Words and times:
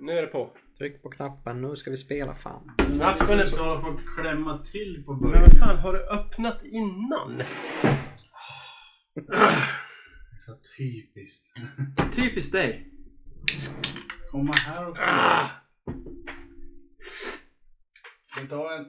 Nu 0.00 0.12
är 0.12 0.22
det 0.22 0.28
på. 0.28 0.50
Tryck 0.78 1.02
på 1.02 1.10
knappen, 1.10 1.62
nu 1.62 1.76
ska 1.76 1.90
vi 1.90 1.96
spela 1.96 2.34
fan. 2.34 2.72
Knappen 2.76 3.38
är 3.38 3.44
på. 3.44 3.50
ska 3.50 3.62
hålla 3.62 3.80
på 3.80 4.00
klämma 4.16 4.58
till 4.64 5.02
på 5.06 5.12
Men 5.12 5.22
början. 5.22 5.44
vad 5.46 5.58
fan, 5.58 5.76
har 5.78 5.92
du 5.92 6.08
öppnat 6.08 6.64
innan? 6.64 7.42
Så 10.38 10.56
typiskt. 10.76 11.56
Typiskt 12.14 12.52
dig. 12.52 12.92
Komma 14.30 14.52
här 14.66 14.88
och 14.88 14.96
vi 18.42 18.48
ta 18.48 18.74
en? 18.74 18.86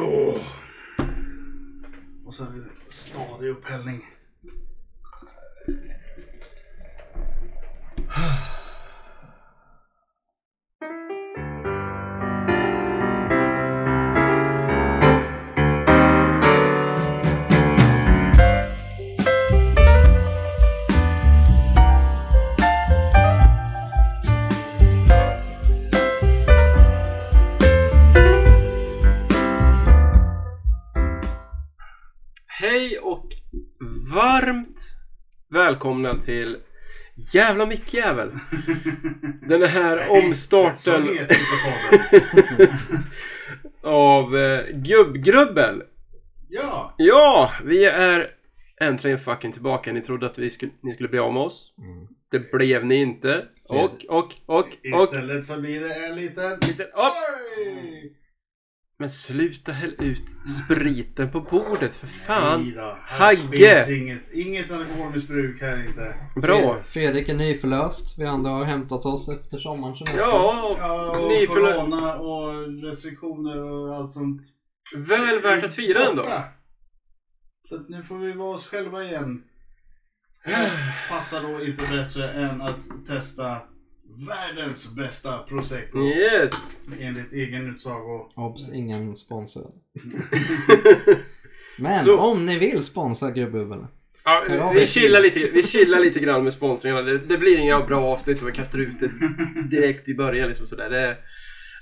Åh. 0.00 0.38
Och 2.26 2.34
så 2.34 2.44
en 2.44 2.70
stadig 2.88 3.48
upphällning. 3.48 4.06
Hej 8.20 8.26
och 32.98 33.26
varmt 34.14 34.78
välkomna 35.48 36.14
till 36.14 36.56
Jävla 37.32 37.66
mickjävel. 37.66 38.30
Den 39.48 39.62
här 39.62 40.10
omstarten 40.24 41.08
av 43.82 44.36
eh, 44.36 44.66
Gubbgrubbel. 44.66 45.82
Ja! 46.48 46.94
Ja, 46.98 47.52
vi 47.64 47.84
är 47.84 48.30
äntligen 48.80 49.18
fucking 49.18 49.52
tillbaka. 49.52 49.92
Ni 49.92 50.00
trodde 50.00 50.26
att 50.26 50.38
vi 50.38 50.50
skulle, 50.50 50.72
ni 50.80 50.94
skulle 50.94 51.08
bli 51.08 51.18
av 51.18 51.32
med 51.32 51.42
oss. 51.42 51.72
Det 52.30 52.52
blev 52.52 52.86
ni 52.86 52.94
inte. 52.94 53.46
Och, 53.64 54.04
och, 54.08 54.34
och, 54.46 54.58
och. 54.60 54.68
Istället 54.82 55.46
så 55.46 55.60
blir 55.60 55.80
det 55.80 55.94
en 55.94 56.16
liten... 56.16 56.50
Lite 56.50 56.84
upp. 56.84 57.14
Men 59.00 59.10
sluta 59.10 59.72
häll 59.72 59.94
ut 59.98 60.24
spriten 60.48 61.30
på 61.30 61.40
bordet 61.40 61.96
för 61.96 62.06
fan. 62.06 62.62
Nej 62.62 62.72
då, 62.72 62.96
här 63.06 63.36
Hagge. 63.36 63.96
Inget, 63.96 64.32
inget 64.32 64.70
alkoholmissbruk 64.70 65.60
här 65.60 65.86
inte. 65.86 66.14
Bra. 66.40 66.56
Fre- 66.56 66.82
Fredrik 66.82 67.28
är 67.28 67.34
nyförlöst. 67.34 68.18
Vi 68.18 68.24
andra 68.24 68.50
har 68.50 68.64
hämtat 68.64 69.06
oss 69.06 69.28
efter 69.28 69.58
sommarens 69.58 69.98
semester. 69.98 70.20
Ja, 70.20 70.76
Ja, 70.78 71.18
och 71.18 71.48
corona 71.48 72.16
och 72.16 72.82
restriktioner 72.82 73.58
och 73.62 73.96
allt 73.96 74.12
sånt. 74.12 74.42
väl 74.96 75.40
värt 75.42 75.64
att 75.64 75.74
fira 75.74 76.04
ändå. 76.10 76.22
Borta. 76.22 76.44
Så 77.68 77.74
att 77.76 77.88
nu 77.88 78.02
får 78.02 78.18
vi 78.18 78.32
vara 78.32 78.54
oss 78.54 78.66
själva 78.66 79.04
igen. 79.04 79.42
Passar 81.10 81.42
då 81.42 81.64
inte 81.64 81.82
bättre 81.90 82.32
än 82.32 82.62
att 82.62 83.06
testa 83.06 83.56
världens 84.28 84.94
bästa 84.94 85.38
prosecco. 85.38 85.98
Yes. 85.98 86.80
Enligt 87.00 87.32
egen 87.32 87.66
utsago. 87.74 88.30
Obs, 88.36 88.72
ingen 88.72 89.16
sponsor. 89.16 89.70
Men 91.78 92.04
Så- 92.04 92.18
om 92.18 92.46
ni 92.46 92.58
vill 92.58 92.84
sponsra 92.84 93.30
Gubbbubbel. 93.30 93.86
Ja, 94.24 94.44
Ja, 94.48 94.72
vi, 94.74 94.80
vi- 94.80 94.86
chillar 94.86 95.20
lite, 95.20 95.40
vi 95.40 95.62
chillar 95.62 96.00
lite 96.00 96.20
grann 96.20 96.44
med 96.44 96.52
sponsringen. 96.52 97.04
Det, 97.04 97.18
det 97.18 97.38
blir 97.38 97.58
inga 97.58 97.80
bra 97.86 98.00
avsnitt 98.00 98.40
om 98.40 98.46
vi 98.46 98.52
kastar 98.52 98.78
ut 98.78 99.00
det 99.00 99.10
direkt 99.76 100.08
i 100.08 100.14
början. 100.14 100.48
Liksom 100.48 100.66
sådär. 100.66 100.90
Det, 100.90 101.16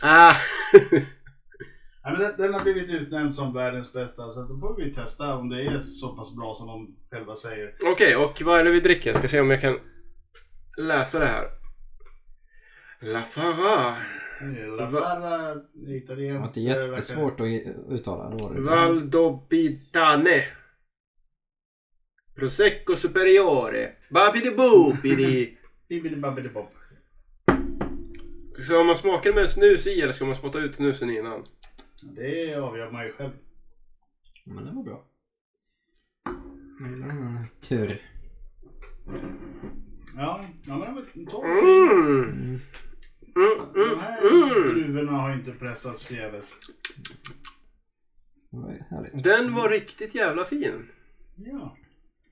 ah. 0.03 0.35
Ja, 2.03 2.11
men 2.13 2.21
den, 2.21 2.33
den 2.39 2.55
har 2.55 2.63
blivit 2.63 2.91
utnämnd 2.91 3.35
som 3.35 3.55
världens 3.55 3.93
bästa 3.93 4.29
så 4.29 4.41
att 4.43 4.49
då 4.49 4.59
får 4.61 4.77
vi 4.85 4.95
testa 4.95 5.37
om 5.37 5.49
det 5.49 5.63
är 5.63 5.81
så 5.81 6.17
pass 6.17 6.37
bra 6.37 6.55
som 6.55 6.67
de 6.67 6.97
själva 7.11 7.37
säger. 7.37 7.75
Okej, 7.85 8.17
och 8.17 8.43
vad 8.43 8.61
är 8.61 8.65
det 8.65 8.71
vi 8.71 8.81
dricker? 8.81 9.11
Jag 9.11 9.19
ska 9.19 9.29
se 9.29 9.41
om 9.41 9.51
jag 9.51 9.61
kan 9.61 9.79
läsa 10.79 11.19
det 11.19 11.27
här. 11.27 11.45
La 13.01 13.23
Farra. 13.23 13.97
La 14.77 15.55
Det 15.73 15.97
italienskt. 15.97 16.41
var 16.41 16.47
inte 16.47 16.61
jättesvårt 16.61 17.41
att 17.41 17.47
uttala. 17.89 18.31
Det 18.31 18.43
var 18.45 18.55
det. 18.55 18.61
Valdobitane. 18.61 20.45
Prosecco 22.35 22.97
superiore. 22.97 23.93
Babidi 24.11 24.51
boopidi. 24.51 25.57
Bibbidi-babbidi-bopp. 25.89 26.73
Ska 28.59 28.83
man 28.85 28.97
smaka 28.97 29.33
med 29.33 29.51
snus 29.51 29.87
i 29.87 30.01
eller 30.01 30.13
ska 30.13 30.25
man 30.25 30.35
spotta 30.35 30.59
ut 30.59 30.77
snusen 30.77 31.11
innan? 31.11 31.45
Det 32.03 32.55
avgör 32.55 32.91
man 32.91 33.05
ju 33.07 33.13
själv. 33.13 33.31
Men 34.45 34.65
det 34.65 34.73
var 34.73 34.83
bra. 34.83 35.05
Mm, 36.81 37.45
tur. 37.61 38.03
Ja, 40.17 40.45
ja 40.67 40.77
men 40.77 40.81
det 40.81 40.93
var 40.93 41.05
en 41.15 41.27
torr 41.27 41.61
fin. 41.61 42.39
Mm. 42.39 42.61
Mm, 43.39 43.73
De 43.75 43.83
mm, 43.83 43.99
här 43.99 44.21
mm. 44.21 44.69
druvorna 44.75 45.13
har 45.13 45.33
inte 45.35 45.53
pressats 45.53 46.05
förgäves. 46.05 46.55
Det. 48.51 49.23
Den 49.23 49.55
var 49.55 49.71
riktigt 49.71 50.15
jävla 50.15 50.45
fin. 50.45 50.89
Ja, 51.37 51.77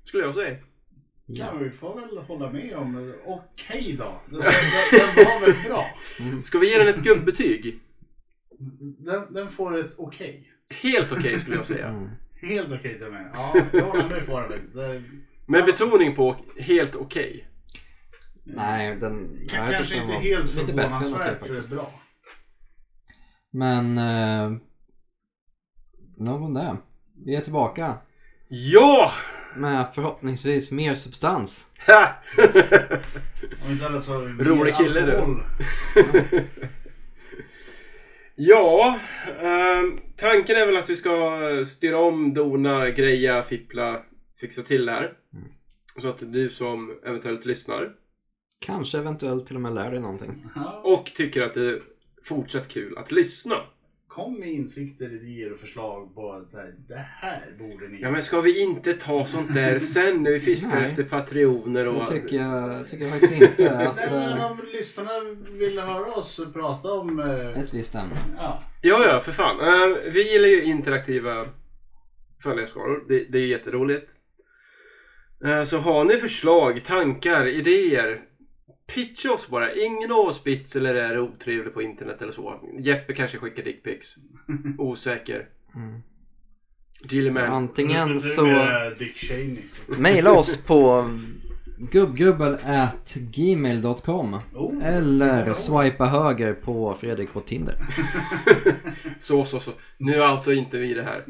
Skulle 0.05 0.23
jag 0.23 0.35
säga. 0.35 0.51
ja. 1.27 1.47
Ja. 1.53 1.59
vi 1.59 1.71
får 1.71 2.01
väl 2.01 2.19
hålla 2.19 2.53
med 2.53 2.75
om 2.77 3.15
Okej 3.25 3.97
då. 3.99 4.21
Den, 4.31 4.41
den, 4.41 4.51
den 4.91 5.25
var 5.25 5.41
väl 5.47 5.55
bra. 5.69 5.85
Ska 6.45 6.59
vi 6.59 6.73
ge 6.73 6.79
den 6.79 6.89
ett 6.89 7.03
gubbbetyg? 7.03 7.81
Den, 8.99 9.33
den 9.33 9.51
får 9.51 9.77
ett 9.79 9.93
okej. 9.97 10.53
Helt 10.83 11.13
okej 11.13 11.41
skulle 11.41 11.57
jag 11.57 11.67
säga. 11.67 11.89
Mm. 11.89 12.09
Helt 12.43 12.73
okej 12.73 12.99
till 12.99 13.13
mig. 13.13 13.27
Ja, 13.35 13.57
jag 13.73 13.85
håller 13.85 14.09
med 14.09 14.27
på. 14.27 14.41
Det- 14.75 15.03
Med 15.47 15.65
betoning 15.65 16.15
på 16.15 16.37
helt 16.59 16.95
okej. 16.97 17.47
Nej, 18.47 18.97
den... 18.97 19.39
K- 19.51 19.57
Kanske 19.57 19.95
den 19.95 20.03
inte 20.03 20.15
var 20.15 20.21
helt 20.21 20.51
förvånansvärt 20.51 21.69
bra. 21.69 22.01
Men... 23.51 23.99
Eh, 23.99 24.53
nog 26.17 26.43
om 26.43 26.55
det. 26.55 26.77
Vi 27.27 27.35
är 27.35 27.41
tillbaka. 27.41 27.99
Ja! 28.49 29.13
Med 29.57 29.87
förhoppningsvis 29.95 30.71
mer 30.71 30.95
substans. 30.95 31.67
Om 33.65 33.73
inte 33.73 33.87
annat 33.87 34.05
så 34.05 34.13
har 34.13 34.21
vi 34.21 34.33
mer 34.33 34.45
Rolig 34.45 34.77
kille, 34.77 35.01
du. 35.01 35.43
ja, 38.35 39.01
ehm, 39.41 40.01
tanken 40.17 40.57
är 40.57 40.67
väl 40.67 40.77
att 40.77 40.91
vi 40.91 40.97
ska 40.97 41.39
styra 41.67 41.99
om, 41.99 42.35
dona, 42.35 42.91
greja, 42.91 43.43
fippla, 43.43 44.03
fixa 44.41 44.63
till 44.63 44.87
det 44.87 44.93
här. 44.93 45.13
Så 45.99 46.09
att 46.09 46.19
du 46.19 46.51
som 46.51 46.99
eventuellt 47.05 47.45
lyssnar 47.45 47.93
Kanske 48.61 48.99
eventuellt 48.99 49.47
till 49.47 49.57
och 49.57 49.63
med 49.63 49.75
lär 49.75 49.91
dig 49.91 50.01
någonting. 50.01 50.47
Och 50.85 51.13
tycker 51.15 51.43
att 51.43 51.55
det 51.55 51.65
är 51.71 51.83
fortsatt 52.25 52.69
kul 52.69 52.99
att 52.99 53.13
lyssna. 53.13 53.55
Kom 54.09 54.41
med 54.41 54.49
insikter, 54.53 55.15
idéer 55.15 55.53
och 55.53 55.59
förslag 55.61 56.15
på 56.15 56.33
att 56.33 56.53
det 56.53 56.59
här- 56.59 56.75
det 56.89 57.05
här 57.21 57.43
borde 57.59 57.89
ni 57.89 58.01
Ja 58.03 58.11
men 58.11 58.23
ska 58.23 58.41
vi 58.41 58.63
inte 58.63 58.93
ta 58.93 59.27
sånt 59.27 59.55
där 59.55 59.79
sen 59.95 60.23
när 60.23 60.31
vi 60.31 60.41
fiskar 60.41 60.77
Nej. 60.77 60.87
efter 60.87 61.03
patrioner 61.05 61.87
och... 61.89 61.95
Det 62.01 62.07
tycker 62.07 62.37
jag, 62.37 62.89
tycker 62.89 63.05
jag 63.05 63.13
faktiskt 63.21 63.43
inte 63.43 63.71
att... 63.89 63.97
Nej, 63.97 64.09
men 64.11 64.39
Eh, 64.39 64.51
om 64.51 64.59
lyssnarna 64.73 65.11
vill 65.51 65.79
höra 65.81 66.07
oss 66.13 66.41
prata 66.53 66.93
om... 66.93 67.21
eh, 67.21 67.59
ett 67.63 67.75
visst 67.75 67.95
ämne. 67.95 68.17
Ja, 68.37 68.63
Ja, 68.83 69.05
ja, 69.09 69.21
för 69.21 69.33
fan. 69.33 69.61
Eh, 69.61 69.97
vi 70.13 70.33
gillar 70.33 70.49
ju 70.49 70.63
interaktiva 70.65 71.49
följarskaror. 72.43 73.05
Det, 73.09 73.25
det 73.25 73.39
är 73.39 73.47
jätteroligt. 73.47 74.11
Eh, 75.45 75.65
så 75.65 75.79
har 75.79 76.05
ni 76.05 76.15
förslag, 76.15 76.85
tankar, 76.85 77.47
idéer. 77.47 78.21
Pitcha 78.95 79.33
oss 79.33 79.49
bara. 79.49 79.75
Ingen 79.75 80.13
av 80.13 80.19
oss 80.19 80.45
bits 80.45 80.77
eller 80.77 80.95
är 80.95 81.19
otrevlig 81.19 81.75
på 81.75 81.83
internet 81.83 82.23
eller 82.23 82.33
så. 82.33 82.61
Jeppe 82.81 83.13
kanske 83.13 83.39
skickar 83.39 83.63
dickpics. 83.63 84.15
Osäker. 84.79 85.49
Mm. 85.75 86.01
Gilliman. 87.05 87.53
Antingen 87.53 88.21
så... 88.21 88.67
Maila 89.87 90.33
oss 90.33 90.57
på 90.57 91.11
gubbgubbel@gmail.com 91.79 94.39
Oh. 94.55 94.87
Eller 94.87 95.55
swipa 95.55 96.07
höger 96.07 96.55
på 96.55 96.95
Fredrik 97.01 97.33
på 97.33 97.41
Tinder. 97.41 97.77
Så, 99.21 99.45
så, 99.45 99.61
så. 99.61 99.71
Nu 99.99 100.21
outar 100.21 100.53
inte 100.53 100.79
vi 100.79 100.95
det 100.95 101.03
här. 101.03 101.25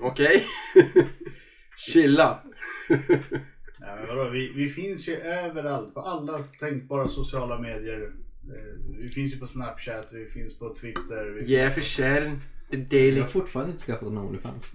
Okej? 0.00 0.44
Chilla. 1.76 2.42
Ja, 3.86 3.96
men 3.96 4.16
vadå? 4.16 4.30
Vi, 4.30 4.52
vi 4.56 4.68
finns 4.70 5.08
ju 5.08 5.16
överallt, 5.16 5.94
på 5.94 6.00
alla 6.00 6.42
tänkbara 6.60 7.08
sociala 7.08 7.58
medier. 7.58 8.02
Eh, 8.44 8.96
Vi 9.02 9.08
finns 9.08 9.34
ju 9.34 9.38
på 9.38 9.46
Snapchat, 9.46 10.08
vi 10.12 10.26
finns 10.26 10.58
på 10.58 10.74
Twitter. 10.74 11.24
Vi 11.38 11.52
Yeah, 11.54 11.72
för 11.72 11.80
kärn. 11.80 12.40
The 12.70 12.76
Jag 12.76 12.86
Daily. 12.88 13.20
har 13.20 13.28
fortfarande 13.28 13.72
inte 13.72 13.84
skaffat 13.84 14.08
en 14.08 14.18
Onlyfans. 14.18 14.72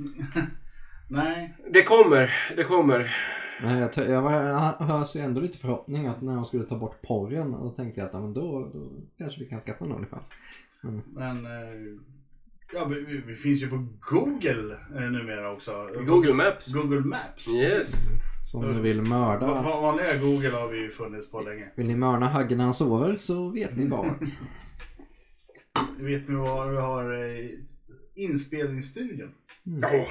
Nej, 1.10 1.56
Det 1.74 1.84
kommer, 1.84 2.34
det 2.56 2.64
kommer. 2.64 3.16
Nej, 3.64 3.80
jag, 3.80 3.94
t- 3.94 4.12
jag, 4.12 4.22
var, 4.22 4.32
jag 4.34 4.60
hörs 4.86 5.16
ju 5.16 5.20
ändå 5.22 5.42
lite 5.42 5.58
förhoppning 5.58 6.08
att 6.08 6.22
när 6.22 6.36
de 6.36 6.46
skulle 6.46 6.64
ta 6.64 6.78
bort 6.78 7.02
porren 7.02 7.52
då 7.52 7.70
tänkte 7.70 8.00
jag 8.00 8.08
att 8.08 8.14
ja, 8.14 8.20
men 8.22 8.34
då, 8.34 8.72
då 8.74 8.92
kanske 9.18 9.40
vi 9.40 9.46
kan 9.46 9.62
skaffa 9.62 9.86
en 9.86 9.92
Onlyfans. 9.92 10.28
Men 11.08 11.46
eh, 11.46 11.52
ja, 12.74 12.86
vi, 12.86 13.04
vi, 13.04 13.18
vi 13.28 13.36
finns 13.36 13.62
ju 13.64 13.70
på 13.70 13.88
Google 14.12 14.78
eh, 14.96 15.02
numera 15.02 15.52
också. 15.54 15.88
Google 16.06 16.34
Maps. 16.34 16.74
Google 16.74 17.00
Maps. 17.02 17.48
Yes. 17.50 18.10
Så 18.52 18.58
om 18.58 18.74
ni 18.76 18.82
vill 18.82 19.02
mörda, 19.02 19.48
va- 19.48 19.82
Vanliga 19.82 20.18
Google 20.18 20.50
har 20.50 20.68
vi 20.68 20.78
ju 20.78 20.92
funnits 20.92 21.32
på 21.32 21.42
länge. 21.42 21.72
vill 21.76 21.88
ni 21.88 21.96
mörda 21.96 22.26
Hagge 22.26 22.56
när 22.56 22.64
han 22.64 22.74
sover 22.74 23.18
så 23.18 23.50
vet 23.50 23.76
ni 23.78 23.88
var. 23.88 24.06
Vet 26.00 26.28
ni 26.28 26.36
var 26.36 26.68
vi 26.72 26.78
har 26.78 27.14
eh, 27.14 27.50
inspelningsstudion? 28.16 29.34
Ja. 29.64 30.08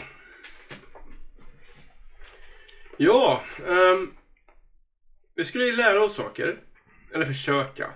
Ja, 2.98 3.40
ehm, 3.68 4.08
vi 5.34 5.44
skulle 5.44 5.64
ju 5.64 5.76
lära 5.76 6.04
oss 6.04 6.14
saker. 6.16 6.60
Eller 7.14 7.24
försöka 7.26 7.90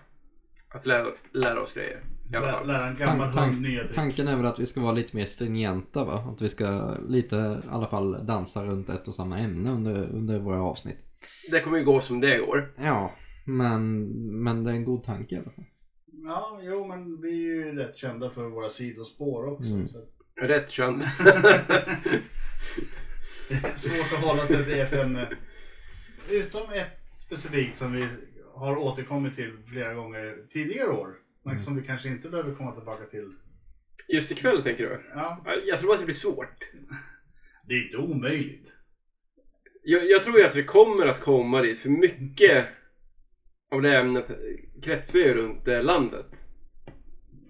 att 0.69 0.87
lära, 0.87 1.07
lära 1.33 1.61
oss 1.61 1.73
grejer. 1.75 2.03
Lära 2.33 2.87
en 2.89 2.97
gammal 2.97 3.33
Tank- 3.33 3.53
hund 3.53 3.63
nya. 3.63 3.83
Tanken 3.95 4.29
är 4.29 4.37
väl 4.37 4.47
att 4.47 4.59
vi 4.59 4.67
ska 4.67 4.81
vara 4.81 4.93
lite 4.93 5.17
mer 5.17 5.25
stringenta 5.27 6.05
va? 6.05 6.33
Att 6.35 6.43
vi 6.43 6.49
ska 6.49 6.95
lite 7.09 7.37
i 7.37 7.69
alla 7.71 7.87
fall 7.87 8.27
dansa 8.27 8.65
runt 8.65 8.89
ett 8.89 9.09
och 9.09 9.15
samma 9.15 9.39
ämne 9.39 9.71
under, 9.71 10.09
under 10.09 10.39
våra 10.39 10.63
avsnitt. 10.63 10.99
Det 11.51 11.61
kommer 11.61 11.79
ju 11.79 11.85
gå 11.85 12.01
som 12.01 12.21
det 12.21 12.39
går. 12.39 12.75
Ja, 12.83 13.13
men, 13.45 14.05
men 14.43 14.65
det 14.65 14.71
är 14.71 14.75
en 14.75 14.85
god 14.85 15.05
tanke 15.05 15.35
i 15.35 15.39
alla 15.39 15.51
fall. 15.51 15.65
Ja, 16.25 16.61
jo 16.63 16.87
men 16.87 17.21
vi 17.21 17.29
är 17.29 17.55
ju 17.55 17.73
rätt 17.77 17.97
kända 17.97 18.31
för 18.31 18.45
våra 18.45 18.71
sidospår 18.71 19.47
också. 19.53 19.71
Mm. 19.71 19.89
Så 19.89 19.99
Rätt 20.43 20.71
känd. 20.71 21.03
det 23.49 23.55
är 23.55 23.77
svårt 23.77 24.19
att 24.19 24.25
hålla 24.25 24.47
sig 24.47 24.65
till 24.65 24.81
ett 24.81 24.93
ämne. 24.93 25.29
Utom 26.31 26.63
ett 26.73 27.03
specifikt 27.27 27.79
som 27.79 27.93
vi 27.93 28.07
har 28.55 28.77
återkommit 28.77 29.37
till 29.37 29.53
flera 29.73 29.95
gånger 29.95 30.37
tidigare 30.53 30.89
år. 30.91 31.15
Men 31.45 31.53
Mm. 31.53 31.65
som 31.65 31.77
vi 31.77 31.83
kanske 31.87 32.09
inte 32.09 32.29
behöver 32.29 32.55
komma 32.55 32.73
tillbaka 32.73 33.05
till. 33.05 33.33
Just 34.09 34.31
ikväll 34.31 34.63
tänker 34.63 34.83
du? 34.85 35.01
Ja, 35.15 35.45
Jag 35.67 35.79
tror 35.81 35.93
att 35.93 35.99
det 35.99 36.05
blir 36.05 36.15
svårt. 36.15 36.55
det 37.67 37.75
är 37.75 37.85
inte 37.85 37.97
omöjligt. 37.97 38.73
Jag, 39.83 40.11
jag 40.11 40.23
tror 40.23 40.39
ju 40.39 40.45
att 40.47 40.57
vi 40.57 40.65
kommer 40.65 41.07
att 41.07 41.21
komma 41.21 41.63
dit 41.63 41.79
för 41.79 41.91
mycket 41.91 42.67
av 43.73 43.83
det 43.83 43.97
ämnet 43.99 44.31
kretsar 44.83 45.19
ju 45.19 45.35
runt 45.35 45.69
eh, 45.69 45.83
landet. 45.83 46.45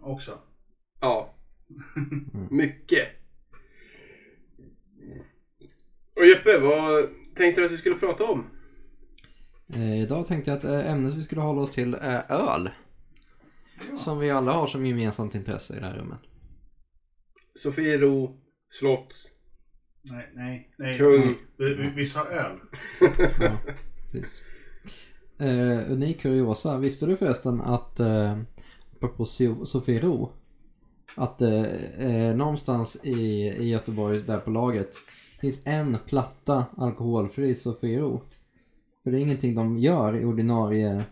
Också. 0.00 0.38
Ja. 1.00 1.34
Mycket. 2.50 3.08
Och 6.16 6.26
Jeppe, 6.26 6.58
vad 6.58 7.08
tänkte 7.34 7.60
du 7.60 7.64
att 7.66 7.72
vi 7.72 7.76
skulle 7.76 7.94
prata 7.96 8.24
om? 8.24 8.46
Eh, 9.74 10.02
idag 10.02 10.26
tänkte 10.26 10.50
jag 10.50 10.58
att 10.58 10.64
eh, 10.64 10.90
ämnet 10.92 11.14
vi 11.14 11.22
skulle 11.22 11.40
hålla 11.40 11.60
oss 11.60 11.70
till 11.72 11.94
är 11.94 12.24
öl. 12.32 12.70
Som 13.98 14.18
vi 14.18 14.30
alla 14.30 14.52
har 14.52 14.66
som 14.66 14.86
gemensamt 14.86 15.34
intresse 15.34 15.76
i 15.76 15.80
det 15.80 15.86
här 15.86 15.98
rummet. 15.98 16.20
Sofiero, 17.62 18.38
slott, 18.68 19.14
Nej, 20.02 20.32
nej, 20.34 20.70
nej. 20.78 20.98
kung. 20.98 21.34
Vi, 21.56 21.74
vi, 21.74 21.90
vi 21.96 22.06
sa 22.06 22.24
öl. 22.26 22.56
Ja, 23.40 23.56
precis. 24.02 24.42
Eh, 25.38 25.92
unik 25.92 26.20
kuriosa. 26.20 26.78
Visste 26.78 27.06
du 27.06 27.16
förresten 27.16 27.60
att, 27.60 28.00
eh, 28.00 28.38
apropå 28.96 29.24
So- 29.24 29.64
Sofiero, 29.64 30.32
att 31.16 31.42
eh, 31.42 31.64
eh, 31.98 32.36
någonstans 32.36 32.96
i, 33.04 33.20
i 33.58 33.68
Göteborg 33.68 34.22
där 34.22 34.38
på 34.38 34.50
laget 34.50 34.90
finns 35.40 35.66
en 35.66 35.96
platta 36.06 36.66
alkoholfri 36.76 37.54
Sofiero. 37.54 38.22
För 39.02 39.10
det 39.10 39.18
är 39.18 39.20
ingenting 39.20 39.54
de 39.54 39.76
gör 39.76 40.16
i 40.16 40.24
ordinarie, 40.24 41.04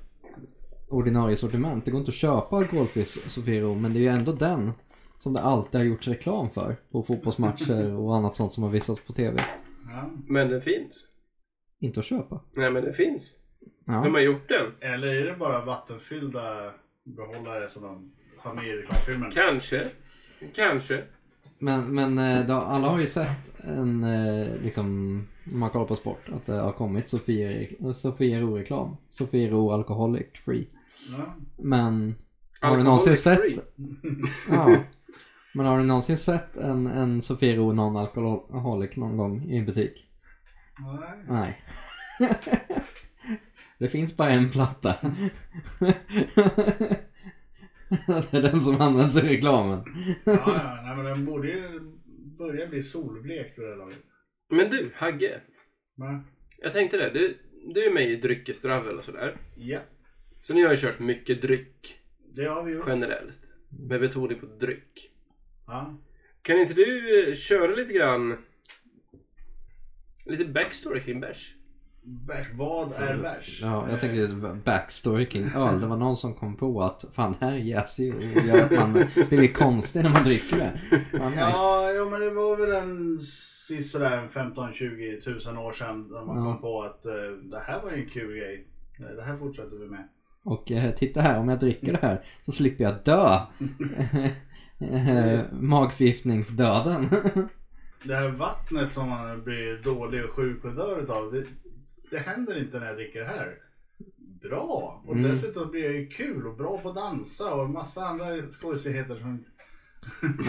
ordinarie 0.89 1.37
sortiment. 1.37 1.85
Det 1.85 1.91
går 1.91 1.99
inte 1.99 2.09
att 2.11 2.15
köpa 2.15 2.57
alkoholfri 2.57 3.05
Sofiero 3.05 3.75
men 3.75 3.93
det 3.93 3.99
är 3.99 4.03
ju 4.03 4.09
ändå 4.09 4.33
den 4.33 4.73
som 5.17 5.33
det 5.33 5.41
alltid 5.41 5.81
har 5.81 5.87
gjorts 5.87 6.09
reklam 6.09 6.51
för 6.51 6.77
på 6.93 7.03
fotbollsmatcher 7.03 7.95
och 8.01 8.17
annat 8.17 8.37
sånt 8.37 8.53
som 8.53 8.63
har 8.63 8.71
visats 8.71 9.01
på 9.01 9.13
TV. 9.13 9.43
Ja. 9.91 10.11
Men 10.27 10.49
den 10.51 10.63
finns. 10.63 11.07
Inte 11.81 12.01
att 12.01 12.07
köpa. 12.07 12.41
Nej 12.55 12.71
men 12.71 12.85
den 12.85 12.95
finns. 12.95 13.33
Ja. 13.85 14.01
Vem 14.03 14.15
har 14.15 14.21
gjort 14.21 14.49
den? 14.49 14.91
Eller 14.93 15.09
är 15.09 15.25
det 15.25 15.37
bara 15.39 15.65
vattenfyllda 15.65 16.73
behållare 17.05 17.71
som 17.71 17.83
de 17.83 18.11
har 18.39 18.55
med 18.55 18.67
i 18.67 18.73
reklamfilmen? 18.73 19.31
Kanske. 19.31 19.89
Kanske. 20.55 21.03
Men, 21.59 21.95
men 21.95 22.19
eh, 22.19 22.47
då, 22.47 22.53
alla 22.55 22.89
har 22.89 23.01
ju 23.01 23.07
sett 23.07 23.61
en, 23.65 24.05
eh, 24.05 24.47
liksom, 24.63 24.87
om 25.53 25.59
man 25.59 25.71
kollar 25.71 25.87
på 25.87 25.97
sport, 25.97 26.29
att 26.33 26.47
det 26.47 26.53
har 26.55 26.73
kommit 26.73 27.07
Sofiero- 27.07 27.93
Sofiero-reklam. 27.93 28.97
Sofiero 29.11 29.71
Alcoholic 29.71 30.27
Free. 30.45 30.67
Ja. 31.11 31.35
Men 31.59 32.15
har 32.61 32.77
du 32.77 32.83
någonsin 32.83 33.13
Alcoholic 33.13 33.57
sett, 33.57 33.75
ja, 34.49 34.85
men 35.55 35.67
har 35.67 35.79
du 35.79 35.85
någonsin 35.85 36.17
sett 36.17 36.57
en, 36.57 36.87
en 36.87 37.23
Sofiero 37.23 37.73
non-alcoholic 37.73 38.97
någon 38.97 39.17
gång 39.17 39.45
i 39.51 39.57
en 39.57 39.67
butik? 39.67 40.05
Nej. 40.79 41.25
Nej. 41.29 41.63
det 43.79 43.89
finns 43.89 44.17
bara 44.17 44.31
en 44.31 44.51
platta. 44.51 44.95
det 48.31 48.39
är 48.39 48.43
den 48.43 48.61
som 48.61 48.81
används 48.81 49.17
i 49.17 49.21
reklamen. 49.21 49.85
Ja, 50.25 50.43
ja, 50.47 50.81
nej, 50.85 50.97
men 50.97 51.05
den 51.05 51.25
borde 51.25 51.49
ju 51.49 51.81
börja 52.39 52.67
bli 52.67 52.83
solblekt 52.83 53.59
vid 53.59 53.67
det 53.67 53.77
laget. 53.77 53.99
Men 54.51 54.71
du, 54.71 54.93
Hagge. 54.95 55.41
Va? 55.97 56.25
Jag 56.59 56.73
tänkte 56.73 56.97
det. 56.97 57.11
Du, 57.11 57.39
du 57.75 57.85
är 57.85 57.95
med 57.95 58.11
i 58.11 58.17
Dryckestravel 58.17 58.99
och 58.99 59.05
sådär. 59.05 59.37
Ja, 59.57 59.81
Så 60.49 60.55
ni 60.55 60.63
har 60.63 60.71
ju 60.71 60.77
kört 60.77 60.99
mycket 60.99 61.43
dryck 61.43 61.99
det 62.35 62.45
har 62.45 62.63
vi 62.63 62.73
gjort. 62.73 62.85
generellt. 62.89 63.41
Med 63.89 64.01
betoning 64.01 64.39
på 64.41 64.47
dryck. 64.47 65.09
Ja. 65.67 65.97
Kan 66.43 66.61
inte 66.61 66.75
du 66.75 67.29
eh, 67.29 67.35
köra 67.35 67.75
lite 67.75 67.93
grann 67.93 68.37
lite 70.25 70.45
backstory 70.45 71.01
kring 71.01 71.21
bärs? 71.21 71.55
Vad 72.55 72.93
är 72.93 73.17
bärs? 73.17 73.59
Ja, 73.63 73.87
jag 73.91 74.01
tänkte 74.01 74.61
backstory 74.65 75.27
kring 75.27 75.45
öl. 75.57 75.81
Det 75.81 75.87
var 75.87 75.97
någon 75.97 76.17
som 76.17 76.35
kom 76.35 76.57
på 76.57 76.83
att 76.83 77.05
fan 77.13 77.35
det 77.41 77.47
här 77.47 77.53
är 77.53 77.57
jäsig 77.59 78.15
och 78.15 78.23
gör 78.47 78.65
att 78.65 78.71
man 78.71 78.93
blir 79.29 79.53
konstig 79.53 80.03
när 80.03 80.11
man 80.11 80.25
dricker 80.25 80.57
det. 80.57 80.81
Ja, 81.13 81.31
nice. 81.31 81.41
Ja, 81.41 81.93
jo, 81.97 82.11
men 82.11 82.21
det 82.21 82.31
var 82.31 82.57
väl 82.57 82.73
en 82.73 83.21
sådär 83.83 84.29
15-20 84.33 85.21
tusen 85.21 85.59
år 85.59 85.73
sedan 85.73 86.09
när 86.11 86.25
man 86.25 86.37
Ja. 86.37 86.45
kom 86.53 86.61
på 86.61 86.83
att 86.83 87.07
eh, 87.07 87.13
det 87.43 87.59
här 87.61 87.83
var 87.83 87.91
ju 87.91 87.97
en 88.03 88.11
kul 88.11 88.37
grej. 88.37 88.67
Det 89.17 89.23
här 89.23 89.37
fortsätter 89.39 89.77
vi 89.77 89.87
med. 89.87 90.09
Och 90.49 90.71
eh, 90.73 90.91
titta 90.91 91.21
här, 91.21 91.39
om 91.39 91.49
jag 91.49 91.61
dricker 91.61 91.93
det 91.93 91.99
här 92.03 92.23
så 92.43 92.53
slipper 92.53 92.85
jag 92.85 92.95
dö. 93.05 93.39
Eh, 94.81 95.41
Magförgiftningsdöden. 95.53 97.09
Det 98.05 98.15
här 98.15 98.29
vattnet 98.29 98.95
som 98.95 99.09
man 99.09 99.43
blir 99.45 99.83
dålig 99.83 100.25
och 100.25 100.31
sjuk 100.31 100.65
och 100.65 100.75
dör 100.75 101.03
utav. 101.03 101.33
Det, 101.33 101.45
det 102.11 102.19
händer 102.19 102.59
inte 102.59 102.79
när 102.79 102.87
jag 102.87 102.97
dricker 102.97 103.21
det 103.21 103.27
här. 103.27 103.55
Bra! 104.43 105.03
Och 105.07 105.15
Mm. 105.17 105.31
dessutom 105.31 105.71
blir 105.71 105.85
jag 105.85 105.93
ju 105.93 106.07
kul 106.09 106.47
och 106.47 106.57
bra 106.57 106.79
på 106.79 106.89
att 106.89 106.95
dansa 106.95 107.55
och 107.55 107.71
massa 107.71 108.07
andra 108.07 108.27
skojsigheter 108.53 109.15
som 109.19 109.45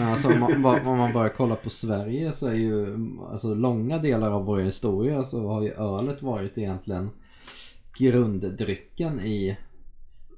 alltså 0.00 0.28
om 0.28 0.40
man, 0.40 0.86
om 0.86 0.98
man 0.98 1.12
bara 1.12 1.28
kollar 1.28 1.56
på 1.56 1.70
Sverige 1.70 2.32
så 2.32 2.46
är 2.46 2.54
ju 2.54 2.96
alltså 3.30 3.54
långa 3.54 3.98
delar 3.98 4.30
av 4.30 4.44
vår 4.44 4.58
historia 4.60 5.24
så 5.24 5.48
har 5.48 5.62
ju 5.62 5.72
ölet 5.72 6.22
varit 6.22 6.58
egentligen 6.58 7.10
grunddrycken 7.98 9.20
i 9.20 9.56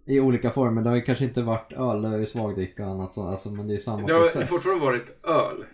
i 0.05 0.21
olika 0.21 0.51
former. 0.51 0.83
Det 0.83 0.89
har 0.89 0.97
ju 0.97 1.03
kanske 1.03 1.25
inte 1.25 1.43
varit 1.43 1.73
öl, 1.73 2.03
det 2.03 2.09
har 2.09 2.19
ju 2.19 2.27
svagdricka 2.27 2.87
och 2.87 2.93
annat 2.93 3.15
sånt. 3.15 3.29
Alltså, 3.31 3.51
men 3.51 3.69
det 3.69 3.75
är 3.75 3.79
samma 3.79 4.07
Det 4.07 4.13
har 4.13 4.21
process. 4.21 4.49
fortfarande 4.51 4.85
varit 4.85 5.25
öl. 5.25 5.65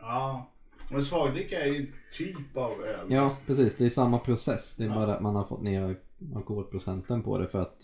Ja, 0.00 0.50
men 0.90 1.02
svagdricka 1.04 1.60
är 1.60 1.66
ju 1.66 1.80
en 1.80 1.92
typ 2.16 2.56
av 2.56 2.82
öl. 2.84 3.06
Ja, 3.08 3.36
precis. 3.46 3.76
Det 3.76 3.84
är 3.84 3.88
samma 3.88 4.18
process. 4.18 4.76
Det 4.76 4.84
är 4.84 4.88
Ja. 4.88 4.94
bara 4.94 5.14
att 5.14 5.22
man 5.22 5.34
har 5.36 5.44
fått 5.44 5.62
ner 5.62 5.96
alkoholprocenten 6.34 7.22
på 7.22 7.38
det 7.38 7.48
för 7.48 7.60
att 7.62 7.76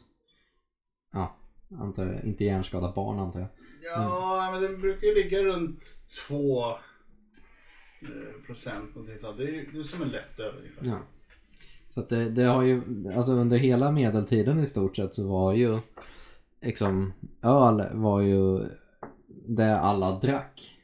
ja, 1.12 1.36
antar 1.80 2.06
jag, 2.06 2.24
inte 2.24 2.44
hjärnskada 2.44 2.92
barn 2.92 3.18
antar 3.18 3.40
jag. 3.40 3.48
Ja, 3.82 4.48
men 4.52 4.62
det 4.62 4.68
brukar 4.68 5.06
ju 5.06 5.14
ligga 5.14 5.42
runt 5.42 5.80
2 6.28 6.70
eh, 6.70 6.76
procent 8.46 8.94
någonting 8.94 9.18
sånt. 9.18 9.38
Det 9.38 9.44
är 9.44 9.48
ju 9.48 9.70
det 9.72 9.78
är 9.78 9.82
som 9.82 10.02
en 10.02 10.08
lättöl 10.08 10.54
ungefär. 10.58 10.86
Ja. 10.86 10.98
Så 11.94 12.00
att 12.00 12.08
det, 12.08 12.28
det 12.28 12.44
har 12.44 12.62
ju, 12.62 12.80
alltså 13.16 13.32
under 13.32 13.56
hela 13.56 13.90
medeltiden 13.90 14.60
i 14.60 14.66
stort 14.66 14.96
sett 14.96 15.14
så 15.14 15.28
var 15.28 15.52
ju 15.52 15.78
liksom 16.62 17.12
öl 17.42 17.86
var 17.92 18.20
ju 18.20 18.58
det 19.46 19.78
alla 19.78 20.18
drack. 20.18 20.78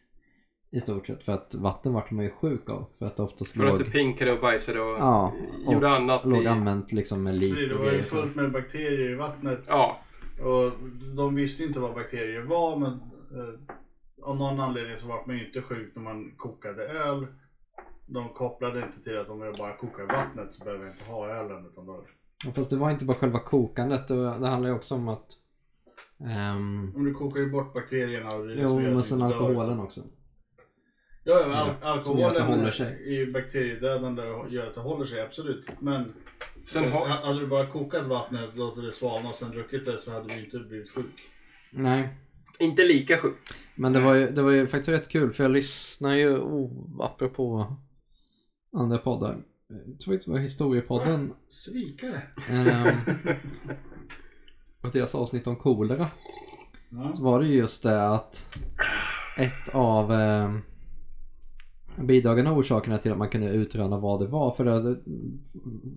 I 0.71 0.81
stort 0.81 1.07
sett 1.07 1.23
för 1.23 1.33
att 1.33 1.55
vatten 1.55 1.93
vart 1.93 2.11
man 2.11 2.25
ju 2.25 2.31
sjuk 2.31 2.71
av. 2.71 2.87
För 2.99 3.07
att 3.07 3.17
det 3.17 3.23
oftast 3.23 3.53
För 3.53 3.65
att 3.65 3.71
låg, 3.71 3.79
du 3.79 3.91
pinkade 3.91 4.33
och 4.33 4.41
bajsade 4.41 4.81
och 4.81 4.99
Ja, 4.99 5.33
och 5.67 5.73
gjorde 5.73 5.91
annat 5.91 6.25
låg 6.25 6.43
i... 6.43 6.47
använt 6.47 6.93
liksom 6.93 7.23
med 7.23 7.35
lik 7.35 7.69
Det 7.69 7.75
och 7.75 7.85
var 7.85 7.93
ju 7.93 8.03
fullt 8.03 8.35
med 8.35 8.53
bakterier 8.53 9.11
i 9.11 9.15
vattnet. 9.15 9.61
Ja, 9.69 10.01
Och 10.45 10.73
de 11.17 11.35
visste 11.35 11.65
inte 11.65 11.81
vad 11.81 11.95
bakterier 11.95 12.41
var 12.41 12.77
men 12.77 12.91
eh, 12.91 13.61
av 14.23 14.37
någon 14.37 14.61
anledning 14.61 14.99
så 14.99 15.09
var 15.09 15.23
man 15.27 15.39
ju 15.39 15.47
inte 15.47 15.63
sjuk 15.63 15.93
när 15.95 16.03
man 16.03 16.33
kokade 16.37 16.83
öl. 16.83 17.27
De 18.09 18.29
kopplade 18.29 18.79
inte 18.79 19.01
till 19.05 19.19
att 19.19 19.29
om 19.29 19.41
jag 19.43 19.55
bara 19.55 19.77
kokar 19.77 20.05
vattnet 20.07 20.55
så 20.55 20.65
behöver 20.65 20.85
jag 20.85 20.95
inte 20.95 21.05
ha 21.05 21.29
ölen. 21.31 21.67
Utan 21.67 21.87
då, 21.87 22.05
Ja, 22.47 22.53
Fast 22.53 22.71
det 22.71 22.77
var 22.77 22.91
inte 22.91 23.05
bara 23.05 23.17
själva 23.17 23.39
kokandet. 23.39 24.09
Det, 24.09 24.15
det 24.15 24.49
handlar 24.49 24.69
ju 24.71 24.75
också 24.77 24.95
om 24.95 25.09
att... 25.09 25.27
ehm, 26.21 26.93
om 26.97 27.05
du 27.05 27.15
kokar 27.15 27.41
ju 27.41 27.51
bort 27.51 27.75
bakterierna 27.75 28.37
och 28.37 28.47
det 28.47 28.55
jo, 28.63 28.81
men 28.81 29.05
sen 29.05 29.19
du 29.19 29.25
dör. 29.25 29.33
alkoholen 29.33 29.81
också. 29.81 30.01
Ja, 31.25 31.41
ja 31.41 31.55
al- 31.57 31.71
alkoholen 31.83 32.43
håller 32.43 32.71
sig. 32.71 33.21
är 33.23 33.33
bakteriedödande 33.33 34.23
och 34.23 34.49
gör 34.49 34.67
att 34.67 34.75
det 34.75 34.81
håller 34.81 35.07
sig, 35.07 35.21
absolut. 35.21 35.67
Men 35.81 36.13
Sen 36.67 36.93
har... 36.93 37.01
ha- 37.01 37.27
hade 37.27 37.41
du 37.41 37.47
bara 37.47 37.67
kokat 37.67 38.07
vattnet, 38.07 38.57
låtit 38.57 38.85
det 38.85 38.93
svalna 38.93 39.29
och 39.29 39.35
sen 39.35 39.51
druckit 39.51 39.85
det 39.87 39.99
så 39.99 40.13
hade 40.13 40.29
du 40.35 40.45
inte 40.45 40.59
blivit 40.59 40.91
sjuk. 40.91 41.31
Nej. 41.71 42.09
Inte 42.59 42.83
lika 42.85 43.17
sjukt. 43.17 43.55
Men 43.75 43.93
det 43.93 44.01
var 44.01 44.15
ju, 44.15 44.31
det 44.31 44.43
var 44.43 44.51
ju 44.51 44.67
faktiskt 44.67 44.89
rätt 44.89 45.09
kul 45.09 45.33
för 45.33 45.45
jag 45.45 45.51
lyssnar 45.53 46.15
ju, 46.15 46.39
oh, 46.39 46.71
apropå 47.01 47.77
andra 48.73 48.99
poddar. 48.99 49.45
Jag 49.69 50.01
tror 50.01 50.15
inte 50.15 50.27
det 50.27 50.33
var 50.33 50.39
historiepodden. 50.39 51.33
Svikare. 51.49 52.23
Ehm, 52.51 52.97
och 54.83 54.91
deras 54.93 55.15
avsnitt 55.15 55.47
om 55.47 55.57
kolera. 55.57 56.11
Ja. 56.89 57.13
Så 57.13 57.25
var 57.25 57.41
det 57.41 57.47
ju 57.47 57.55
just 57.55 57.83
det 57.83 58.09
att 58.09 58.59
ett 59.37 59.69
av 59.75 60.13
eh, 60.13 60.57
bidragande 62.03 62.51
orsakerna 62.51 62.99
till 62.99 63.13
att 63.13 63.19
man 63.19 63.29
kunde 63.29 63.51
utröna 63.51 63.99
vad 63.99 64.21
det 64.21 64.27
var. 64.27 64.55
För 64.55 64.65
det, 64.65 64.99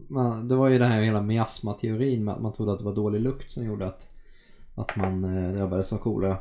man, 0.07 0.47
det 0.47 0.55
var 0.55 0.69
ju 0.69 0.79
den 0.79 0.91
här 0.91 1.01
hela 1.01 1.21
miasmateorin 1.21 2.23
med 2.23 2.33
att 2.33 2.41
man 2.41 2.53
trodde 2.53 2.71
att 2.71 2.79
det 2.79 2.85
var 2.85 2.95
dålig 2.95 3.21
lukt 3.21 3.51
som 3.51 3.65
gjorde 3.65 3.87
att, 3.87 4.07
att 4.75 4.95
man 4.95 5.23
eh, 5.23 5.53
drabbades 5.53 5.93
av 5.93 5.97
kolera. 5.97 6.37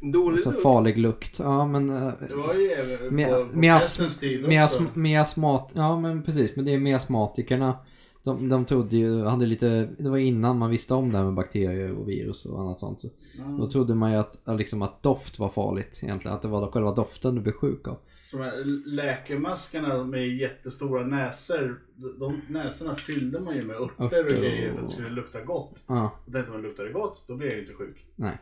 Dålig 0.00 0.34
Alltså 0.36 0.50
lukt. 0.50 0.62
farlig 0.62 0.98
lukt. 0.98 1.38
Ja 1.38 1.66
men 1.66 1.90
eh, 1.90 2.12
Det 2.28 2.34
var 2.34 2.54
ju 2.54 2.68
även 2.68 3.14
Mia- 3.18 3.28
på, 3.44 3.44
på 3.52 3.56
mias- 3.58 3.78
pestens 3.80 4.18
tid 4.18 4.38
också. 4.40 4.48
miasm, 4.48 4.84
miasmat, 4.94 5.72
ja 5.74 6.00
men 6.00 6.22
precis, 6.22 6.56
men 6.56 6.64
det 6.64 6.74
är 6.74 6.78
miasmatikerna. 6.78 7.78
De, 8.22 8.48
de 8.48 8.64
trodde 8.64 8.96
ju, 8.96 9.24
hade 9.24 9.46
lite, 9.46 9.88
det 9.98 10.10
var 10.10 10.18
innan 10.18 10.58
man 10.58 10.70
visste 10.70 10.94
om 10.94 11.12
det 11.12 11.18
här 11.18 11.24
med 11.24 11.34
bakterier 11.34 11.92
och 11.92 12.08
virus 12.08 12.44
och 12.46 12.60
annat 12.60 12.78
sånt. 12.80 13.02
Ja. 13.38 13.44
Då 13.44 13.70
trodde 13.70 13.94
man 13.94 14.12
ju 14.12 14.18
att, 14.18 14.38
liksom, 14.46 14.82
att 14.82 15.02
doft 15.02 15.38
var 15.38 15.48
farligt 15.48 16.00
egentligen, 16.02 16.34
att 16.36 16.42
det 16.42 16.48
var 16.48 16.70
själva 16.70 16.92
doften 16.94 17.34
du 17.34 17.40
blev 17.40 17.52
sjuk 17.52 17.88
av. 17.88 17.96
De 18.32 18.36
här 18.40 18.64
läkemaskarna 18.86 20.04
med 20.04 20.28
jättestora 20.36 21.06
näsor. 21.06 21.80
De 22.18 22.40
näsorna 22.48 22.94
fyllde 22.94 23.40
man 23.40 23.56
ju 23.56 23.64
med 23.64 23.76
örter 23.76 24.24
och 24.24 24.30
grejer 24.30 24.72
för 24.72 24.80
att 24.82 24.86
det 24.88 24.92
skulle 24.92 25.10
lukta 25.10 25.40
gott. 25.40 25.74
Ja, 25.86 26.10
Och 26.26 26.32
tänkte 26.32 26.52
man 26.52 26.62
luktar 26.62 26.84
det 26.84 26.92
gott, 26.92 27.24
då 27.26 27.36
blir 27.36 27.48
jag 27.50 27.58
inte 27.58 27.72
sjuk. 27.74 28.04
nej. 28.16 28.38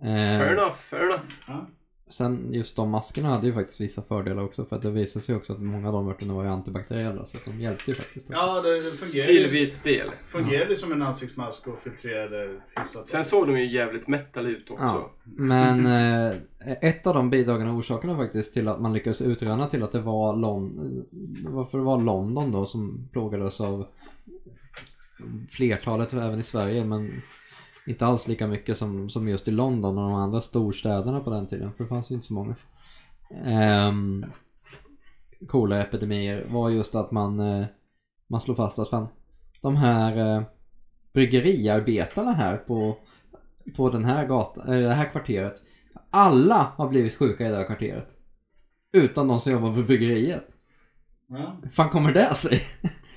Fair 0.00 0.40
Eh, 0.46 0.52
enough, 0.52 0.76
fair 0.90 1.02
enough. 1.02 1.22
Ja. 1.48 1.66
sen 2.10 2.52
just 2.52 2.76
de 2.76 2.90
maskerna 2.90 3.28
hade 3.28 3.46
ju 3.46 3.52
faktiskt 3.52 3.80
vissa 3.80 4.02
fördelar 4.02 4.42
också 4.42 4.64
för 4.64 4.76
att 4.76 4.82
det 4.82 4.90
visade 4.90 5.24
sig 5.24 5.34
också 5.34 5.52
att 5.52 5.60
många 5.60 5.86
av 5.88 5.92
de 5.94 6.08
örterna 6.08 6.34
var 6.34 6.42
ju 6.44 6.48
antibakteriella 6.50 7.24
så 7.24 7.36
att 7.36 7.44
de 7.44 7.60
hjälpte 7.60 7.90
ju 7.90 7.94
faktiskt 7.94 8.30
också. 8.30 8.42
Ja, 8.42 8.60
det 8.62 8.82
fungerade, 8.96 9.32
Till 9.32 9.46
viss 9.48 9.82
del. 9.82 10.10
fungerade 10.28 10.76
som 10.76 10.92
en 10.92 11.02
ansiktsmask 11.02 11.66
och 11.66 11.78
filtrerade 11.82 12.60
hyfsat. 12.76 13.08
Sen 13.08 13.24
såg 13.24 13.46
de 13.46 13.58
ju 13.58 13.66
jävligt 13.72 14.08
metal 14.08 14.46
ut 14.46 14.70
också. 14.70 14.84
Ja, 14.84 15.10
men 15.24 15.86
eh, 15.86 16.36
ett 16.80 17.06
av 17.06 17.14
de 17.14 17.30
bidragande 17.30 17.72
orsakerna 17.72 18.16
faktiskt 18.16 18.54
till 18.54 18.68
att 18.68 18.80
man 18.80 18.92
lyckades 18.92 19.22
utröna 19.22 19.66
till 19.66 19.82
att 19.82 19.92
det 19.92 20.00
var 20.00 20.36
Lon- 20.36 21.04
varför 21.48 21.78
det 21.78 21.84
var 21.84 22.00
London 22.02 22.52
då 22.52 22.66
som 22.66 23.08
plågades 23.12 23.60
av 23.60 23.86
flertalet 25.50 26.12
även 26.12 26.40
i 26.40 26.42
Sverige 26.42 26.84
men 26.84 27.22
inte 27.88 28.06
alls 28.06 28.28
lika 28.28 28.46
mycket 28.46 28.76
som, 28.76 29.10
som 29.10 29.28
just 29.28 29.48
i 29.48 29.50
London 29.50 29.98
och 29.98 30.10
de 30.10 30.14
andra 30.14 30.40
storstäderna 30.40 31.20
på 31.20 31.30
den 31.30 31.46
tiden 31.46 31.72
för 31.72 31.84
det 31.84 31.88
fanns 31.88 32.10
ju 32.10 32.14
inte 32.14 32.26
så 32.26 32.34
många. 32.34 32.54
Um, 33.88 34.26
Koleraepidemier 35.46 36.46
var 36.48 36.70
just 36.70 36.94
att 36.94 37.10
man, 37.10 37.40
eh, 37.40 37.66
man 38.26 38.40
slog 38.40 38.56
fast 38.56 38.78
att 38.78 38.88
fan, 38.88 39.08
de 39.60 39.76
här 39.76 40.36
eh, 40.36 40.42
bryggeriarbetarna 41.12 42.32
här 42.32 42.56
på 42.56 42.96
på 43.76 43.90
den 43.90 44.04
här 44.04 44.26
gatan, 44.26 44.74
äh, 44.74 44.80
det 44.80 44.94
här 44.94 45.10
kvarteret. 45.10 45.62
Alla 46.10 46.72
har 46.76 46.88
blivit 46.88 47.16
sjuka 47.16 47.46
i 47.46 47.50
det 47.50 47.56
här 47.56 47.64
kvarteret. 47.64 48.08
Utan 48.92 49.28
de 49.28 49.40
som 49.40 49.52
jobbar 49.52 49.74
på 49.74 49.82
bryggeriet. 49.82 50.46
Ja. 51.28 51.56
Fan 51.72 51.88
kommer 51.88 52.12
det 52.12 52.34
sig? 52.34 52.60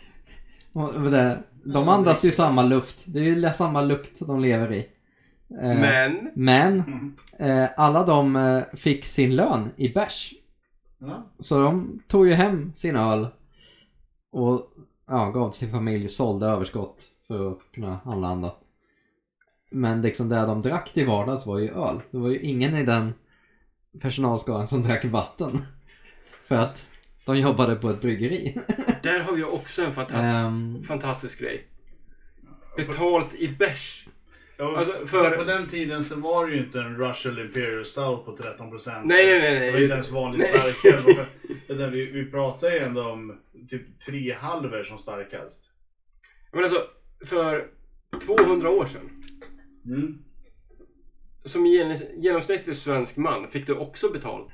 Och 0.74 1.12
det, 1.12 1.44
de 1.64 1.90
andas 1.90 2.26
ju 2.26 2.32
samma 2.32 2.64
luft. 2.64 3.04
Det 3.08 3.20
är 3.20 3.24
ju 3.24 3.54
samma 3.54 3.82
lukt 3.82 4.20
de 4.20 4.40
lever 4.40 4.74
i. 4.74 4.80
Eh, 5.50 5.80
Men, 5.80 6.32
men 6.36 6.80
Mm. 6.80 7.14
eh, 7.40 7.70
alla 7.78 8.06
de 8.06 8.36
eh, 8.36 8.64
fick 8.74 9.06
sin 9.06 9.36
lön 9.36 9.72
i 9.76 9.90
bärs. 9.90 10.34
Så 11.40 11.62
de 11.62 12.00
tog 12.08 12.28
ju 12.28 12.34
hem 12.34 12.72
sin 12.76 12.96
öl 12.96 13.28
och 14.32 14.72
ja, 15.08 15.30
gav 15.30 15.50
till 15.52 15.60
sin 15.60 15.72
familj 15.72 16.10
sålde 16.10 16.46
överskott 16.48 17.06
för 17.28 17.52
att 17.52 17.58
kunna 17.74 18.00
handla 18.06 18.28
annat. 18.28 18.58
Men 19.72 20.02
liksom 20.02 20.30
det 20.30 20.36
de 20.46 20.62
drack 20.62 20.94
till 20.94 21.08
vardags 21.08 21.46
var 21.46 21.60
ju 21.60 21.70
öl. 21.70 22.02
Det 22.12 22.18
var 22.18 22.30
ju 22.30 22.40
ingen 22.40 22.76
i 22.76 22.84
den 22.86 23.14
personalskaran 24.02 24.68
som 24.68 24.84
drack 24.84 25.06
vatten. 25.06 25.52
För 26.48 26.56
att 26.56 26.88
de 27.26 27.38
jobbade 27.38 27.76
på 27.76 27.90
ett 27.90 28.02
bryggeri. 28.02 28.58
där 29.04 29.20
har 29.20 29.34
vi 29.34 29.44
också 29.44 29.84
en 29.84 29.94
fantastisk, 29.94 30.26
Ehm, 30.34 30.84
fantastisk 30.84 31.40
grej. 31.40 31.68
Betalt 32.78 33.36
i 33.36 33.48
bärs. 33.48 34.08
Ja, 34.58 34.78
Alltså, 34.78 35.08
för... 35.08 35.32
På 35.38 35.44
den 35.44 35.68
tiden 35.68 36.04
så 36.04 36.16
var 36.20 36.48
det 36.48 36.54
ju 36.56 36.60
inte 36.64 36.80
en 36.80 36.98
Russian 36.98 37.40
Imperial 37.40 37.86
Stout 37.86 38.26
på 38.26 38.36
13%. 38.38 39.02
Nej, 39.04 39.26
nej, 39.26 39.40
nej, 39.42 39.60
nej. 39.60 39.66
Det 39.66 39.72
var 39.72 39.80
inte 39.80 39.94
ens 39.94 40.12
vanlig 40.12 40.42
starköl. 40.48 41.26
Vi, 41.92 42.06
vi 42.06 42.26
pratar 42.32 42.72
ju 42.72 42.78
ändå 42.80 43.04
om 43.04 43.40
typ 43.70 44.00
tre 44.00 44.34
halver 44.34 44.84
som 44.84 44.98
starkast. 44.98 45.64
Men 46.52 46.64
alltså, 46.64 46.84
för 47.26 47.68
200 48.26 48.70
år 48.70 48.86
sedan. 48.86 49.24
Mm. 49.86 50.18
Som 51.46 51.66
gen- 51.66 51.98
genomsnittlig 52.22 52.76
svensk 52.76 53.18
man 53.18 53.48
fick 53.48 53.68
du 53.68 53.74
också 53.74 54.10
betalt. 54.10 54.50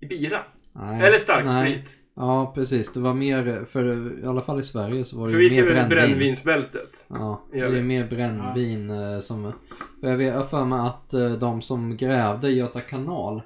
I 0.00 0.06
bira. 0.06 0.44
Nej, 0.80 0.94
Eller 1.00 1.10
nej. 1.10 1.20
starksprit. 1.20 1.96
Ja, 2.18 2.52
precis. 2.54 2.92
Det 2.92 3.00
var 3.00 3.14
mer, 3.14 3.64
för 3.64 3.84
i 4.24 4.26
alla 4.26 4.40
fall 4.42 4.60
i 4.60 4.62
Sverige 4.62 5.04
så 5.04 5.18
var 5.18 5.26
det 5.26 5.32
För 5.32 5.40
ju 5.40 5.48
vi 5.48 5.54
mer 5.56 5.62
tillhör 5.66 5.88
brännvin. 5.88 6.08
brännvinsbältet. 6.08 7.06
Ja, 7.08 7.42
det 7.52 7.58
är 7.60 7.82
mer 7.82 8.06
brännvin 8.08 8.90
eh, 8.90 9.18
som... 9.20 9.52
för 10.00 10.08
Jag 10.08 10.16
vet- 10.16 10.26
jag 10.26 10.34
har 10.40 10.44
för 10.46 10.64
mig 10.64 10.78
att 10.80 11.14
eh, 11.14 11.30
de 11.32 11.62
som 11.62 11.96
grävde 11.96 12.50
Göta 12.50 12.80
kanal 12.80 13.42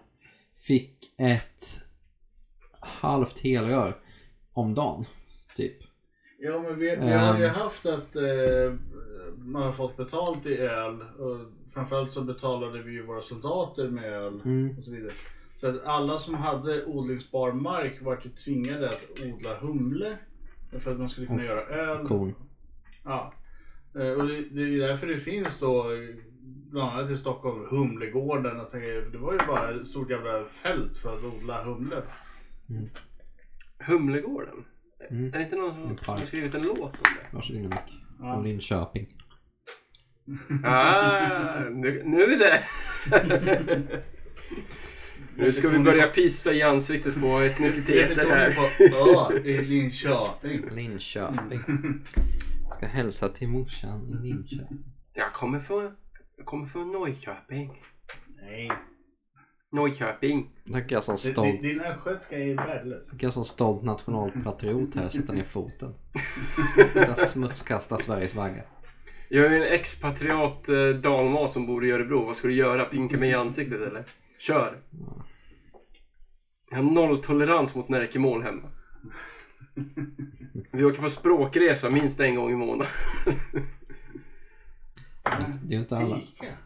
fick 0.67 0.99
ett 1.19 1.81
halvt 2.81 3.39
helrör 3.39 3.95
om 4.53 4.75
dagen. 4.75 5.05
Typ. 5.57 5.77
Ja 6.39 6.59
men 6.63 6.79
vi, 6.79 6.87
vi 6.87 6.95
Ehm. 6.97 7.19
har 7.19 7.39
ju 7.39 7.47
haft 7.47 7.87
att 7.87 8.17
eh, 8.17 8.75
man 9.37 9.63
har 9.63 9.73
fått 9.73 9.97
betalt 9.97 10.47
i 10.47 10.57
öl. 10.59 10.95
Och 11.19 11.37
framförallt 11.75 12.13
så 12.13 12.21
betalade 12.23 12.83
vi 12.83 12.93
ju 12.93 13.03
våra 13.07 13.23
soldater 13.23 13.89
med 13.89 14.05
öl. 14.13 14.41
Mm. 14.45 14.79
Och 14.79 14.85
så 14.85 14.91
vidare. 14.91 15.13
Så 15.61 15.67
att 15.67 15.85
alla 15.85 16.19
som 16.19 16.35
hade 16.35 16.85
odlingsbar 16.85 17.53
mark 17.53 18.03
var 18.03 18.21
ju 18.25 18.31
tvingade 18.31 18.89
att 18.89 19.11
odla 19.33 19.59
humle. 19.61 20.17
För 20.83 20.91
att 20.93 20.99
man 20.99 21.09
skulle 21.11 21.27
kunna 21.27 21.45
göra 21.45 21.61
öl. 21.63 22.07
Korn. 22.07 22.35
Ja. 23.05 23.33
Eh, 23.95 24.11
Och 24.13 24.27
det, 24.27 24.41
det 24.49 24.63
är 24.63 24.79
därför 24.89 25.07
det 25.07 25.21
finns 25.21 25.61
då 25.61 25.85
bland 26.45 26.91
annat 26.91 27.11
i 27.11 27.17
Stockholm 27.17 27.67
Humlegården 27.71 28.61
och 28.61 28.69
så 28.69 28.77
Det 29.13 29.19
var 29.19 29.33
ju 29.33 29.39
bara 29.39 29.71
ett 29.71 29.87
stort 29.87 30.11
jävla 30.11 30.45
fält 30.45 30.99
för 30.99 31.13
att 31.17 31.25
odla 31.25 31.65
humle. 31.65 32.03
Humlegården. 33.79 34.65
Mm. 35.11 35.25
Är 35.35 35.39
det 35.39 35.45
inte 35.45 35.57
någon 35.57 35.75
som 35.75 35.97
har 36.07 36.17
skrivit 36.17 36.55
en 36.55 36.63
låt 36.63 36.81
om 36.81 36.89
det? 36.91 37.37
Varsågod 37.37 37.63
Nick. 37.63 37.73
Ja. 38.21 38.35
Från 38.35 38.45
Linköping. 38.45 39.07
Ah, 40.65 41.61
nu, 41.71 42.03
nu 42.05 42.23
är 42.23 42.39
där. 42.39 42.61
nu 45.37 45.53
ska 45.53 45.69
vi 45.69 45.79
börja 45.79 46.07
pissa 46.07 46.53
i 46.53 46.63
ansiktet 46.63 47.21
på 47.21 47.39
etniciteter 47.39 48.31
här. 48.31 48.57
Ja, 48.79 49.33
i 49.45 49.63
Linköping. 49.63 50.69
Linköping. 50.75 51.61
Ska 52.77 52.87
hälsa 52.87 53.29
till 53.29 53.49
morsan 53.49 54.09
i 54.09 54.29
Linköping. 54.29 54.85
Jag 55.15 55.33
kommer 55.33 55.61
från, 55.61 55.93
jag 56.37 56.47
kommer 56.47 56.67
från 56.67 56.93
Norrköping. 56.93 57.83
Nej. 58.43 58.71
Norrköping. 59.73 60.51
Tackar 60.73 60.97
jag 60.97 61.05
som 61.05 61.19
stolt. 61.19 61.63
din 61.63 61.81
östgötska 61.81 62.39
är 62.39 62.55
värdelös. 62.55 63.11
Tackar 63.11 63.27
jag 63.27 63.35
som 63.35 63.45
stolt 63.45 63.83
nationalpatriot 63.83 64.95
här 64.95 65.09
sätta 65.09 65.33
ner 65.33 65.45
foten. 65.45 65.95
Smutskasta 67.17 67.99
Sveriges 67.99 68.35
vagga. 68.35 68.63
Jag 69.29 69.47
är 69.47 69.51
en 69.51 69.63
expatriat 69.63 70.69
eh, 70.69 70.89
dalmas 70.89 71.53
som 71.53 71.67
bor 71.67 71.85
i 71.85 71.91
Örebro. 71.91 72.25
Vad 72.25 72.37
ska 72.37 72.49
du 72.49 72.55
göra? 72.55 72.85
Pinka 72.85 73.19
mig 73.19 73.31
i 73.31 73.35
ansiktet 73.35 73.81
eller? 73.81 74.05
Kör! 74.41 74.83
Jag 76.71 76.77
har 76.77 76.83
nolltolerans 76.83 77.75
mot 77.75 77.89
närkemål 77.89 78.43
hemma. 78.43 78.69
Vi 80.73 80.85
åker 80.85 81.03
på 81.03 81.11
språkresa 81.11 81.91
minst 81.91 82.21
en 82.21 82.35
gång 82.35 82.51
i 82.51 82.57
månaden. 82.57 82.93
Det 85.63 85.75
är 85.75 85.79
inte 85.79 85.97
alla. 85.99 86.21
Fika. 86.21 86.57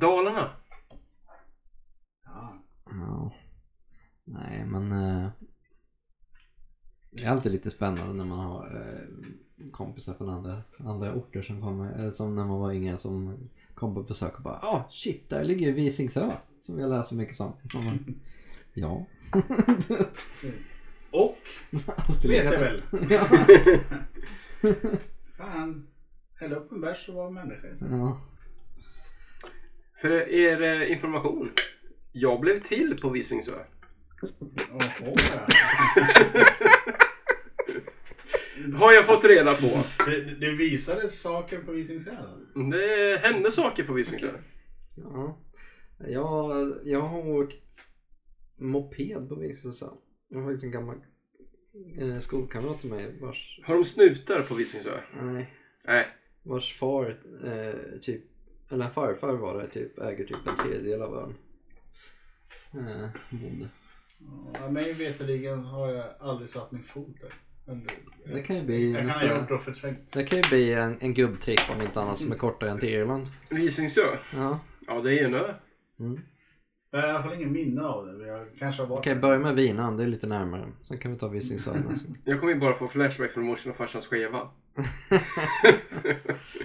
Dalarna. 0.00 0.50
Ja. 2.24 2.62
Ja. 2.90 3.32
Nej 4.24 4.66
men. 4.66 4.92
eh, 4.92 5.28
Det 7.10 7.24
är 7.24 7.30
alltid 7.30 7.52
lite 7.52 7.70
spännande 7.70 8.12
när 8.14 8.24
man 8.24 8.38
har 8.38 8.66
eh, 8.66 9.70
kompisar 9.70 10.14
från 10.14 10.28
andra, 10.28 10.62
andra 10.78 11.14
orter 11.14 11.42
som 11.42 11.62
kommer, 11.62 11.92
eller 11.92 12.10
som 12.10 12.36
när 12.36 12.44
man 12.44 12.60
var 12.60 12.72
yngre 12.72 12.96
som 12.96 13.48
kom 13.78 13.94
på 13.94 14.02
besök 14.02 14.36
och 14.36 14.42
bara 14.42 14.58
ah 14.62 14.88
shit, 14.90 15.28
där 15.28 15.44
ligger 15.44 15.66
ju 15.66 15.72
Visingsö 15.72 16.30
som 16.62 16.78
jag 16.78 16.90
läser 16.90 17.16
mycket 17.16 17.40
om. 17.40 17.52
Och 17.74 17.84
man, 17.84 18.20
ja. 18.74 19.06
Och, 21.10 21.38
vet 22.24 22.44
jag 22.44 22.60
väl. 22.60 22.82
Ja. 23.10 23.28
Fan, 25.36 25.86
häll 26.34 26.52
upp 26.52 26.72
en 26.72 26.80
bärs 26.80 27.08
och 27.08 27.14
var 27.14 27.30
människa 27.30 27.66
ja. 27.80 28.20
För 30.00 30.28
er 30.28 30.62
eh, 30.62 30.92
information. 30.92 31.52
Jag 32.12 32.40
blev 32.40 32.58
till 32.58 33.00
på 33.00 33.08
Visingsö. 33.08 33.64
Oho, 34.72 35.16
ja. 35.34 35.46
Har 38.74 38.92
jag 38.92 39.06
fått 39.06 39.24
reda 39.24 39.54
på. 39.54 39.84
det, 40.06 40.20
det 40.40 40.50
visades 40.50 41.20
saker 41.20 41.58
på 41.58 41.72
Visingsö. 41.72 42.10
Det 42.70 43.20
hände 43.22 43.52
saker 43.52 43.84
på 43.84 43.92
Visingsö. 43.92 44.30
ja. 44.96 45.38
Jag, 46.08 46.74
jag 46.84 47.00
har 47.00 47.28
åkt 47.28 47.88
moped 48.56 49.28
på 49.28 49.34
Visingsö. 49.34 49.86
Jag 50.28 50.38
har 50.38 50.44
faktiskt 50.46 50.64
en 50.64 50.70
gammal 50.70 50.96
eh, 51.98 52.18
skolkamrat 52.20 52.80
till 52.80 52.90
mig 52.90 53.18
vars, 53.20 53.60
Har 53.64 53.74
de 53.74 53.84
snutar 53.84 54.42
på 54.42 54.54
Visingsö? 54.54 55.00
nej, 55.22 55.54
Nej. 55.84 56.06
vars 56.42 56.78
far 56.78 57.16
eh, 57.44 57.98
typ, 58.00 58.24
eller 58.70 58.88
farfar 58.88 59.32
var 59.32 59.58
det 59.62 59.68
typ, 59.68 59.98
äger 59.98 60.24
typ 60.24 60.46
en 60.46 60.56
tredjedel 60.56 61.02
av 61.02 61.14
ön. 61.16 61.34
Eh, 62.74 63.08
bonde. 63.30 63.68
Ja, 64.54 64.70
mig 64.70 64.92
veterligen 64.92 65.64
har 65.64 65.88
jag 65.92 66.06
aldrig 66.20 66.50
satt 66.50 66.72
min 66.72 66.82
fot 66.84 67.16
där. 67.20 67.32
Det, 68.32 68.42
kan 68.42 68.56
ju 68.56 68.62
bli 68.62 68.92
jag 68.92 69.00
kan 69.00 69.10
ha 69.10 69.20
nästa, 69.20 69.40
gjort 69.40 69.50
och 69.50 69.62
förträngt. 69.62 69.98
det 70.12 70.24
kan 70.24 70.38
ju 70.38 70.48
bli 70.48 70.74
en, 70.74 70.96
en 71.00 71.14
gubbtripp 71.14 71.60
om 71.76 71.82
inte 71.82 72.00
annat 72.00 72.18
som 72.18 72.32
är 72.32 72.36
kortare 72.36 72.70
än 72.70 72.78
till 72.78 72.88
Irland. 72.88 73.26
Visingsö? 73.48 74.16
Ja. 74.34 74.60
Ja, 74.86 75.00
det 75.00 75.18
är 75.20 75.24
en 75.24 75.34
ö. 75.34 75.54
Mm. 76.00 76.20
Jag 76.90 77.00
har 77.00 77.08
i 77.08 77.10
alla 77.10 77.22
fall 77.22 77.34
ingen 77.34 77.52
minne 77.52 77.82
av 77.82 78.06
det. 78.06 78.12
men 78.12 78.26
Jag 78.28 78.46
kanske 78.58 78.82
har 78.82 78.88
varit 78.88 78.98
Okej, 78.98 79.14
börja 79.16 79.38
med 79.38 79.54
Vinan, 79.54 79.96
det 79.96 80.02
är 80.02 80.08
lite 80.08 80.26
närmare. 80.26 80.66
Sen 80.82 80.98
kan 80.98 81.12
vi 81.12 81.18
ta 81.18 81.28
Visingsö 81.28 81.74
nästa. 81.88 82.08
Jag 82.24 82.40
kommer 82.40 82.52
ju 82.52 82.58
bara 82.60 82.74
få 82.74 82.88
flashbacks 82.88 83.34
från 83.34 83.44
morsan 83.44 83.70
och 83.70 83.76
farsans 83.76 84.06
skeva. 84.06 84.48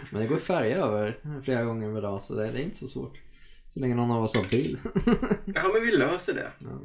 Men 0.09 0.21
det 0.21 0.27
går 0.27 0.35
färja 0.37 0.77
över 0.77 1.13
flera 1.43 1.63
gånger 1.63 1.93
per 1.93 2.01
dag 2.01 2.23
så 2.23 2.35
det, 2.35 2.51
det 2.51 2.59
är 2.59 2.63
inte 2.63 2.77
så 2.77 2.87
svårt. 2.87 3.19
Så 3.69 3.79
länge 3.79 3.95
någon 3.95 4.11
av 4.11 4.23
oss 4.23 4.35
har 4.35 4.49
bil. 4.51 4.79
Ja, 5.45 5.69
men 5.73 5.81
vi 5.81 5.91
löser 5.91 6.33
det. 6.33 6.51
ja. 6.59 6.79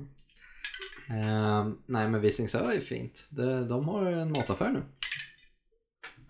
Ehm, 1.10 1.78
nej 1.86 2.08
men 2.08 2.20
Visingsö 2.20 2.58
är 2.72 2.80
fint. 2.80 3.26
Det, 3.30 3.64
de 3.64 3.88
har 3.88 4.06
en 4.06 4.28
mataffär 4.28 4.70
nu. 4.70 4.82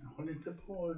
Jag 0.02 0.08
håller 0.08 0.32
inte 0.32 0.50
på 0.66 0.72
och 0.72 0.96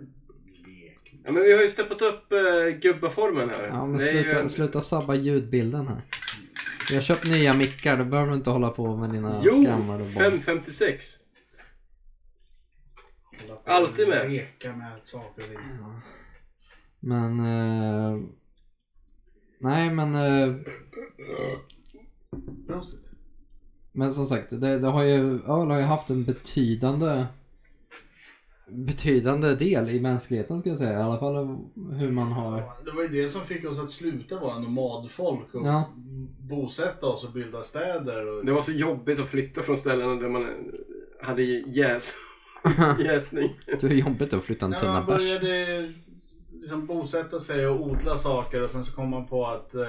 lek. 0.66 1.20
Ja, 1.24 1.32
men 1.32 1.42
vi 1.42 1.52
har 1.52 1.62
ju 1.62 1.68
steppat 1.68 2.02
upp 2.02 2.32
uh, 2.32 2.78
gubbaformen 2.78 3.50
här. 3.50 3.66
Ja 3.66 3.86
men 3.86 3.98
Det 3.98 4.10
är 4.10 4.14
ju 4.14 4.22
sluta, 4.22 4.48
sluta 4.48 4.80
sabba 4.80 5.14
ljudbilden 5.14 5.88
här. 5.88 6.02
Jag 6.90 6.96
har 6.96 7.02
köpt 7.02 7.30
nya 7.30 7.54
mickar, 7.54 7.96
då 7.96 8.04
behöver 8.04 8.30
du 8.30 8.36
inte 8.36 8.50
hålla 8.50 8.70
på 8.70 8.96
med 8.96 9.10
dina 9.10 9.40
Jo! 9.44 9.64
skammar 9.64 9.94
och 10.00 10.06
barn. 10.06 10.14
556. 10.14 11.04
Hålla 13.40 13.54
på 13.54 13.60
och 13.62 13.68
Alltid 13.74 14.08
med. 14.08 14.30
Leka 14.30 14.76
med 14.76 15.00
saker 15.04 15.42
och 15.42 15.48
ting. 15.48 15.58
Men... 17.00 17.40
eh, 17.40 18.18
nej 19.60 19.90
men... 19.90 20.14
eh, 20.14 20.56
Prosit. 22.66 23.00
Men 23.92 24.12
som 24.14 24.24
sagt, 24.26 24.50
det, 24.60 24.78
det 24.78 24.86
har 24.88 25.02
ju, 25.02 25.34
öl 25.34 25.70
har 25.70 25.78
ju 25.78 25.84
haft 25.84 26.10
en 26.10 26.24
betydande 26.24 27.26
betydande 28.72 29.54
del 29.54 29.88
i 29.88 30.00
mänskligheten 30.00 30.58
ska 30.60 30.68
jag 30.68 30.78
säga. 30.78 30.98
I 30.98 31.02
alla 31.02 31.18
fall 31.18 31.58
hur 31.92 32.10
man 32.12 32.32
har... 32.32 32.62
Det 32.84 32.90
var 32.90 33.02
ju 33.02 33.08
det 33.08 33.28
som 33.28 33.40
fick 33.40 33.64
oss 33.64 33.78
att 33.80 33.90
sluta 33.90 34.40
vara 34.40 34.58
nomadfolk 34.58 35.54
och 35.54 35.66
Ja. 35.66 35.84
bosätta 36.40 37.06
oss 37.06 37.24
och 37.24 37.32
bilda 37.32 37.62
städer. 37.62 38.38
Och... 38.38 38.44
Det 38.44 38.52
var 38.52 38.62
så 38.62 38.72
jobbigt 38.72 39.20
att 39.20 39.28
flytta 39.28 39.62
från 39.62 39.78
ställen 39.78 40.18
där 40.18 40.28
man 40.28 40.46
hade 41.22 41.42
jäs. 41.42 42.14
jäsning. 43.04 43.58
Det 43.66 43.82
är 43.82 43.90
jobbigt 43.90 44.32
att 44.32 44.44
flytta 44.44 44.66
en 44.66 44.74
tunna 44.80 44.92
man 44.92 45.06
bärs. 45.06 45.40
Liksom 46.70 46.86
bosätta 46.86 47.40
sig 47.40 47.66
och 47.66 47.80
odla 47.86 48.18
saker 48.18 48.62
och 48.62 48.70
sen 48.70 48.84
så 48.84 48.94
kom 48.94 49.08
man 49.10 49.26
på 49.26 49.46
att 49.46 49.74
eh, 49.74 49.82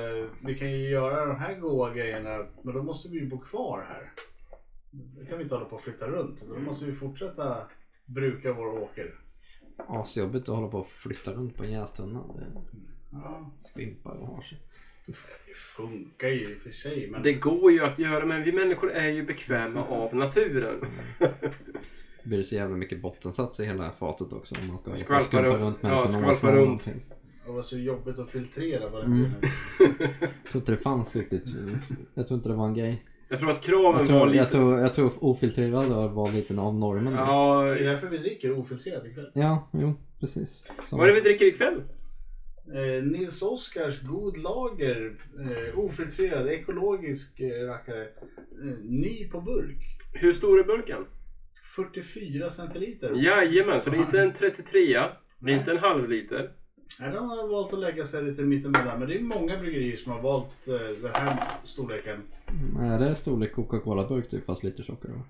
vi 0.46 0.56
kan 0.56 0.72
ju 0.72 0.90
göra 0.90 1.26
de 1.26 1.36
här 1.36 1.56
goda 1.60 1.94
grejerna 1.94 2.46
men 2.64 2.74
då 2.74 2.84
måste 2.84 3.10
vi 3.10 3.20
ju 3.20 3.30
bo 3.30 3.40
kvar 3.40 3.86
här. 3.90 4.12
Då 4.92 5.26
kan 5.26 5.38
vi 5.38 5.44
inte 5.44 5.56
hålla 5.56 5.66
på 5.66 5.76
och 5.76 5.82
flytta 5.82 6.08
runt. 6.08 6.42
Då 6.48 6.60
måste 6.60 6.86
vi 6.86 6.96
fortsätta 6.96 7.58
bruka 8.06 8.54
vår 8.54 8.68
åker. 8.68 9.16
Asjobbigt 9.78 10.50
att 10.50 10.56
hålla 10.56 10.68
på 10.68 10.78
och 10.78 10.88
flytta 10.88 11.32
runt 11.32 11.58
på 11.58 11.64
en 11.64 11.72
jästunna. 11.72 12.20
Det 12.20 12.46
Ja, 13.12 13.52
skvimpar 13.62 14.12
och 14.12 14.28
har 14.28 14.42
sig. 14.42 14.58
det 15.06 15.14
funkar 15.56 16.28
ju 16.28 16.52
i 16.52 16.56
och 16.56 16.62
för 16.62 16.72
sig 16.72 17.10
men 17.12 17.24
Det 17.24 17.34
går 17.34 17.72
ju 17.72 17.84
att 17.84 18.00
göra 18.00 18.26
men 18.26 18.44
vi 18.44 18.52
människor 18.52 18.92
är 18.92 19.10
ju 19.10 19.26
bekväma 19.26 19.86
av 19.86 20.16
naturen. 20.16 20.86
Det 22.24 22.30
blir 22.30 22.44
så 22.44 22.56
jävla 22.56 22.76
mycket 22.78 23.02
bottensats 23.02 23.60
i 23.60 23.66
hela 23.66 23.90
fatet 23.92 24.34
också 24.34 24.56
om 24.62 24.68
man 24.68 24.78
ska 24.78 24.96
skumpa 24.96 25.48
runt. 25.48 25.82
med 25.84 25.92
Ja, 25.92 26.08
snål 26.08 26.54
runt. 26.56 26.86
det 27.46 27.52
var 27.52 27.64
så 27.64 27.78
jobbigt 27.78 28.20
att 28.20 28.30
filtrera 28.30 28.90
vad 28.90 29.02
det 29.02 29.06
Mm. 29.06 29.32
Jag 30.20 30.52
tror 30.52 30.62
inte 30.62 30.72
det 30.72 30.78
fanns 30.78 31.16
riktigt. 31.16 31.46
Jag 32.14 32.28
tror 32.28 32.38
inte 32.38 32.50
det 32.50 32.56
var 32.56 32.68
en 32.68 32.74
grej. 32.74 33.04
Jag 33.30 33.40
tror 33.40 33.52
att 33.52 33.62
kraven 33.62 34.00
Jag 34.00 34.08
tror, 34.08 34.20
var 34.20 34.26
lite... 34.26 34.38
jag 34.38 34.52
tror, 34.52 34.80
jag 34.80 34.94
tror 34.94 35.12
ofiltrerad 35.24 35.92
öl 35.92 36.10
var 36.10 36.32
lite 36.32 36.60
av 36.60 36.76
normen. 36.76 37.14
Ja, 37.14 37.64
Det 37.64 37.80
är 37.80 37.84
därför 37.84 38.08
vi 38.08 38.18
dricker 38.18 38.52
ofiltrerat 38.60 39.06
ikväll. 39.06 39.32
Ja, 39.34 39.70
jo, 39.74 39.94
precis. 40.20 40.66
Så. 40.84 40.98
vad 40.98 41.10
är 41.10 41.14
det 41.14 41.22
vi 41.22 41.30
dricker 41.30 41.46
ikväll? 41.46 41.82
Eh, 42.74 43.04
Nils 43.04 43.42
Oskars 43.42 44.02
God 44.02 44.38
Lager, 44.38 45.16
eh, 45.40 45.80
ofiltrerad, 45.80 46.48
ekologisk 46.48 47.40
eh, 47.40 47.66
rackare. 47.68 48.04
Eh, 48.04 48.78
ny 48.84 49.30
på 49.30 49.42
burk. 49.42 49.78
Hur 50.14 50.34
stor 50.34 50.60
är 50.60 50.64
burken? 50.64 51.06
44 51.76 52.50
centiliter. 52.50 53.14
Jajamän, 53.16 53.82
så 53.82 53.90
det 53.90 53.98
är 53.98 54.02
inte 54.02 54.22
en 54.22 54.34
33 54.34 55.00
Det 55.40 55.52
är 55.52 55.58
inte 55.60 55.72
en 55.72 55.78
halv 55.78 56.10
liter. 56.10 56.52
Nej, 57.00 57.12
de 57.12 57.30
har 57.30 57.48
valt 57.48 57.74
att 57.74 57.80
lägga 57.80 58.06
sig 58.08 58.24
lite 58.24 58.42
mittemellan. 58.42 59.00
Men 59.00 59.08
det 59.10 59.18
är 59.18 59.22
många 59.22 59.58
bryggerier 59.58 59.98
som 59.98 60.12
har 60.12 60.22
valt 60.22 60.68
eh, 60.68 60.74
den 61.02 61.12
här 61.14 61.44
storleken. 61.64 62.22
Är 62.80 63.00
det 63.00 63.16
storlek 63.16 63.54
Coca-Cola-burk 63.54 64.30
typ 64.30 64.46
fast 64.46 64.64
lite 64.64 64.84
tjockare? 64.84 65.12
va? 65.12 65.24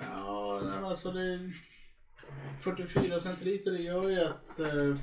Ja, 0.00 0.60
nej, 0.64 0.72
men 0.74 0.84
alltså 0.84 1.12
det... 1.12 1.52
44 2.60 3.20
centiliter 3.20 3.70
det 3.70 3.82
gör 3.82 4.08
ju 4.10 4.20
att 4.20 4.58
eh, 4.60 4.96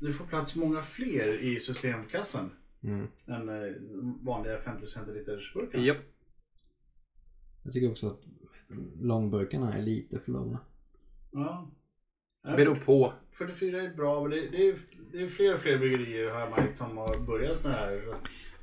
det 0.00 0.12
får 0.12 0.24
plats 0.24 0.56
många 0.56 0.82
fler 0.82 1.38
i 1.42 1.60
systemkassan 1.60 2.50
Mm. 2.82 3.06
än 3.26 3.48
eh, 3.48 3.72
vanliga 4.22 4.58
50 4.58 4.86
centiliters 4.86 5.54
burkar. 5.54 5.78
Japp. 5.78 5.96
Jag 7.62 7.72
tycker 7.72 7.90
också 7.90 8.06
att 8.06 8.20
långburkarna 9.00 9.72
är 9.72 9.82
lite 9.82 10.20
för 10.20 10.32
långa. 10.32 10.58
Ja. 11.32 11.70
Nej, 12.44 12.56
Beror 12.56 12.74
på. 12.74 13.12
44 13.38 13.82
är 13.82 13.94
bra, 13.94 14.20
men 14.20 14.30
det, 14.30 14.48
det, 14.50 14.68
är, 14.68 14.78
det 15.12 15.22
är 15.22 15.28
fler 15.28 15.54
och 15.54 15.60
fler 15.60 15.78
bryggerier 15.78 16.30
har 16.30 16.40
jag 16.40 16.50
märkt 16.50 16.78
som 16.78 16.96
har 16.96 17.26
börjat 17.26 17.62
med 17.64 17.72
det 17.72 17.76
här. 17.76 18.14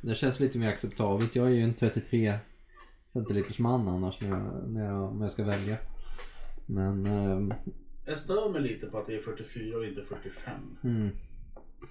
Det 0.02 0.16
känns 0.16 0.40
lite 0.40 0.58
mer 0.58 0.70
acceptabelt. 0.70 1.36
Jag 1.36 1.48
är 1.48 1.52
ju 1.52 1.62
en 1.62 1.74
33 1.74 2.34
centiliters 3.14 3.60
man 3.60 3.88
annars 3.88 4.22
när 4.22 4.30
jag, 4.30 4.70
när 4.70 4.86
jag, 4.86 5.04
om 5.04 5.22
jag 5.22 5.32
ska 5.32 5.44
välja. 5.44 5.78
Men, 6.66 7.06
ehm, 7.06 7.54
Jag 8.06 8.18
stör 8.18 8.50
mig 8.50 8.62
lite 8.62 8.86
på 8.86 8.98
att 8.98 9.08
det 9.08 9.16
är 9.16 9.22
44 9.22 9.78
och 9.78 9.86
inte 9.86 10.04
45. 10.04 10.54
mm. 10.84 11.10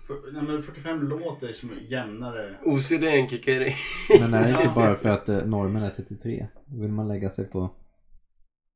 För, 0.06 0.32
nej, 0.32 0.42
men 0.42 0.62
45 0.62 1.08
låter 1.08 1.52
som 1.52 1.70
jämnare. 1.88 2.54
OCDn 2.64 3.28
kickar 3.28 3.60
in. 3.60 3.74
Men 4.20 4.34
är 4.34 4.42
det 4.42 4.50
inte 4.50 4.72
bara 4.74 4.94
för 4.96 5.08
att 5.08 5.28
eh, 5.28 5.46
normen 5.46 5.82
är 5.82 5.90
33? 5.90 6.46
Då 6.66 6.82
vill 6.82 6.92
man 6.92 7.08
lägga 7.08 7.30
sig 7.30 7.44
på 7.44 7.70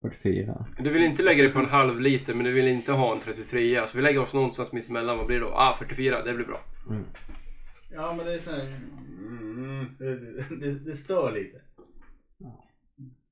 44. 0.03 0.67
Du 0.79 0.91
vill 0.91 1.03
inte 1.03 1.23
lägga 1.23 1.43
dig 1.43 1.53
på 1.53 1.59
en 1.59 1.69
halv 1.69 2.01
liter 2.01 2.35
men 2.35 2.45
du 2.45 2.53
vill 2.53 2.67
inte 2.69 2.93
ha 2.93 3.13
en 3.15 3.21
33 3.21 3.89
Så 3.89 3.97
vi 3.97 4.03
lägger 4.03 4.23
oss 4.23 4.33
någonstans 4.33 4.73
mitt 4.73 4.89
emellan. 4.89 5.19
Vad 5.19 5.27
blir 5.27 5.37
det 5.41 5.45
då? 5.45 5.53
Ah, 5.55 5.77
44. 5.79 6.23
Det 6.25 6.35
blir 6.35 6.47
bra. 6.47 6.61
Mm. 6.91 7.05
Ja, 7.93 8.15
men 8.15 8.27
det 8.27 8.35
är 8.35 8.39
så 8.39 8.51
här, 8.51 8.67
mm, 9.19 9.87
det, 9.99 10.17
det, 10.57 10.85
det 10.85 10.95
stör 10.95 11.33
lite. 11.33 11.61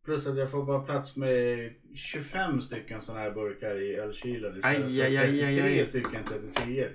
Plus 0.04 0.26
att 0.26 0.36
jag 0.38 0.50
får 0.50 0.64
bara 0.64 0.80
plats 0.80 1.16
med 1.16 1.72
25 1.94 2.60
stycken 2.60 3.02
sådana 3.02 3.22
här 3.22 3.30
burkar 3.30 3.82
i 3.82 3.96
ölkylen 3.96 4.56
istället 4.56 4.64
Aj, 4.64 4.98
för 4.98 5.04
aj, 5.04 5.16
aj, 5.16 5.44
aj, 5.44 5.54
33 5.54 5.80
aj. 5.80 5.86
stycken 5.86 6.24
33 6.28 6.88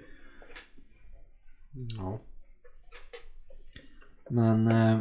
Ja. 1.97 2.19
Men, 4.29 4.67
eh, 4.67 4.99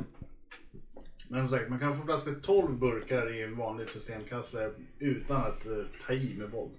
Men 1.28 1.48
som 1.48 1.58
sagt, 1.58 1.70
man 1.70 1.78
kan 1.78 1.98
få 1.98 2.04
plats 2.04 2.26
med 2.26 2.42
12 2.42 2.78
burkar 2.78 3.34
i 3.34 3.42
en 3.42 3.56
vanlig 3.56 3.88
systemkasse 3.88 4.70
utan 4.98 5.36
att 5.36 5.66
eh, 5.66 5.72
ta 6.06 6.12
i 6.12 6.36
med 6.38 6.50
våld. 6.50 6.72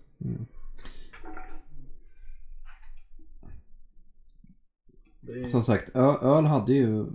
Det 5.21 5.31
är, 5.31 5.45
som 5.45 5.63
sagt, 5.63 5.95
ö, 5.95 6.13
öl 6.21 6.45
hade 6.45 6.73
ju 6.73 7.05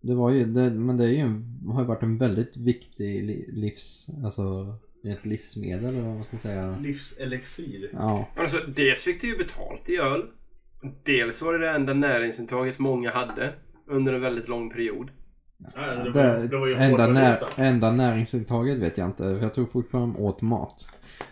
det 0.00 0.14
var 0.14 0.30
ju, 0.30 0.44
det, 0.44 0.70
men 0.70 0.96
det 0.96 1.04
är 1.04 1.08
ju 1.08 1.42
har 1.72 1.80
ju 1.80 1.86
varit 1.86 2.02
en 2.02 2.18
väldigt 2.18 2.56
viktig 2.56 3.24
li, 3.24 3.50
livs, 3.52 4.06
alltså 4.24 4.76
ett 5.04 5.26
livsmedel 5.26 5.84
eller 5.84 6.02
vad 6.02 6.14
man 6.14 6.24
ska 6.24 6.38
säga. 6.38 6.78
Livselixir. 6.82 7.90
Ja, 7.92 8.28
Alltså, 8.36 8.58
dels 8.66 9.00
fick 9.00 9.20
du 9.20 9.26
ju 9.28 9.38
betalt 9.38 9.88
i 9.88 9.96
öl. 9.96 10.26
Dels 11.02 11.42
var 11.42 11.52
det 11.52 11.58
det 11.58 11.70
enda 11.70 11.94
näringsintaget 11.94 12.78
många 12.78 13.10
hade 13.10 13.52
under 13.86 14.12
en 14.12 14.20
väldigt 14.20 14.48
lång 14.48 14.70
period. 14.70 15.10
Ja, 15.74 15.94
det, 15.94 16.10
var, 16.10 16.22
det, 16.22 16.48
det 16.48 16.58
var 16.58 16.66
ju 16.66 16.74
enda, 16.74 17.06
när, 17.06 17.42
enda 17.56 17.92
näringsintaget 17.92 18.78
vet 18.78 18.98
jag 18.98 19.06
inte. 19.06 19.24
Jag 19.24 19.54
tror 19.54 19.66
fortfarande 19.66 20.18
de 20.18 20.24
åt 20.24 20.42
mat. 20.42 20.88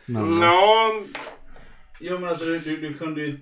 Men, 0.07 0.35
Ja, 0.41 1.03
Jo 2.01 2.19
men 2.19 2.29
alltså 2.29 2.45
du, 2.45 2.59
du, 2.59 2.77
du 2.77 2.95
kunde 2.95 3.21
ju 3.21 3.39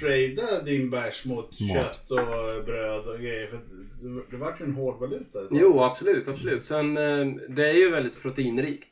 trada 0.00 0.62
din 0.64 0.90
bärs 0.90 1.24
mot 1.24 1.60
Mat. 1.60 1.82
kött 1.82 2.10
och 2.10 2.64
bröd 2.64 3.08
och 3.08 3.18
grejer. 3.18 3.46
För 3.46 3.56
det, 3.56 4.22
det 4.30 4.36
vart 4.36 4.60
ju 4.60 4.64
en 4.64 4.74
hårdvaluta. 4.74 5.38
jo 5.50 5.82
absolut, 5.82 6.28
absolut. 6.28 6.66
Sen 6.66 6.96
eh, 6.96 7.26
det 7.48 7.70
är 7.70 7.74
ju 7.74 7.90
väldigt 7.90 8.22
proteinrikt. 8.22 8.88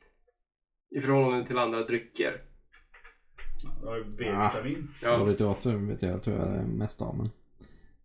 I 0.90 1.00
förhållande 1.00 1.46
till 1.46 1.58
andra 1.58 1.82
drycker. 1.82 2.42
Ju 3.82 4.04
B-vitamin. 4.18 4.90
Ja. 5.02 5.18
kolhydrater 5.18 5.72
vet 5.72 6.02
jag, 6.02 6.22
tror 6.22 6.36
jag 6.36 6.46
det 6.48 6.54
är 6.54 6.62
mest 6.64 7.02
av. 7.02 7.16
Men, 7.16 7.26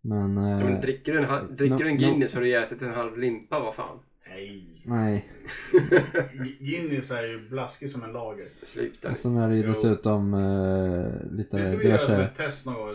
men, 0.04 0.36
eh, 0.38 0.64
men 0.64 0.80
dricker 0.80 1.12
du 1.12 1.18
en, 1.18 1.24
ha- 1.24 1.42
dricker 1.42 1.78
du 1.78 1.88
en 1.88 1.96
no- 1.96 2.00
Guinness 2.00 2.34
har 2.34 2.40
du 2.40 2.52
ätit 2.62 2.82
en 2.82 2.94
halv 2.94 3.18
limpa, 3.18 3.60
vad 3.60 3.74
fan. 3.74 3.98
Nej. 4.28 4.82
nej. 4.84 5.28
Guinness 6.60 7.10
är 7.10 7.22
ju 7.26 7.48
blaskig 7.48 7.90
som 7.90 8.02
en 8.04 8.12
lager. 8.12 8.44
Sluta. 8.66 9.10
Och 9.10 9.16
sen 9.16 9.36
är 9.36 9.48
det 9.48 9.56
ju 9.56 9.62
dessutom 9.62 10.34
eh, 10.34 11.36
lite 11.36 11.70
diverse. 11.70 12.30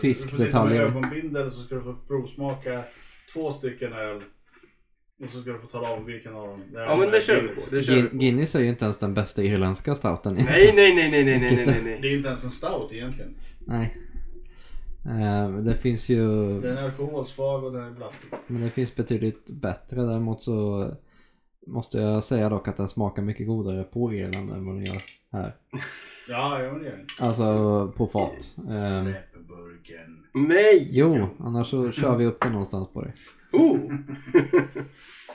Du 0.00 0.10
får 0.30 0.38
sitta 0.44 0.64
med 0.64 0.80
ögonbindel 0.80 1.52
så 1.52 1.62
ska 1.62 1.74
du 1.74 1.80
få 1.82 1.96
provsmaka 2.06 2.84
två 3.34 3.52
stycken 3.52 3.92
öl. 3.92 4.22
Och 5.24 5.30
så 5.30 5.40
ska 5.42 5.50
du 5.52 5.58
få 5.58 5.66
tala 5.66 5.92
om 5.92 6.04
vilken 6.06 6.34
av 6.34 6.46
dem. 6.46 6.60
Ja 6.74 6.96
men 6.96 7.10
det 7.10 7.20
kör 7.20 7.42
vi 7.42 7.48
på. 7.48 7.54
Guinness. 7.54 7.70
Det 7.70 7.82
kör 7.82 7.92
vi 7.94 8.00
Gin- 8.00 8.08
på. 8.10 8.16
Guinness 8.16 8.54
är 8.54 8.60
ju 8.60 8.68
inte 8.68 8.84
ens 8.84 8.98
den 8.98 9.14
bästa 9.14 9.42
irländska 9.42 9.94
stouten. 9.94 10.34
Nej, 10.34 10.46
nej, 10.46 10.94
nej, 10.94 10.94
nej, 11.10 11.10
nej, 11.10 11.24
nej, 11.40 11.64
nej, 11.66 11.80
nej, 11.84 11.98
Det 12.02 12.08
är 12.08 12.16
inte 12.16 12.28
ens 12.28 12.44
en 12.44 12.50
stout 12.50 12.92
egentligen. 12.92 13.34
Nej. 13.66 13.96
Eh, 15.06 15.48
det 15.50 15.74
finns 15.74 16.08
ju, 16.08 16.26
Den 16.60 16.76
är 16.78 16.82
alkoholsvag 16.82 17.64
och 17.64 17.72
den 17.72 17.82
är 17.84 17.90
blaskig. 17.90 18.30
men 18.46 18.62
det 18.62 18.70
finns 18.70 18.96
betydligt 18.96 19.50
bättre. 19.50 20.02
Däremot 20.02 20.42
så 20.42 20.86
måste 21.66 21.98
jag 21.98 22.24
säga 22.24 22.48
dock 22.48 22.68
att 22.68 22.76
den 22.76 22.88
smakar 22.88 23.22
mycket 23.22 23.46
godare 23.46 23.84
på 23.84 24.12
Irland 24.12 24.50
än 24.50 24.66
vad 24.66 24.74
den 24.74 24.84
gör 24.84 25.02
här. 25.32 25.56
Ja, 26.28 26.62
ja 26.62 26.72
men 26.72 26.82
det 26.82 26.88
gör 26.88 26.96
den. 26.96 27.06
Alltså 27.20 27.92
på 27.96 28.06
fat. 28.06 28.54
Eh, 28.56 29.02
Släpp 29.02 29.48
burken. 29.48 30.24
Nej! 30.48 30.88
jo, 30.90 31.26
annars 31.38 31.66
så 31.66 31.90
kör 31.92 32.16
vi 32.16 32.26
upp 32.26 32.40
den 32.40 32.52
någonstans 32.52 32.88
på 32.92 33.02
det. 33.02 33.12
Oh! 33.52 33.78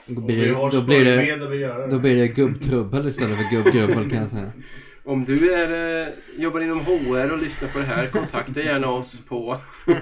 Då 0.08 0.20
blir 0.20 0.46
det, 0.46 0.76
då 0.76 0.82
blir 0.86 1.04
det, 1.04 1.90
då 1.90 1.98
blir 1.98 2.16
det 2.16 2.28
gubbtrubbel 2.28 3.08
istället 3.08 3.36
för 3.36 3.56
gubbgrubbel 3.56 4.10
kan 4.10 4.18
jag 4.18 4.28
säga. 4.28 4.52
Om 5.06 5.24
du 5.24 5.52
är, 5.52 6.02
eh, 6.06 6.14
jobbar 6.38 6.60
inom 6.60 6.80
HR 6.80 7.32
och 7.32 7.38
lyssnar 7.38 7.68
på 7.68 7.78
det 7.78 7.84
här, 7.84 8.06
kontakta 8.06 8.60
gärna 8.60 8.88
oss 8.88 9.20
på... 9.28 9.60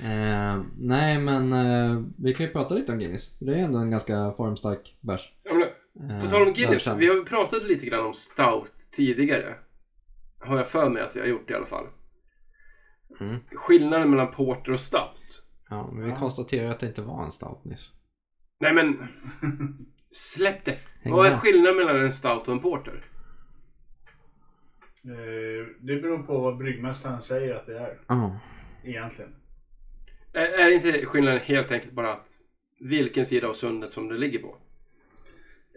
Eh, 0.00 0.62
nej 0.78 1.18
men 1.18 1.52
eh, 1.52 2.02
vi 2.18 2.34
kan 2.34 2.46
ju 2.46 2.52
prata 2.52 2.74
lite 2.74 2.92
om 2.92 2.98
Guinness. 2.98 3.38
Det 3.38 3.54
är 3.54 3.64
ändå 3.64 3.78
en 3.78 3.90
ganska 3.90 4.32
formstark 4.36 4.96
bärs. 5.00 5.32
Ja, 5.44 5.54
men, 5.54 5.68
Eh, 6.00 6.20
På 6.24 6.30
tal 6.30 6.42
om 6.42 6.52
Guinness, 6.54 6.86
välkänd. 6.86 6.98
vi 7.00 7.06
har 7.08 7.14
ju 7.14 7.24
pratat 7.24 7.64
lite 7.64 7.86
grann 7.86 8.06
om 8.06 8.14
stout 8.14 8.72
tidigare. 8.92 9.54
Har 10.38 10.56
jag 10.56 10.68
för 10.68 10.90
mig 10.90 11.02
att 11.02 11.16
vi 11.16 11.20
har 11.20 11.26
gjort 11.26 11.50
i 11.50 11.54
alla 11.54 11.66
fall. 11.66 11.86
Mm. 13.20 13.36
Skillnaden 13.54 14.10
mellan 14.10 14.30
porter 14.32 14.72
och 14.72 14.80
stout. 14.80 15.42
Ja, 15.70 15.90
men 15.92 16.04
vi 16.04 16.12
konstaterar 16.12 16.70
att 16.70 16.80
det 16.80 16.86
inte 16.86 17.02
var 17.02 17.24
en 17.24 17.30
stout 17.30 17.64
nyss. 17.64 17.92
Nej 18.60 18.74
men, 18.74 19.08
släpp 20.10 20.64
det. 20.64 20.78
Häng 21.02 21.12
Vad 21.12 21.26
är 21.26 21.36
skillnaden 21.36 21.76
mellan 21.76 22.00
en 22.00 22.12
stout 22.12 22.48
och 22.48 22.54
en 22.54 22.60
porter? 22.60 23.04
Eh, 25.04 25.66
Det 25.80 25.96
beror 25.96 26.22
på 26.22 26.38
vad 26.38 26.56
bryggmästaren 26.56 27.22
säger 27.22 27.54
att 27.54 27.66
det 27.66 27.78
är. 27.78 27.98
Ja. 28.08 28.40
Egentligen. 28.84 29.34
Är, 30.32 30.46
är 30.46 30.70
inte 30.70 31.06
skillnaden 31.06 31.40
helt 31.40 31.70
enkelt 31.70 31.92
bara 31.92 32.12
att 32.12 32.26
vilken 32.80 33.26
sida 33.26 33.48
av 33.48 33.54
sundet 33.54 33.92
som 33.92 34.08
det 34.08 34.18
ligger 34.18 34.38
på? 34.38 34.56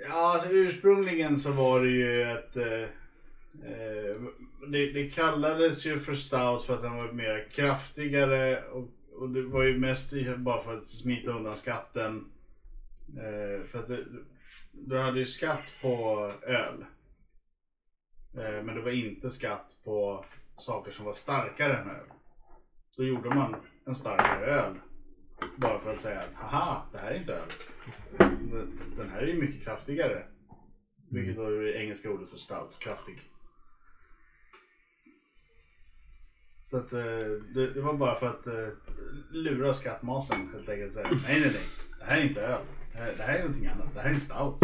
Ja, 0.10 0.34
alltså 0.34 0.50
ursprungligen 0.50 1.40
så 1.40 1.52
var 1.52 1.82
det 1.84 1.90
ju 1.92 2.22
ett... 2.32 2.56
Eh, 2.58 2.82
eh, 3.72 4.22
det, 4.68 4.92
det 4.92 5.10
kallades 5.10 5.86
ju 5.86 6.00
för 6.00 6.16
stout 6.16 6.64
för 6.64 6.74
att 6.74 6.82
den 6.82 6.98
var 6.98 7.12
mer 7.12 7.48
kraftigare 7.52 8.64
och, 8.64 8.90
och 9.16 9.30
det 9.30 9.42
var 9.42 9.64
ju 9.64 9.78
mest 9.80 10.14
bara 10.38 10.64
för 10.64 10.78
att 10.78 10.88
smita 10.88 11.32
undan 11.32 11.58
skatten. 11.58 12.26
Eh, 13.18 13.66
för 13.68 13.80
att 13.80 13.88
det, 13.88 14.06
du 14.72 14.98
hade 14.98 15.20
ju 15.20 15.26
skatt 15.26 15.64
på 15.82 16.18
öl. 16.48 16.86
Eh, 18.38 18.64
men 18.64 18.76
det 18.76 18.82
var 18.82 18.92
inte 18.92 19.30
skatt 19.30 19.76
på 19.84 20.26
saker 20.58 20.92
som 20.92 21.06
var 21.06 21.14
starkare 21.14 21.78
än 21.78 21.90
öl. 21.90 22.08
Då 22.98 23.04
gjorde 23.04 23.30
man 23.30 23.56
en 23.86 23.96
starkare 23.96 24.46
öl. 24.46 24.74
Bara 25.58 25.80
för 25.80 25.94
att 25.94 26.02
säga, 26.02 26.24
haha, 26.36 26.86
det 26.92 26.98
här 26.98 27.12
är 27.12 27.20
inte 27.20 27.34
öl. 27.34 27.50
Den 28.96 29.10
här 29.10 29.22
är 29.22 29.28
ju 29.28 29.42
mycket 29.42 29.64
kraftigare. 29.64 30.24
Vilket 31.12 31.36
då 31.36 31.46
är 31.46 31.52
det 31.52 31.84
engelska 31.84 32.12
ordet 32.12 32.30
för 32.30 32.38
stout, 32.38 32.80
kraftig. 32.80 33.22
Så 36.64 36.78
att 36.78 36.94
eh, 36.94 37.00
det, 37.54 37.74
det 37.74 37.82
var 37.82 37.94
bara 37.94 38.16
för 38.20 38.28
att 38.28 38.48
eh, 38.48 38.70
lura 39.32 39.74
skattmasen 39.74 40.50
helt 40.54 40.70
enkelt. 40.70 40.94
Säga, 40.94 41.08
nej, 41.12 41.42
nej, 41.42 41.52
nej. 41.54 41.68
Det 42.00 42.06
här 42.06 42.18
är 42.18 42.24
inte 42.24 42.42
öl. 42.42 42.62
Det 43.18 43.24
här 43.24 43.36
är 43.36 43.44
någonting 43.44 43.68
annat. 43.68 43.94
Det 43.94 44.00
här 44.00 44.10
är 44.10 44.14
en 44.14 44.22
stout. 44.22 44.64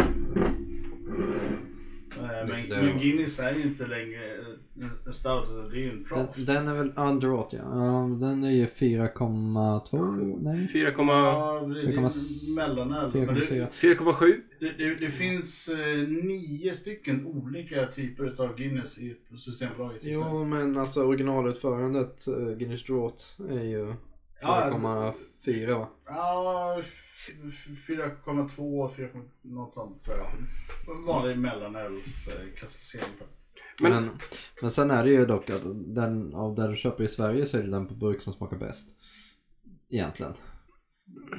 Eh, 2.16 2.48
Men, 2.48 2.84
men 2.86 2.98
Guinness 3.00 3.38
är 3.38 3.54
ju 3.54 3.62
inte 3.62 3.86
längre 3.86 4.24
en- 4.80 4.90
en 5.06 5.12
stout. 5.12 5.70
Det 5.70 5.76
är 5.76 5.80
ju 5.80 5.90
en 5.90 6.06
Den, 6.10 6.18
draft. 6.26 6.46
den 6.46 6.68
är 6.68 6.74
väl 6.74 6.92
underåt 6.96 7.52
ja. 7.52 7.58
ja. 7.62 8.16
Den 8.20 8.44
är 8.44 8.50
ju 8.50 8.66
4,2? 8.66 10.38
Nej. 10.42 10.68
4,7? 10.72 11.08
Ja, 11.08 11.60
det, 11.60 11.74
det 11.74 11.80
är 11.80 11.96
4,4. 11.96 12.56
mellanöl. 12.56 13.10
Men 13.14 13.26
det, 13.34 13.40
4,4. 13.72 14.40
Det, 14.60 14.94
det, 14.94 15.10
finns 15.10 15.68
eh, 15.68 16.08
nio 16.08 16.74
stycken 16.74 17.26
olika 17.26 17.86
typer 17.86 18.34
av 18.38 18.56
Guinness 18.56 18.98
i 18.98 19.16
Systembolaget. 19.38 20.00
Jo 20.04 20.44
men 20.44 20.76
alltså 20.78 21.02
originalutförandet 21.04 22.28
uh, 22.28 22.56
Guinness 22.56 22.84
Draught 22.84 23.36
är 23.50 23.64
ju 23.64 23.94
Ja, 24.40 24.70
4,4 25.44 25.78
va? 25.78 25.88
Ja, 26.06 26.76
f- 26.80 26.86
f- 26.88 27.07
4,2, 27.86 28.94
4, 28.96 29.08
något 29.42 29.74
sånt 29.74 30.04
tror 30.04 30.16
jag. 30.16 30.26
Vanlig 31.06 31.38
mellanölsklassificering. 31.38 33.08
Men- 33.82 33.92
Men, 33.92 34.10
men 34.62 34.70
sen 34.70 34.90
är 34.90 35.04
det 35.04 35.10
ju 35.10 35.26
dock 35.26 35.50
att 35.50 35.62
den 35.94 36.34
av 36.34 36.54
där 36.54 36.68
du 36.68 36.76
köper 36.76 37.04
i 37.04 37.08
Sverige 37.08 37.46
så 37.46 37.58
är 37.58 37.62
det 37.62 37.70
den 37.70 37.86
på 37.86 37.94
burk 37.94 38.22
som 38.22 38.32
smakar 38.32 38.56
bäst. 38.56 38.88
Egentligen. 39.90 40.32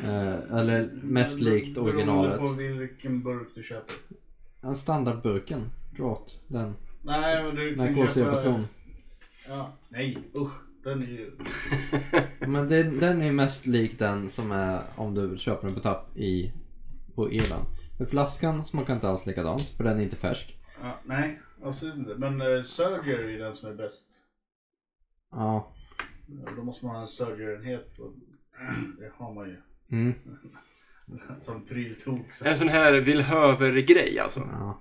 Eh, 0.04 0.58
eller 0.58 0.92
mest 1.04 1.40
likt 1.40 1.78
originalet. 1.78 2.40
Beroende 2.40 2.74
på 2.74 2.80
vilken 2.80 3.24
burk 3.24 3.48
du 3.56 3.64
köper. 3.64 3.96
Ja, 4.62 4.76
standardburken. 4.76 5.70
Draught. 5.98 6.40
Den. 6.48 6.74
Nej, 7.04 7.44
men 7.44 7.56
du 7.56 7.76
kan 7.76 7.96
kolsyrapatron. 7.96 8.66
Ja, 9.48 9.74
nej 9.90 10.18
usch. 10.36 10.52
Den 10.90 11.04
är 11.04 11.08
ju... 11.08 11.32
Men 12.48 12.68
det, 12.68 12.84
den 12.84 13.22
är 13.22 13.32
mest 13.32 13.66
lik 13.66 14.00
den 14.00 14.30
som 14.30 14.52
är 14.52 14.82
om 14.96 15.16
du 15.16 15.38
köper 15.38 15.68
den 15.68 15.76
på 15.76 15.82
tapp 15.82 16.18
i, 16.18 16.54
på 17.16 17.32
Irland. 17.32 17.66
För 17.98 18.06
flaskan 18.06 18.66
smakar 18.66 18.94
inte 18.94 19.10
alls 19.10 19.26
likadant 19.26 19.62
för 19.62 19.84
den 19.84 20.00
är 20.00 20.04
inte 20.04 20.16
färsk. 20.16 20.60
Ja, 20.82 21.00
nej, 21.06 21.42
absolut 21.64 21.96
inte. 21.96 22.16
Men 22.16 22.42
uh, 22.42 22.62
Surger 22.62 23.20
är 23.20 23.30
ju 23.30 23.38
den 23.38 23.56
som 23.56 23.70
är 23.70 23.74
bäst. 23.74 24.08
Ja. 25.32 25.74
Då 26.56 26.64
måste 26.64 26.86
man 26.86 26.96
ha 26.96 27.02
en 27.02 27.08
Surger-enhet. 27.08 28.00
och 28.00 28.14
Det 29.00 29.12
har 29.16 29.34
man 29.34 29.48
ju. 29.50 29.58
Mm. 29.92 30.14
Som 31.42 31.66
pryltok. 31.66 32.34
så. 32.34 32.46
En 32.46 32.58
sån 32.58 32.70
här 32.70 32.94
villhöver-grej 32.94 34.20
alltså. 34.20 34.40
ja. 34.40 34.80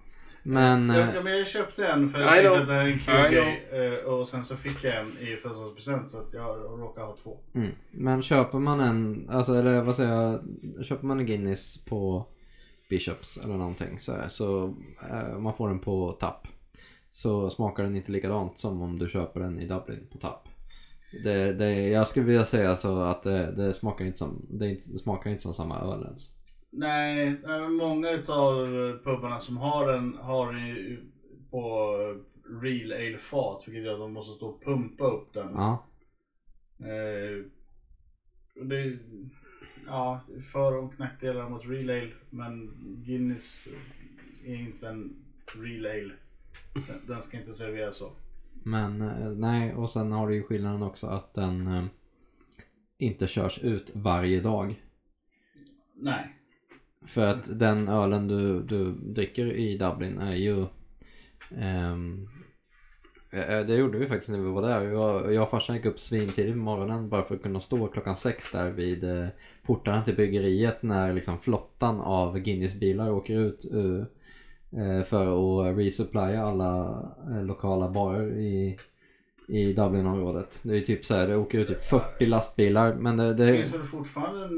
Men... 0.49 0.89
Ja, 0.91 1.01
eh, 1.01 1.15
ja, 1.15 1.23
men 1.23 1.39
jag 1.39 1.47
köpte 1.47 1.87
en 1.87 2.11
för 2.11 2.21
jag 2.21 2.41
know. 2.45 2.53
att 2.61 2.67
det 2.69 2.75
här 2.75 2.85
är 2.85 2.87
en 2.93 2.99
kul 2.99 3.31
grej. 3.33 3.69
eh, 3.73 4.05
Och 4.05 4.29
sen 4.29 4.45
så 4.45 4.57
fick 4.57 4.85
jag 4.85 4.97
en 4.97 5.19
i 5.19 5.37
födelsedagspresent 5.37 6.11
så 6.11 6.19
att 6.19 6.33
jag 6.33 6.57
råkar 6.81 7.03
ha 7.03 7.17
två. 7.23 7.39
Mm. 7.55 7.71
Men 7.91 8.23
köper 8.23 8.59
man 8.59 8.81
en, 8.81 9.29
alltså 9.31 9.55
eller 9.55 9.83
vad 9.83 9.97
säger 9.97 10.13
jag, 10.13 10.41
köper 10.87 11.07
man 11.07 11.21
en 11.21 11.27
Guinness 11.27 11.85
på 11.85 12.27
Bishops 12.91 13.37
eller 13.37 13.55
någonting 13.57 13.99
så, 13.99 14.13
här, 14.13 14.29
så 14.29 14.75
eh, 15.11 15.39
man 15.39 15.55
får 15.55 15.69
den 15.69 15.79
på 15.79 16.13
tapp. 16.13 16.49
Så 17.11 17.51
smakar 17.51 17.83
den 17.83 17.97
inte 17.97 18.13
likadant 18.13 18.59
som 18.59 18.83
om 18.83 18.99
du 18.99 19.09
köper 19.09 19.41
den 19.41 19.61
i 19.61 19.67
Dublin 19.69 20.07
på 20.13 20.19
tapp. 20.19 20.49
Det, 21.25 21.53
det, 21.53 21.89
jag 21.89 22.09
skulle 22.09 22.27
vilja 22.27 22.45
säga 22.45 22.77
så 22.77 23.01
att 23.01 23.23
det, 23.23 23.53
det 23.57 23.75
smakar 23.75 24.05
inte 24.05 24.19
som, 24.19 24.47
det, 24.51 24.69
inte, 24.69 24.91
det 24.93 24.99
smakar 24.99 25.31
inte 25.31 25.43
som 25.43 25.55
samma 25.55 25.81
öl 25.81 26.03
ens. 26.05 26.38
Nej, 26.71 27.37
många 27.69 28.11
utav 28.11 28.67
pubarna 29.05 29.41
som 29.41 29.57
har 29.57 29.93
den 29.93 30.15
har 30.15 30.53
den 30.53 30.67
ju 30.67 31.11
på 31.51 31.95
real 32.63 32.93
ale 32.93 33.19
fat 33.19 33.65
vilket 33.67 33.85
gör 33.85 33.93
att 33.93 34.01
de 34.01 34.13
måste 34.13 34.35
stå 34.35 34.49
och 34.49 34.65
pumpa 34.65 35.05
upp 35.05 35.33
den. 35.33 35.53
Ja. 35.55 35.85
Eh, 36.81 37.45
och 38.61 38.67
det, 38.67 38.99
ja, 39.87 40.21
för 40.53 40.77
och 40.77 40.99
nackdelar 40.99 41.49
mot 41.49 41.67
real 41.67 41.91
ale 41.91 42.13
men 42.31 42.71
Guinness 43.07 43.69
är 44.45 44.55
inte 44.55 44.89
en 44.89 45.25
Real 45.55 45.87
Ale. 45.87 46.15
Den, 46.75 47.07
den 47.07 47.23
ska 47.23 47.37
inte 47.37 47.55
serveras 47.55 47.97
så. 47.97 48.13
Men 48.63 49.03
eh, 49.03 49.31
nej, 49.31 49.75
och 49.75 49.91
sen 49.91 50.13
har 50.13 50.29
du 50.29 50.35
ju 50.35 50.43
skillnaden 50.43 50.83
också 50.83 51.07
att 51.07 51.35
den 51.35 51.67
eh, 51.67 51.85
inte 52.99 53.27
körs 53.27 53.59
ut 53.59 53.91
varje 53.95 54.41
dag. 54.41 54.83
Nej. 55.95 56.38
För 57.07 57.27
att 57.27 57.59
den 57.59 57.89
ölen 57.89 58.29
du, 58.29 58.63
du 58.63 58.93
dricker 58.93 59.47
i 59.47 59.79
Dublin 59.79 60.19
är 60.19 60.35
ju 60.35 60.61
eh, 61.51 61.97
Det 63.67 63.75
gjorde 63.75 63.99
vi 63.99 64.07
faktiskt 64.07 64.31
när 64.31 64.39
vi 64.39 64.51
var 64.51 64.63
där. 64.63 64.83
Jag, 64.83 65.35
jag 65.35 65.43
och 65.43 65.51
farsan 65.51 65.77
gick 65.77 65.85
upp 65.85 65.99
svintidigt 66.01 66.55
på 66.55 66.59
morgonen 66.59 67.09
bara 67.09 67.23
för 67.23 67.35
att 67.35 67.43
kunna 67.43 67.61
stå 67.61 67.87
klockan 67.87 68.17
sex 68.17 68.53
där 68.53 68.71
vid 68.71 69.05
eh, 69.05 69.27
portarna 69.67 70.03
till 70.03 70.15
bryggeriet 70.15 70.83
när 70.83 71.15
liksom 71.15 71.39
flottan 71.39 72.01
av 72.01 72.39
Guinness-bilar 72.39 73.11
åker 73.11 73.35
ut 73.35 73.65
för 75.07 75.71
att 75.71 75.77
resuppplya 75.79 76.43
alla 76.43 77.03
lokala 77.43 77.89
barer 77.89 78.39
i, 78.39 78.79
i 79.49 79.73
Dublinområdet. 79.73 80.59
Det 80.63 80.77
är 80.77 80.81
typ 80.81 81.05
så 81.05 81.15
här, 81.15 81.29
det 81.29 81.37
åker 81.37 81.59
ut 81.59 81.69
typ 81.69 81.85
40 81.85 82.27
lastbilar 82.27 82.95
men 82.95 83.17
det, 83.17 83.35
Det 83.35 83.47
det 83.47 83.57
finns 83.63 83.75
väl 83.75 83.83
fortfarande 83.83 84.49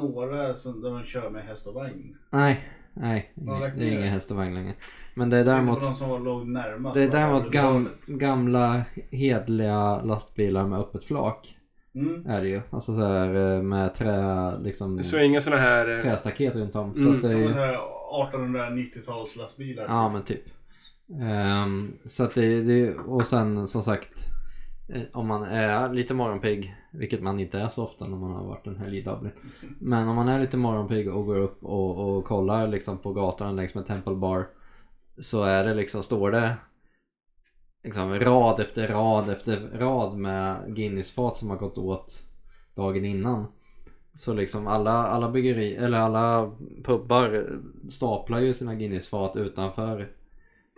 några 0.00 0.54
som, 0.54 0.80
där 0.82 0.90
man 0.90 1.04
kör 1.04 1.30
med 1.30 1.42
häst 1.44 1.66
och 1.66 1.74
vagn. 1.74 2.16
Nej, 2.30 2.60
nej. 2.94 3.32
Det 3.34 3.50
är 3.52 3.70
det? 3.76 3.88
ingen 3.88 4.02
häst 4.08 4.30
och 4.30 4.36
vagn 4.36 4.54
längre. 4.54 4.74
Men 5.14 5.30
det 5.30 5.36
är 5.36 5.44
Däremot... 5.44 5.80
däremot, 5.80 5.98
De 5.98 5.98
som 5.98 6.08
var 6.10 6.18
låg 6.18 6.46
närmast. 6.48 6.94
det 6.94 7.02
är 7.02 7.08
däremot 7.10 7.50
gam, 7.50 7.88
gamla 8.06 8.82
hedliga 9.10 10.02
lastbilar 10.02 10.66
med 10.66 10.78
öppet 10.78 11.04
flak. 11.04 11.54
Mm. 11.94 12.26
Är 12.26 12.42
det 12.42 12.48
ju. 12.48 12.60
Alltså 12.70 12.94
så 12.94 13.04
här 13.06 13.54
eh, 13.56 13.62
med 13.62 13.94
trä, 13.94 14.58
liksom 14.58 15.04
Så 15.04 15.18
inga 15.18 15.40
såna 15.40 15.56
här... 15.56 15.96
eh, 15.96 16.02
trästaket 16.02 16.56
runt 16.56 16.76
om. 16.76 16.94
Så 16.94 17.00
Mm. 17.00 17.14
att 17.16 17.22
det 17.22 17.28
är 17.28 17.34
De 17.34 17.40
ju, 17.42 17.52
här 17.52 17.78
1890-tals 18.32 19.36
lastbilar. 19.36 19.84
ja 19.88 20.08
men 20.08 20.22
typ. 20.22 20.42
Ehm, 21.22 21.92
så 22.04 22.24
att 22.24 22.34
det, 22.34 22.60
det, 22.60 22.94
och 22.94 23.26
sen 23.26 23.68
som 23.68 23.82
sagt 23.82 24.24
Eh, 24.88 25.02
om 25.12 25.26
man 25.26 25.42
är 25.42 25.92
lite 25.92 26.14
morgonpigg, 26.14 26.74
vilket 26.90 27.22
man 27.22 27.40
inte 27.40 27.58
är 27.58 27.68
så 27.68 27.84
ofta 27.84 28.06
när 28.06 28.16
man 28.16 28.30
har 28.30 28.44
varit 28.44 28.66
en 28.66 28.76
helg 28.76 28.98
i 28.98 29.02
Dublin. 29.02 29.32
Men 29.80 30.08
om 30.08 30.16
man 30.16 30.28
är 30.28 30.40
lite 30.40 30.56
morgonpigg 30.56 31.08
och 31.08 31.26
går 31.26 31.38
upp 31.38 31.64
och, 31.64 32.16
och 32.16 32.24
kollar 32.24 32.68
liksom 32.68 32.98
på 32.98 33.12
gatan 33.12 33.56
längs 33.56 33.74
med 33.74 33.86
Temple 33.86 34.14
Bar 34.14 34.46
så 35.18 35.42
är 35.42 35.64
det 35.64 35.74
liksom, 35.74 36.02
står 36.02 36.30
det 36.30 36.56
liksom 37.84 38.20
rad 38.20 38.60
efter 38.60 38.88
rad 38.88 39.30
efter 39.30 39.56
rad 39.60 40.16
med 40.16 40.76
Guinness-fat 40.76 41.36
som 41.36 41.50
har 41.50 41.56
gått 41.56 41.78
åt 41.78 42.22
dagen 42.74 43.04
innan. 43.04 43.46
Så 44.14 44.34
liksom 44.34 44.66
alla, 44.66 44.92
alla 44.92 45.30
byggeri, 45.30 45.76
eller 45.76 45.98
alla 45.98 46.52
pubbar 46.84 47.60
staplar 47.88 48.38
ju 48.38 48.54
sina 48.54 48.74
Guinness-fat 48.74 49.36
utanför 49.36 50.08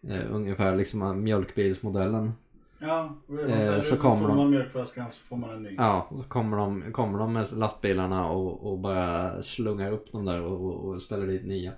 eh, 0.09 0.35
ungefär 0.35 0.77
liksom 0.77 1.25
mjölkbilsmodellen. 1.25 2.33
Ja, 2.81 3.17
Eh, 3.49 3.81
så 3.81 3.97
kommer 3.97 4.29
de- 4.29 4.37
man 4.37 4.51
mjölkflaskan 4.51 5.11
så 5.11 5.19
får 5.21 5.37
man 5.37 5.51
en 5.51 5.63
ny. 5.63 5.75
Ja, 5.79 6.09
så 6.11 6.23
kommer 6.29 6.57
de, 6.57 6.93
kommer 6.93 7.19
de 7.19 7.33
med 7.33 7.53
lastbilarna 7.53 8.31
och, 8.31 8.73
och 8.73 8.79
bara 8.79 9.43
slungar 9.43 9.93
upp 9.93 10.13
dem 10.13 10.25
där 10.25 10.43
och, 10.43 10.75
och 10.85 11.03
ställer 11.03 11.27
dit 11.27 11.47
nya 11.47 11.73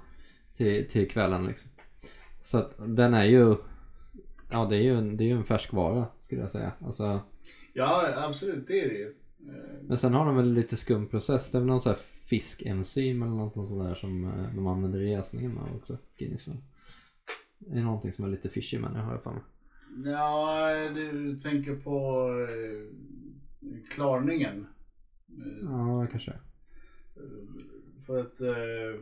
till, 0.56 0.88
till 0.88 1.10
kvällen 1.10 1.46
liksom. 1.46 1.70
Så 2.42 2.58
att 2.58 2.74
den 2.86 3.14
är 3.14 3.24
ju, 3.24 3.56
ja 4.50 4.64
det 4.70 4.76
är 4.76 4.82
ju 4.82 4.98
en, 4.98 5.16
det 5.16 5.24
är 5.24 5.26
ju 5.26 5.36
en 5.36 5.44
färskvara 5.44 6.06
skulle 6.20 6.40
jag 6.40 6.50
säga. 6.50 6.72
Alltså, 6.84 7.20
Ja, 7.74 8.08
absolut. 8.16 8.66
Det 8.66 8.80
är 8.80 8.88
det 8.88 8.94
ju. 8.94 9.06
Eh, 9.48 9.82
men 9.82 9.96
sen 9.96 10.14
har 10.14 10.24
de 10.26 10.36
väl 10.36 10.52
lite 10.52 10.76
skum 10.76 11.06
process. 11.08 11.50
Det 11.50 11.58
är 11.58 11.60
väl 11.60 11.68
någon 11.68 11.80
sån 11.80 11.90
här 11.92 11.98
fiskenzym 12.26 13.22
eller 13.22 13.32
något 13.32 13.68
sånt 13.68 13.84
där 13.84 13.94
som 13.94 14.24
eh, 14.24 14.54
de 14.54 14.66
använder 14.66 15.00
i 15.00 15.10
jäsningen 15.10 15.50
med 15.52 15.62
också. 15.76 15.98
Guinness 16.18 16.48
väl. 16.48 16.56
Det 17.58 17.78
är 17.78 17.82
någonting 17.82 18.12
som 18.12 18.24
är 18.24 18.28
lite 18.28 18.48
fishy 18.48 18.78
med 18.78 18.92
det 18.92 18.98
har 19.00 19.12
jag 19.12 19.22
för 19.22 19.30
mig. 19.30 19.42
Ja, 20.04 20.70
du 20.94 21.40
tänker 21.40 21.74
på 21.76 22.28
eh, 22.50 23.84
klarningen. 23.90 24.66
Eh, 25.28 25.62
Ja, 25.62 26.06
kanske 26.10 26.30
är. 26.30 26.40
För 28.06 28.20
att 28.20 28.40
eh, 28.40 29.00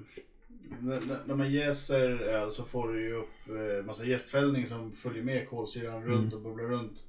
när, 1.27 1.35
man 1.35 1.53
jäser 1.53 2.11
öl 2.11 2.53
så 2.53 2.65
får 2.65 2.93
du 2.93 3.03
ju 3.03 3.15
upp 3.15 3.49
eh, 3.49 3.87
massa 3.87 4.05
jästfällning 4.05 4.67
som 4.67 4.93
följer 4.93 5.23
med 5.23 5.49
kolsyran 5.49 6.05
runt 6.05 6.35
och 6.35 6.41
bubblar 6.41 6.65
runt 6.65 7.05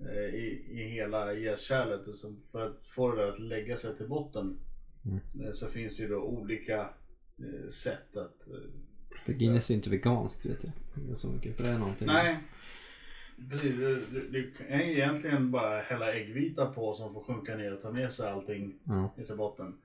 eh, 0.00 0.34
i, 0.34 0.64
i 0.70 0.88
hela 0.88 1.32
jäskärlet. 1.34 2.00
För 2.52 2.60
att 2.60 2.86
få 2.86 3.10
det 3.10 3.22
där 3.22 3.28
att 3.28 3.40
lägga 3.40 3.76
sig 3.76 3.96
till 3.96 4.08
botten 4.08 4.58
Mm. 5.04 5.46
eh, 5.46 5.52
så 5.52 5.66
finns 5.66 5.96
det 5.96 6.02
ju 6.02 6.08
då 6.08 6.20
olika 6.22 6.80
eh, 7.38 7.68
sätt 7.70 8.16
att 8.16 8.48
eh, 8.48 8.54
För 9.24 9.32
Guinness 9.32 9.70
är 9.70 9.74
ju 9.74 9.76
inte 9.78 9.90
veganskt 9.90 10.46
vet 10.46 10.58
jag. 10.64 11.18
Så 11.18 11.28
mycket. 11.28 11.56
För 11.56 11.62
det 11.64 11.68
är 11.70 11.78
någonting. 11.78 12.06
Nej. 12.06 12.36
Precis, 13.50 13.76
du, 13.76 14.06
du, 14.12 14.28
du 14.28 14.50
kan 14.50 14.80
egentligen 14.80 15.50
bara 15.50 15.80
hälla 15.80 16.12
äggvita 16.12 16.66
på 16.66 16.94
som 16.94 17.14
får 17.14 17.22
sjunka 17.22 17.56
ner 17.56 17.74
och 17.74 17.82
ta 17.82 17.92
med 17.92 18.12
sig 18.12 18.28
allting 18.30 18.74
Ja. 18.84 19.10
ner 19.16 19.24
till 19.24 19.36
botten. 19.36 19.78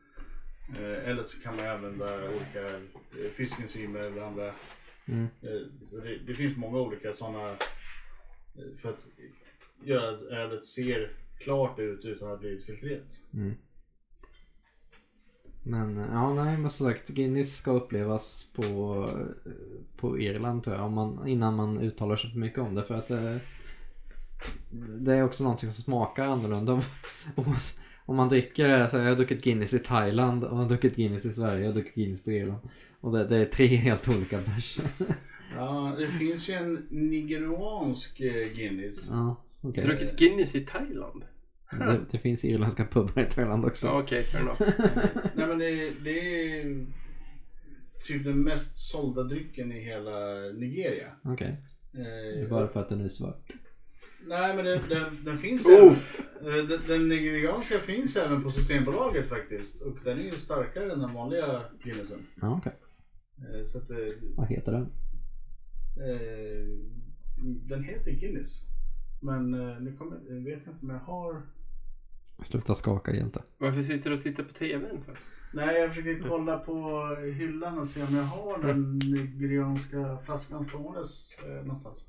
Eh, 0.80 1.10
eller 1.10 1.24
så 1.24 1.40
kan 1.42 1.56
man 1.56 1.68
använda 1.68 2.30
olika 2.30 2.68
eh, 2.76 3.32
fiskenzymer 3.34 4.00
eller 4.00 4.22
andra. 4.22 4.52
Mm. 5.06 5.28
Eh, 5.42 5.50
det, 6.04 6.18
det 6.28 6.34
finns 6.34 6.58
många 6.58 6.78
olika 6.80 7.14
sådana 7.14 7.50
eh, 7.52 8.76
för 8.78 8.90
att 8.90 9.08
göra 9.84 10.10
att 10.10 10.22
ölet 10.22 10.66
ser 10.66 11.12
klart 11.40 11.80
ut 11.80 12.06
utan 12.06 12.32
att 12.32 12.40
bli 12.40 12.60
filtrerat. 12.60 13.20
Mm. 13.34 13.54
Men 15.68 15.98
eh, 15.98 16.06
ja, 16.12 16.34
nej 16.34 16.58
men 16.58 16.72
som 16.72 16.88
sagt 16.88 17.10
Guinness 17.10 17.58
ska 17.58 17.72
upplevas 17.72 18.48
på, 18.54 18.64
eh, 19.46 19.52
på 19.98 20.20
Irland 20.20 20.64
tror 20.64 20.76
jag. 20.76 20.86
Om 20.86 20.94
man, 20.94 21.28
innan 21.28 21.56
man 21.56 21.80
uttalar 21.80 22.16
sig 22.16 22.32
för 22.32 22.40
mycket 22.40 22.60
om 22.60 22.76
det. 22.76 22.84
För 22.84 22.96
att 22.96 23.08
det, 23.08 23.40
det 25.00 25.14
är 25.14 25.24
också 25.24 25.44
någonting 25.44 25.70
som 25.70 25.84
smakar 25.84 26.26
annorlunda. 26.26 26.82
Om, 28.06 28.16
man 28.16 28.30
dricker, 28.30 28.88
så 28.88 28.98
jag 28.98 29.04
har 29.04 29.16
druckit 29.16 29.44
Guinness 29.44 29.74
i 29.74 29.80
Thailand 29.80 30.44
och 30.44 30.52
jag 30.52 30.62
har 30.62 30.70
druckit 30.70 30.96
Guinness 30.96 31.26
i 31.26 31.34
Sverige 31.34 31.56
och 31.56 31.62
jag 31.62 31.68
har 31.68 31.74
druckit 31.74 31.96
Guinness 31.96 32.24
på 32.24 32.32
Irland. 32.32 32.70
Och 33.02 33.12
det, 33.12 33.28
det 33.28 33.38
är 33.38 33.46
tre 33.46 33.66
helt 33.76 34.10
olika 34.10 34.42
bärs. 34.42 34.80
Ja, 35.56 35.96
det 35.98 36.08
finns 36.08 36.50
ju 36.50 36.54
en 36.54 36.86
nigeriansk 36.90 38.20
eh, 38.20 38.56
Guinness. 38.56 39.08
ja, 39.10 39.36
okej. 39.62 39.84
Druckit 39.84 40.20
Guinness 40.20 40.56
i 40.56 40.62
Thailand? 40.62 41.24
Det, 41.72 42.00
det 42.12 42.18
finns 42.20 42.46
irländska 42.46 42.86
pubbar 42.86 43.22
i 43.22 43.26
Thailand 43.26 43.66
också. 43.66 43.88
Ja, 43.88 44.00
okej, 44.04 44.24
fair 44.24 44.42
enough. 44.42 44.62
Nej 45.36 45.48
men 45.48 45.58
det, 45.60 45.90
det 46.04 46.20
är 46.62 46.86
typ 48.08 48.24
den 48.24 48.42
mest 48.44 48.78
sålda 48.78 49.24
drycken 49.24 49.72
i 49.72 49.80
hela 49.80 50.36
Nigeria. 50.54 51.08
Okej. 51.24 51.58
Det 51.92 52.02
är 52.02 52.44
Eh, 52.44 52.50
bara 52.50 52.68
för 52.68 52.80
att 52.80 52.90
den 52.90 53.02
är 53.02 53.08
svart. 53.10 53.52
Nej 54.28 54.56
men 54.56 54.66
den, 54.66 54.80
den, 54.90 55.26
den 55.26 55.38
finns 55.38 55.66
även. 55.66 55.88
eh, 55.90 56.66
Den, 56.68 56.80
den 56.88 57.10
nigerianska 57.10 57.80
finns 57.80 58.16
även 58.18 58.44
på 58.44 58.52
Systembolaget 58.52 59.30
faktiskt. 59.30 59.82
Och 59.82 59.98
den 60.04 60.20
är 60.20 60.24
ju 60.24 60.32
starkare 60.32 60.92
än 60.94 61.00
den 61.00 61.14
vanliga 61.14 61.62
Guinnessen. 61.84 62.20
Ja, 62.42 62.58
okej. 62.58 62.74
Eh, 63.38 63.66
Så 63.66 63.78
att 63.78 63.88
det, 63.88 64.14
Vad 64.36 64.48
heter 64.48 64.72
den? 64.72 64.84
eh, 65.98 66.68
den 67.70 67.84
heter 67.84 68.12
Guinness. 68.12 68.62
Men 69.22 69.54
eh, 69.54 69.80
nu 69.82 69.96
kommer, 69.98 70.18
jag 70.30 70.44
vet 70.44 70.68
inte 70.68 70.80
om 70.82 70.90
jag 70.90 71.00
har. 71.00 71.42
Sluta 72.44 72.76
skaka 72.76 73.14
hjälte. 73.16 73.44
Varför 73.58 73.82
sitter 73.84 74.10
du 74.10 74.16
och 74.16 74.24
tittar 74.24 74.44
på 74.44 74.54
TVn 74.54 75.02
för? 75.04 75.18
Nej 75.54 75.80
jag 75.82 75.90
försöker 75.96 76.28
kolla 76.30 76.60
på 76.60 77.06
hyllan 77.16 77.80
och 77.80 77.88
se 77.88 78.04
om 78.04 78.16
jag 78.16 78.24
har 78.24 78.58
den 78.64 79.00
nigerianska 79.00 80.18
flaskan 80.26 80.66
ståendes 80.66 81.30
eh, 81.44 81.66
någonstans. 81.66 82.06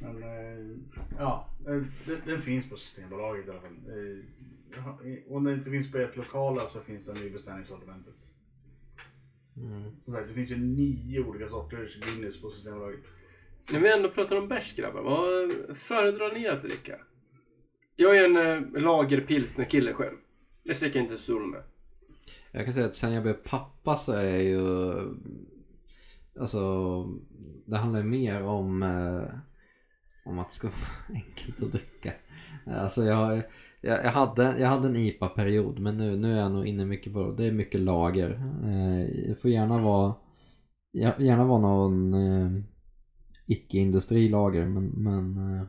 Men 0.00 0.22
eh, 0.22 0.76
ja, 1.18 1.48
eh, 1.66 1.82
den, 2.06 2.20
den 2.26 2.42
finns 2.42 2.68
på 2.68 2.76
Systembolaget 2.76 3.46
i 3.46 3.50
alla 3.50 3.60
fall. 3.60 3.76
Eh, 3.88 4.82
har- 4.82 5.32
Om 5.36 5.44
den 5.44 5.58
inte 5.58 5.70
finns 5.70 5.92
på 5.92 5.98
ert 5.98 6.16
lokala 6.16 6.60
så 6.66 6.80
finns 6.80 7.06
den 7.06 7.16
i 7.16 7.30
beställningssortimentet. 7.30 8.14
Mm. 9.56 9.82
Som 10.04 10.12
sagt, 10.14 10.28
det 10.28 10.34
finns 10.34 10.50
ju 10.50 10.56
nio 10.56 11.24
olika 11.24 11.48
sorters 11.48 12.00
Guinness 12.00 12.40
på 12.40 12.50
Systembolaget. 12.50 13.00
När 13.72 13.80
vi 13.80 13.92
ändå 13.92 14.08
pratar 14.08 14.36
om 14.36 14.48
bärs 14.48 14.76
grabbar, 14.76 15.02
vad 15.02 15.76
föredrar 15.76 16.34
ni 16.34 16.48
att 16.48 16.62
dricka? 16.62 16.96
Jag 17.96 18.16
är 18.16 18.24
en 18.24 18.36
äh, 18.74 18.82
lagerpilsnerkille 18.82 19.92
själv. 19.92 20.16
Det 20.64 20.74
sticker 20.74 20.98
jag 20.98 21.04
inte 21.04 21.22
sol 21.22 21.46
med. 21.46 21.62
Jag 22.52 22.64
kan 22.64 22.74
säga 22.74 22.86
att 22.86 22.94
sen 22.94 23.12
jag 23.12 23.22
blev 23.22 23.34
pappa 23.34 23.96
så 23.96 24.12
är 24.12 24.24
jag 24.24 24.44
ju 24.44 24.60
Alltså 26.40 26.60
Det 27.66 27.76
handlar 27.76 28.00
ju 28.00 28.06
mer 28.06 28.42
om 28.42 28.82
eh, 28.82 29.38
Om 30.24 30.38
att 30.38 30.48
det 30.48 30.54
ska 30.54 30.66
vara 31.08 31.14
enkelt 31.14 31.62
att 31.62 31.72
dricka 31.72 32.12
Alltså 32.66 33.04
jag 33.04 33.42
jag, 33.80 34.04
jag, 34.04 34.10
hade, 34.10 34.58
jag 34.58 34.68
hade 34.68 34.88
en 34.88 34.96
IPA-period 34.96 35.78
men 35.78 35.96
nu, 35.96 36.16
nu 36.16 36.32
är 36.32 36.38
jag 36.38 36.52
nog 36.52 36.66
inne 36.66 36.84
mycket 36.84 37.12
på 37.12 37.32
Det 37.32 37.44
är 37.46 37.52
mycket 37.52 37.80
lager 37.80 38.30
eh, 38.62 39.28
Det 39.28 39.40
får 39.40 39.50
gärna 39.50 39.78
vara 39.80 40.14
Gärna 41.18 41.44
vara 41.44 41.60
någon 41.60 42.14
eh, 42.14 42.62
Icke-industrilager 43.46 44.66
men, 44.66 44.86
men 44.86 45.54
eh, 45.56 45.66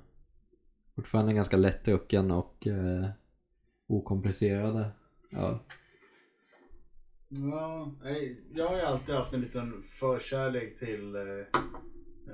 Fortfarande 0.96 1.34
ganska 1.34 1.58
lättdrucken 1.58 2.32
och 2.32 2.68
eh, 2.68 3.10
Okomplicerade 3.88 4.90
öl 5.32 5.58
Ja, 7.30 7.92
jag 8.54 8.68
har 8.70 8.76
ju 8.76 8.82
alltid 8.82 9.16
haft 9.16 9.34
en 9.34 9.42
liten 9.42 9.84
förkärlek 9.84 10.80
till 10.80 11.16
eh, 11.16 11.22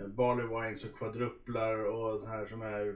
barley 0.08 0.46
wines 0.48 0.84
och 0.84 0.98
kvadruplar 0.98 1.86
och 1.86 2.20
så 2.20 2.28
här 2.28 2.46
som 2.46 2.62
är 2.62 2.96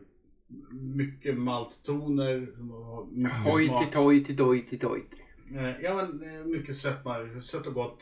mycket 0.71 1.38
malttoner. 1.38 2.47
som 2.55 2.71
har 2.71 3.05
mycket 3.05 3.38
Hojti 3.53 3.67
smak. 3.67 3.91
tojti 3.93 4.33
dojti 4.33 4.77
dojti. 4.77 5.17
Eh, 5.51 5.81
Ja 5.81 5.95
men 5.95 6.36
eh, 6.36 6.45
mycket 6.45 6.77
sötma, 6.77 7.41
sött 7.41 7.67
och 7.67 7.73
gott. 7.73 7.99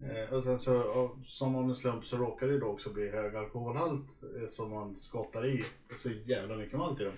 Eh, 0.00 0.34
Och 0.34 0.42
sen 0.44 0.58
så 0.58 1.10
som 1.24 1.56
av 1.56 1.64
en 1.68 1.74
slump 1.74 2.04
så 2.04 2.16
råkar 2.16 2.46
det 2.46 2.58
då 2.58 2.66
också 2.66 2.92
bli 2.92 3.10
hög 3.10 3.36
alkoholhalt 3.36 4.06
eh, 4.42 4.48
som 4.48 4.70
man 4.70 4.94
skottar 5.00 5.46
i. 5.46 5.64
Så 6.02 6.10
jävla 6.10 6.56
mycket 6.56 6.78
malt 6.78 7.00
i 7.00 7.04
dem. 7.04 7.12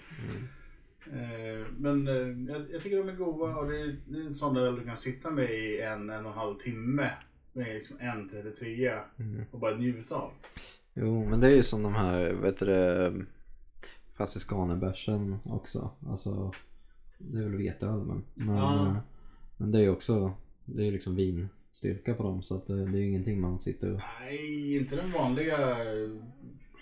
Eh, 1.12 1.66
Men 1.78 2.06
jag, 2.46 2.66
jag 2.72 2.82
tycker 2.82 2.96
de 2.98 3.08
är 3.08 3.12
goda 3.16 3.56
och 3.56 3.66
det 3.68 3.80
är, 3.80 3.96
det 4.06 4.18
är 4.18 4.26
en 4.26 4.34
sån 4.34 4.54
där 4.54 4.72
du 4.72 4.84
kan 4.84 4.96
sitta 4.96 5.30
med 5.30 5.50
i 5.50 5.80
en, 5.80 6.10
en 6.10 6.26
och 6.26 6.32
en 6.32 6.38
halv 6.38 6.54
timme. 6.58 7.10
Med 7.52 7.74
liksom 7.74 7.96
en 8.00 8.28
33 8.28 8.92
Mm. 9.18 9.44
och 9.50 9.58
bara 9.58 9.76
njuta 9.76 10.14
av. 10.14 10.30
Jo, 10.94 11.24
men 11.24 11.40
det 11.40 11.46
är 11.48 11.56
ju 11.56 11.62
som 11.62 11.82
de 11.82 11.94
här, 11.94 12.32
vet 12.32 12.58
du 12.58 12.66
det, 12.66 13.12
franciskanerbärsen 14.16 15.36
också. 15.44 15.90
Alltså, 16.08 16.52
det 17.18 17.38
är 17.38 17.42
väl 17.42 17.56
veteöl 17.56 18.04
men. 18.06 18.24
Men, 18.34 18.56
Ja. 18.56 18.96
men 19.56 19.70
det 19.72 19.78
är 19.78 19.82
ju 19.82 19.90
också, 19.90 20.32
det 20.64 20.82
är 20.82 20.86
ju 20.86 20.92
liksom 20.92 21.16
vinstyrka 21.82 22.14
på 22.14 22.22
dem 22.22 22.42
så 22.42 22.56
att 22.56 22.66
det, 22.66 22.74
det 22.86 22.98
är 22.98 23.00
ju 23.02 23.06
ingenting 23.08 23.40
man 23.40 23.60
sitter 23.60 23.92
och... 23.94 24.00
Nej, 24.20 24.76
inte 24.76 24.96
den 24.96 25.12
vanliga 25.12 25.70
eh, 25.70 26.10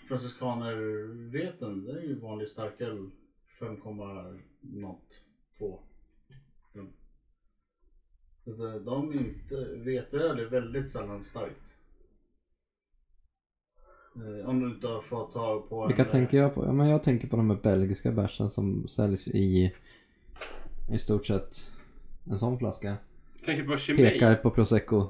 franciskanerveten. 0.09 1.85
Det 1.85 1.93
är 1.93 2.03
ju 2.03 2.21
vanlig 2.21 2.49
starköl 2.49 3.11
5, 3.61 3.77
något, 4.61 5.05
2. 5.59 5.81
Mm. 6.75 6.87
Så 8.45 8.51
det- 8.51 8.81
De 8.81 9.11
är 9.11 9.15
inte, 9.15 9.65
veteöl 9.75 10.39
är 10.39 10.45
väldigt 10.45 10.91
sällan 10.91 11.25
starkt. 11.25 11.75
Eh, 14.17 14.49
Om 14.49 14.61
du 14.61 14.67
inte 14.75 14.87
har 14.87 15.03
fått 15.03 15.33
tag 15.33 15.69
på 15.69 15.87
Vilka 15.87 16.05
en... 16.05 16.11
tänker 16.11 16.37
jag 16.39 16.55
på? 16.55 16.65
Ja 16.65 16.73
men 16.73 16.89
jag 16.89 17.03
tänker 17.03 17.29
på 17.29 17.37
de 17.37 17.51
här 17.51 17.59
belgiska 17.63 18.13
bärsen 18.13 18.51
som 18.51 18.89
säljs 18.89 19.29
i 19.29 19.75
i 20.93 20.99
stort 20.99 21.27
sett 21.27 21.71
en 22.31 22.39
sån 22.39 22.59
flaska. 22.59 22.97
Tänker 23.47 23.65
på 23.65 23.77
Chimay. 23.77 24.05
Pekar 24.11 24.35
på 24.35 24.51
prosecco. 24.51 25.09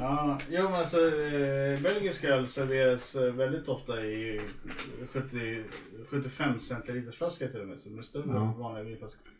Ja, 0.00 0.38
jo 0.50 0.62
men 0.62 0.74
alltså 0.74 0.96
eh, 0.98 1.80
belgisk 1.82 2.24
öl 2.24 2.46
serveras 2.48 3.14
eh, 3.14 3.32
väldigt 3.34 3.68
ofta 3.68 4.04
i 4.04 4.40
70, 5.12 5.62
75 6.08 6.60
centiliters 6.60 7.14
flaska 7.16 7.48
till 7.48 7.60
och 7.60 7.66
med. 7.68 7.78
Så 7.78 7.88
de 7.88 7.98
är 7.98 8.02
större 8.02 8.24
Ja. 8.26 8.52
än 8.52 8.58
vanliga 8.58 8.84
vinflaskor. 8.84 9.30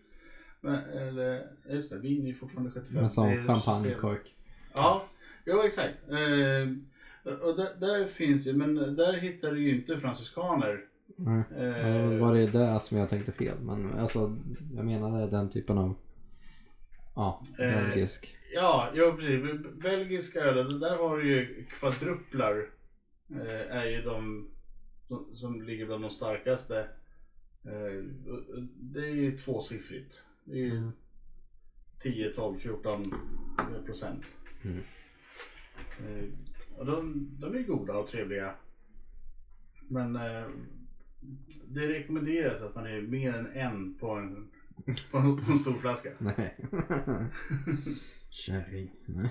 Men 0.60 0.74
eller, 0.84 1.46
just 1.70 1.90
det, 1.90 1.98
vin 1.98 2.22
är 2.22 2.26
ju 2.26 2.34
fortfarande 2.34 2.70
75. 2.70 3.02
Med 3.02 3.12
sån 3.12 3.26
Det 3.28 3.32
är 3.34 3.38
ju 3.38 3.46
champagnekork. 3.46 4.34
Ja, 4.74 5.04
jo 5.46 5.62
exakt. 5.62 5.94
Eh, 6.08 7.34
och 7.42 7.56
där, 7.56 7.68
där 7.80 8.06
finns 8.08 8.46
ju, 8.46 8.52
men 8.52 8.74
där 8.96 9.12
hittar 9.12 9.52
du 9.52 9.62
ju 9.62 9.76
inte 9.78 9.98
franciskaner. 10.00 10.80
Nej. 11.16 11.42
Eh, 11.56 12.18
var 12.18 12.34
det 12.34 12.46
det 12.46 12.80
som 12.80 12.98
jag 12.98 13.08
tänkte 13.08 13.32
fel. 13.32 13.56
Men 13.62 13.98
alltså 13.98 14.36
jag 14.76 14.84
menade 14.84 15.26
den 15.30 15.48
typen 15.50 15.78
av 15.78 15.94
ja, 17.16 17.42
Eh, 17.58 17.70
belgisk. 17.72 18.36
Ja, 18.54 18.90
jo 18.94 19.16
precis. 19.16 19.66
Belgiska 19.82 20.40
öl, 20.40 20.80
där 20.80 20.96
har 20.96 21.18
du 21.18 21.28
ju 21.28 21.64
kvadruplar. 21.64 22.66
Eh, 23.30 23.76
är 23.76 23.84
ju 23.86 24.02
de 24.02 24.48
som, 25.08 25.34
som 25.34 25.62
ligger 25.62 25.86
bland 25.86 26.04
de 26.04 26.10
starkaste. 26.10 26.78
Eh, 27.64 28.04
det 28.76 29.00
är 29.00 29.14
ju 29.14 29.38
tvåsiffrigt. 29.38 30.24
Det 30.44 30.52
är 30.52 30.56
ju 30.64 30.70
Mm. 30.76 30.92
10, 32.02 32.30
12, 32.30 32.58
14 32.58 33.14
procent. 33.86 34.24
Mm. 34.64 34.82
Eh, 35.98 36.24
och 36.76 36.86
de, 36.86 37.28
de 37.40 37.54
är 37.54 37.62
goda 37.62 37.96
och 37.96 38.08
trevliga. 38.08 38.54
Men 39.88 40.16
eh, 40.16 40.46
det 41.68 41.88
rekommenderas 41.88 42.62
att 42.62 42.74
man 42.74 42.86
är 42.86 43.00
mer 43.00 43.34
än 43.34 43.46
en 43.46 43.94
på 43.94 44.10
en, 44.10 44.50
på 45.10 45.18
en, 45.18 45.44
på 45.44 45.52
en 45.52 45.58
stor 45.58 45.74
flaska. 45.78 46.08
Nej. 46.18 46.56
Kärring. 48.30 48.90
Nej. 49.06 49.30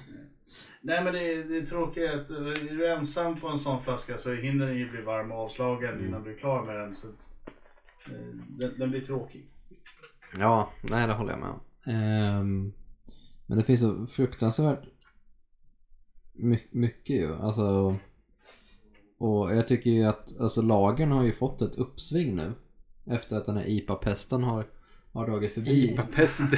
Nej 0.82 1.04
men 1.04 1.14
det, 1.14 1.44
det 1.44 1.58
är 1.58 1.66
tråkigt 1.66 2.12
att 2.14 2.30
är 2.30 2.78
du 2.78 2.92
ensam 2.92 3.40
på 3.40 3.48
en 3.48 3.60
sån 3.60 3.84
flaska 3.84 4.18
så 4.18 4.34
hinner 4.34 4.66
den 4.68 4.76
ju 4.78 4.90
bli 4.92 5.02
varm 5.02 5.32
och 5.32 5.38
avslagen 5.38 5.94
Mm. 5.94 6.06
innan 6.06 6.24
du 6.24 6.34
är 6.36 6.38
klar 6.40 6.66
med 6.66 6.76
den. 6.76 6.96
Så 6.96 7.08
att, 7.08 7.50
eh, 8.12 8.28
den, 8.60 8.80
den 8.80 8.90
blir 8.92 9.02
tråkig. 9.02 9.50
Ja, 10.40 10.72
nej 10.84 11.08
det 11.08 11.14
håller 11.14 11.32
jag 11.32 11.40
med 11.40 11.50
om. 11.50 11.60
Ehm, 11.94 12.74
men 13.46 13.58
det 13.58 13.64
finns 13.64 13.80
så 13.82 14.08
fruktansvärt 14.08 14.84
my- 16.34 16.68
mycket 16.72 17.16
ju. 17.16 17.34
Alltså, 17.36 17.96
och 19.18 19.56
jag 19.56 19.68
tycker 19.68 19.90
ju 19.90 20.04
att 20.04 20.40
alltså, 20.40 20.62
lagern 20.62 21.12
har 21.12 21.24
ju 21.24 21.32
fått 21.32 21.62
ett 21.62 21.76
uppsving 21.76 22.36
nu. 22.36 22.54
Efter 23.06 23.38
att 23.38 23.46
den 23.46 23.58
här 23.58 23.66
IPA-pesten 23.70 24.44
har, 24.44 24.68
har 25.16 25.28
dragit 25.28 25.54
förbi. 25.54 25.92
IPA-pest. 25.92 26.42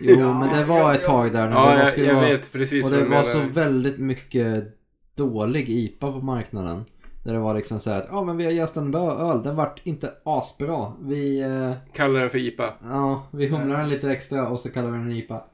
Jo, 0.00 0.20
Ja, 0.20 0.38
men 0.38 0.58
det 0.58 0.64
var 0.64 0.78
ja, 0.78 0.94
ett 0.94 1.04
tag 1.04 1.32
där 1.32 1.48
när 1.48 1.56
ja, 1.56 1.70
det 1.70 1.74
var, 1.74 1.78
jag, 1.78 1.88
skulle 1.88 2.06
jag 2.06 2.14
vara, 2.14 2.28
vet 2.28 2.52
precis 2.52 2.84
Och 2.84 2.90
det 2.90 3.04
var 3.04 3.22
så 3.22 3.40
väldigt 3.40 3.98
mycket 3.98 4.78
dålig 5.14 5.68
IPA 5.68 6.12
på 6.12 6.20
marknaden. 6.20 6.84
Där 7.24 7.32
det 7.32 7.38
var 7.38 7.54
liksom 7.54 7.80
så 7.80 7.90
här 7.90 8.00
att 8.00 8.08
ja 8.10 8.24
men 8.24 8.36
vi 8.36 8.44
har 8.44 8.52
just 8.52 8.76
en 8.76 8.94
öl, 8.94 9.42
den 9.42 9.56
vart 9.56 9.86
inte 9.86 10.12
asbra. 10.24 10.92
Vi, 11.00 11.40
eh, 11.40 11.72
Kallar 11.92 12.20
den 12.20 12.30
för 12.30 12.38
IPA. 12.38 12.74
ja, 12.82 13.26
vi 13.32 13.46
humlar 13.48 13.78
den 13.78 13.88
lite 13.88 14.12
extra 14.12 14.48
och 14.48 14.60
så 14.60 14.70
kallar 14.70 14.90
vi 14.90 14.98
den 14.98 15.12
IPA. 15.12 15.44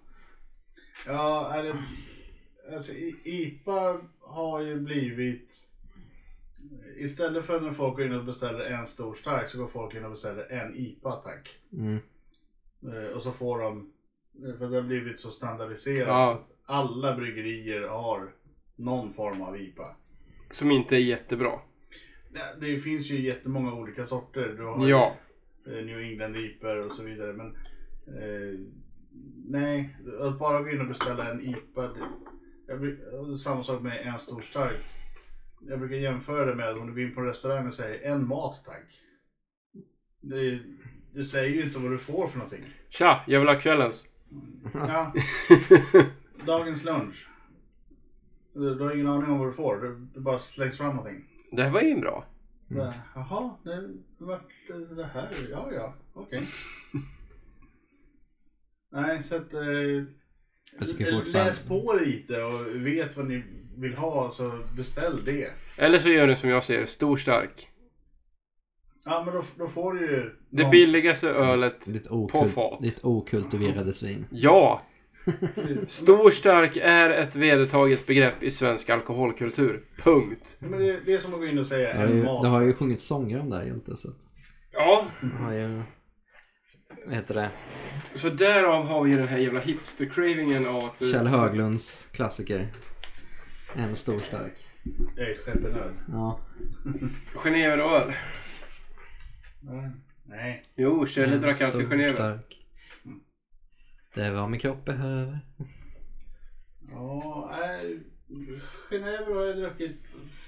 Ja, 1.06 1.52
är 1.54 1.64
det, 1.64 1.74
alltså, 2.74 2.92
IPA 3.24 4.00
har 4.20 4.60
ju 4.60 4.80
blivit 4.80 5.50
Istället 6.98 7.44
för 7.44 7.60
när 7.60 7.72
folk 7.72 7.96
går 7.96 8.06
in 8.06 8.14
och 8.14 8.24
beställer 8.24 8.64
en 8.64 8.86
stor 8.86 9.14
stark 9.14 9.48
så 9.48 9.58
går 9.58 9.66
folk 9.66 9.94
in 9.94 10.04
och 10.04 10.10
beställer 10.10 10.52
en 10.52 10.76
IPA 10.76 11.12
tack. 11.12 11.48
Mm. 11.72 11.98
Eh, 12.82 13.16
Och 13.16 13.22
så 13.22 13.32
får 13.32 13.58
de, 13.58 13.92
eh, 14.44 14.58
för 14.58 14.68
det 14.70 14.76
har 14.76 14.82
blivit 14.82 15.20
så 15.20 15.30
standardiserat. 15.30 16.08
Ja. 16.08 16.32
att 16.32 16.54
Alla 16.70 17.16
bryggerier 17.16 17.88
har 17.88 18.32
någon 18.76 19.12
form 19.12 19.42
av 19.42 19.60
IPA. 19.60 19.96
Som 20.50 20.70
inte 20.70 20.96
är 20.96 21.00
jättebra. 21.00 21.60
Det, 22.60 22.78
finns 22.78 23.10
ju 23.10 23.20
jättemånga 23.20 23.72
olika 23.74 24.06
sorter. 24.06 24.54
Du 24.58 24.64
har 24.64 24.88
Ja. 24.88 25.16
eh, 25.66 25.72
New 25.84 25.98
England 26.00 26.36
IPA 26.36 26.72
och 26.72 26.92
så 26.92 27.02
vidare. 27.02 27.32
Men 27.32 27.46
eh, 28.16 28.58
nej, 29.48 29.96
att 30.20 30.38
bara 30.38 30.62
gå 30.62 30.70
in 30.70 30.80
och 30.80 30.88
beställa 30.88 31.30
en 31.30 31.40
IPA. 31.40 31.90
Det, 32.66 33.38
samma 33.38 33.62
sak 33.64 33.82
med 33.82 34.06
en 34.06 34.18
stor 34.18 34.40
stark. 34.42 34.80
Jag 35.60 35.78
brukar 35.78 35.96
jämföra 35.96 36.44
det 36.46 36.54
med 36.54 36.70
om 36.78 36.86
du 36.86 36.92
går 36.92 37.02
in 37.02 37.14
på 37.14 37.20
en 37.20 37.26
restaurang 37.26 37.66
och 37.68 37.74
säger 37.74 38.10
en 38.12 38.28
mat 38.28 38.62
tack. 38.66 39.00
Det, 40.20 40.60
det 41.14 41.24
säger 41.24 41.54
ju 41.54 41.62
inte 41.62 41.78
vad 41.78 41.90
du 41.90 41.98
får 41.98 42.28
för 42.28 42.38
någonting. 42.38 42.64
Tja, 42.88 43.20
jag 43.26 43.40
vill 43.40 43.48
ha 43.48 43.60
kvällens. 43.60 44.06
Ja, 44.74 45.12
dagens 46.46 46.84
lunch. 46.84 47.28
Du, 48.54 48.74
du 48.74 48.84
har 48.84 48.94
ingen 48.94 49.08
aning 49.08 49.30
om 49.30 49.38
vad 49.38 49.48
du 49.48 49.52
får. 49.52 49.76
Du, 49.76 49.96
du 50.14 50.20
bara 50.20 50.38
slängs 50.38 50.76
fram 50.76 50.96
någonting. 50.96 51.24
Det 51.52 51.62
här 51.62 51.70
var 51.70 51.80
ju 51.80 52.00
bra. 52.00 52.24
Mm. 52.70 52.92
Jaha, 53.14 53.54
det 53.64 53.88
vart 54.18 54.42
det 54.96 55.04
här? 55.14 55.28
Ja, 55.50 55.68
ja, 55.72 55.94
okej. 56.14 56.42
Nej, 58.92 59.22
så 59.22 59.36
att... 59.36 59.54
Eh, 59.54 59.60
Jag 59.60 60.88
tycker 60.88 61.04
fortfarande- 61.04 61.32
läs 61.32 61.66
på 61.66 61.98
lite 62.04 62.42
och 62.42 62.86
vet 62.86 63.16
vad 63.16 63.26
ni 63.26 63.42
vill 63.76 63.94
ha 63.94 64.30
så 64.30 64.58
beställ 64.76 65.24
det. 65.24 65.50
Eller 65.76 65.98
så 65.98 66.08
gör 66.08 66.26
du 66.26 66.36
som 66.36 66.50
jag 66.50 66.64
säger, 66.64 66.86
stor 66.86 67.16
stark. 67.16 67.68
Ja, 69.04 69.22
men 69.24 69.34
då, 69.34 69.44
då 69.58 69.66
får 69.68 69.92
du 69.92 70.00
ju... 70.00 70.30
Det 70.50 70.62
någon- 70.62 70.70
billigaste 70.70 71.30
ölet. 71.30 71.84
Ditt, 71.86 72.08
På 72.08 72.14
okult, 72.14 72.54
fat. 72.54 72.80
ditt 72.82 73.04
okultiverade 73.04 73.92
svin. 73.92 74.26
Ja! 74.30 74.82
Stor 75.88 76.30
stark 76.30 76.76
är 76.76 77.10
ett 77.10 77.36
vedertaget 77.36 78.06
begrepp 78.06 78.42
i 78.42 78.50
svensk 78.50 78.90
alkoholkultur. 78.90 79.84
Punkt. 80.04 80.56
Ja, 80.60 80.66
men 80.70 80.78
det, 80.80 81.00
det 81.06 81.14
är 81.14 81.18
som 81.18 81.34
att 81.34 81.40
gå 81.40 81.46
in 81.46 81.58
och 81.58 81.66
säga 81.66 81.92
en 81.92 82.16
ju, 82.16 82.24
mat. 82.24 82.42
det 82.42 82.48
har 82.48 82.60
ju 82.62 82.72
sjungit 82.72 83.02
sånger 83.02 83.40
om 83.40 83.50
det 83.50 83.56
här 83.56 83.64
Hjälte 83.64 83.96
så 83.96 84.08
att 84.08 84.16
Ja, 84.72 85.06
har 85.38 85.52
ju... 85.52 85.82
Vad 87.06 87.14
heter 87.14 87.34
det? 87.34 87.50
så 88.14 88.28
därav 88.28 88.86
har 88.86 89.04
vi 89.04 89.10
ju 89.10 89.16
den 89.16 89.28
här 89.28 89.38
jävla 89.38 89.60
hipster-cravingen 89.60 90.66
av 90.66 90.84
att... 90.84 90.98
Kjell 90.98 91.26
Höglunds 91.26 92.08
klassiker. 92.12 92.66
En 93.74 93.96
stor 93.96 94.18
stark. 94.18 94.52
Det 95.16 95.22
är 95.22 95.30
ett. 95.30 95.84
Ja. 96.08 96.40
Geneveröl. 97.34 98.12
Nej. 100.24 100.64
Jo, 100.76 101.06
Kjell 101.06 101.32
En 101.32 101.40
drack 101.40 101.60
alltid 101.60 101.80
stor 101.80 101.90
Genever. 101.90 102.14
stark. 102.14 102.66
Det 104.14 104.22
är 104.24 104.32
vad 104.34 104.50
min 104.50 104.60
kropp 104.60 104.84
behöver. 104.84 105.38
Ja, 106.90 107.48
nej. 107.60 108.00
Genever 108.90 109.34
har 109.34 109.44
jag 109.44 109.56
druckit 109.56 109.96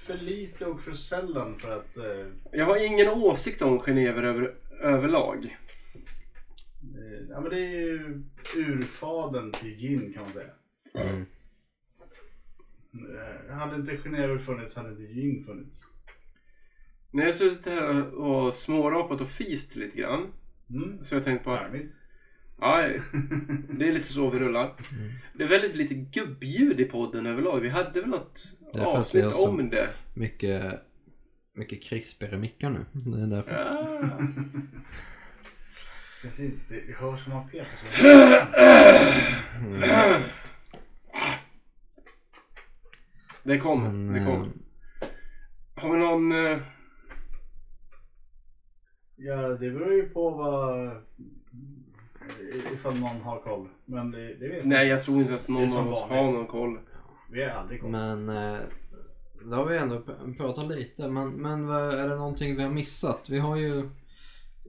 för 0.05 0.17
lite 0.17 0.65
och 0.65 0.81
för 0.81 0.93
sällan 0.93 1.59
för 1.59 1.71
att... 1.71 1.97
Eh, 1.97 2.27
Jag 2.51 2.65
har 2.65 2.85
ingen 2.85 3.09
åsikt 3.09 3.61
om 3.61 3.79
Genever 3.79 4.23
över, 4.23 4.55
överlag. 4.81 5.57
eh, 6.83 7.21
ja, 7.29 7.41
men 7.41 7.49
det 7.49 7.57
är 7.59 7.69
ju 7.69 8.23
urfaden 8.55 9.51
till 9.51 9.77
gin 9.77 10.13
kan 10.13 10.23
man 10.23 10.33
säga. 10.33 10.49
Mm. 10.93 11.25
Eh, 12.93 13.53
Hade 13.55 13.75
inte 13.75 13.97
Genever 13.97 14.37
funnits 14.37 14.75
hade 14.75 14.89
inte 14.89 15.13
gin 15.13 15.43
funnits. 15.45 15.81
När 17.11 17.25
jag 17.25 17.35
suttit 17.35 17.65
här 17.65 18.13
och 18.15 18.53
smårapat 18.53 19.21
och 19.21 19.29
fist 19.29 19.75
lite 19.75 19.97
grann. 19.97 20.27
Mm. 20.69 21.05
Så 21.05 21.15
jag 21.15 21.23
tänkte 21.23 21.43
på 21.43 21.51
att 21.51 21.59
Charmigt. 21.59 21.91
ja, 22.59 22.77
det 23.69 23.87
är 23.87 23.93
lite 23.93 24.13
så 24.13 24.29
vi 24.29 24.39
rullar. 24.39 24.63
Mm. 24.91 25.11
Det 25.33 25.43
är 25.43 25.47
väldigt 25.47 25.75
lite 25.75 25.93
gubbljud 25.93 26.79
i 26.79 26.85
podden 26.85 27.25
överlag. 27.25 27.59
Vi 27.59 27.69
hade 27.69 28.01
väl 28.01 28.09
något 28.09 28.43
Det 28.73 28.85
avsnitt 28.85 29.31
så- 29.31 29.49
om 29.49 29.69
det. 29.69 29.89
Mycket, 30.13 30.81
mycket 31.53 31.83
krispigare 31.83 32.37
mickar 32.37 32.69
nu. 32.69 32.85
Det 32.91 33.21
är 33.23 33.27
därför. 33.27 33.51
Ja. 33.51 34.19
Precis, 36.21 36.53
det 36.69 36.95
hörs 36.97 37.23
som 37.23 37.33
man 37.33 37.49
petar 37.49 37.67
Mm. 39.59 39.81
Det 43.43 43.57
kom. 43.57 43.81
Sen, 43.85 44.13
det 44.13 44.19
eh, 44.19 44.25
kom. 44.25 44.53
Har 45.75 45.93
vi 45.93 45.99
någon... 45.99 46.31
Ja, 49.23 49.47
det 49.49 49.71
beror 49.71 49.93
ju 49.93 50.09
på 50.09 50.29
vad... 50.29 50.91
Ifall 52.73 52.99
någon 52.99 53.21
har 53.21 53.39
koll. 53.39 53.67
Men 53.85 54.11
det, 54.11 54.33
det 54.33 54.47
vet 54.47 54.65
Nej, 54.65 54.87
jag 54.87 55.03
tror 55.03 55.21
inte 55.21 55.35
att 55.35 55.47
Det 55.47 55.53
någon 55.53 55.77
av 55.77 55.93
oss 55.93 56.01
har 56.09 56.31
någon 56.31 56.47
koll. 56.47 56.79
Vi 57.31 57.43
har 57.43 57.49
aldrig 57.49 57.81
koll. 57.81 57.89
Men 57.91 58.29
eh, 58.29 58.59
då 59.45 59.55
har 59.55 59.65
vi 59.65 59.77
ändå 59.77 59.95
pr- 59.99 60.37
pratat 60.37 60.67
lite. 60.67 61.07
Men, 61.07 61.29
men 61.29 61.67
vad, 61.67 61.93
är 61.93 62.07
det 62.09 62.15
någonting 62.15 62.55
vi 62.55 62.63
har 62.63 62.71
missat? 62.71 63.29
Vi 63.29 63.39
har 63.39 63.55
ju... 63.55 63.89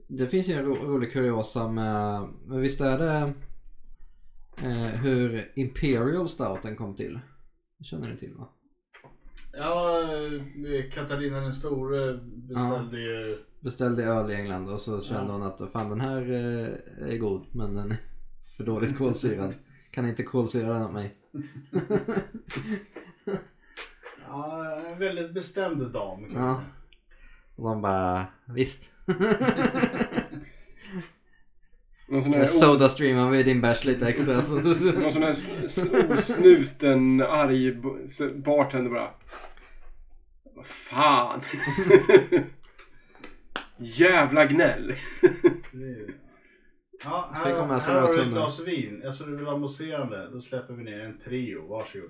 Det 0.07 0.27
finns 0.27 0.47
ju 0.47 0.53
en 0.53 0.65
ro, 0.65 0.75
rolig 0.75 1.11
kuriosa 1.13 1.67
med... 1.67 2.27
Men 2.45 2.61
visst 2.61 2.81
är 2.81 2.97
det 2.97 3.33
eh, 4.57 4.87
hur 5.01 5.51
Imperial 5.55 6.29
Stouten 6.29 6.75
kom 6.75 6.95
till? 6.95 7.19
Det 7.77 7.83
känner 7.83 8.09
ni 8.09 8.17
till 8.17 8.33
va? 8.33 8.49
Ja, 9.53 10.01
eh, 10.01 10.91
Katarina 10.91 11.39
den 11.41 11.53
store 11.53 12.19
beställde 12.23 12.99
ju... 12.99 13.37
Beställde 13.63 14.03
öl 14.03 14.31
i 14.31 14.35
England 14.35 14.69
och 14.69 14.79
så 14.79 15.01
kände 15.01 15.23
Ja. 15.25 15.31
hon 15.31 15.43
att 15.43 15.61
fan 15.73 15.89
den 15.89 16.01
här 16.01 16.21
eh, 16.31 16.67
är 17.13 17.17
god 17.17 17.45
men 17.51 17.75
den 17.75 17.91
är 17.91 17.97
för 18.57 18.63
dåligt 18.63 18.97
kolsyrad. 18.97 19.53
Kan 19.91 20.07
inte 20.07 20.23
kolsyra 20.23 20.73
den 20.73 20.81
åt 20.83 20.93
mig. 20.93 21.15
Ja, 24.27 24.75
en 24.87 24.99
väldigt 24.99 25.33
bestämd 25.33 25.91
dam. 25.91 26.31
Ja. 26.35 26.61
Och 27.55 27.63
de 27.69 27.81
bara 27.81 28.25
visst. 28.45 28.91
Någon 32.07 32.23
sån 32.23 32.33
här, 32.33 32.43
o- 32.43 32.47
Soda 32.47 32.89
streamar 32.89 33.29
vi 33.31 33.43
din 33.43 33.61
bärs 33.61 33.85
lite 33.85 34.07
extra. 34.07 34.41
Så 34.41 34.55
någon 34.55 35.13
sån 35.13 35.23
här 35.23 35.35
osnuten, 36.17 37.21
arg 37.21 37.75
bartender 38.35 38.89
bara. 38.91 39.09
Vad 40.55 40.65
fan. 40.65 41.41
Jävla 43.77 44.45
gnäll. 44.45 44.95
Ja, 47.03 47.31
Fick 47.35 47.43
här, 47.43 47.53
här 47.53 47.67
några 47.67 48.01
har 48.01 48.13
du 48.13 48.21
ett 48.21 48.27
glas 48.27 48.59
vin. 48.67 49.01
Jag 49.03 49.17
tror 49.17 49.27
du 49.27 49.35
vill 49.35 49.45
ha 49.45 49.57
mousserande. 49.57 50.29
Då 50.31 50.41
släpper 50.41 50.73
vi 50.73 50.83
ner 50.83 50.99
en 50.99 51.19
trio. 51.19 51.67
Varsågod. 51.67 52.09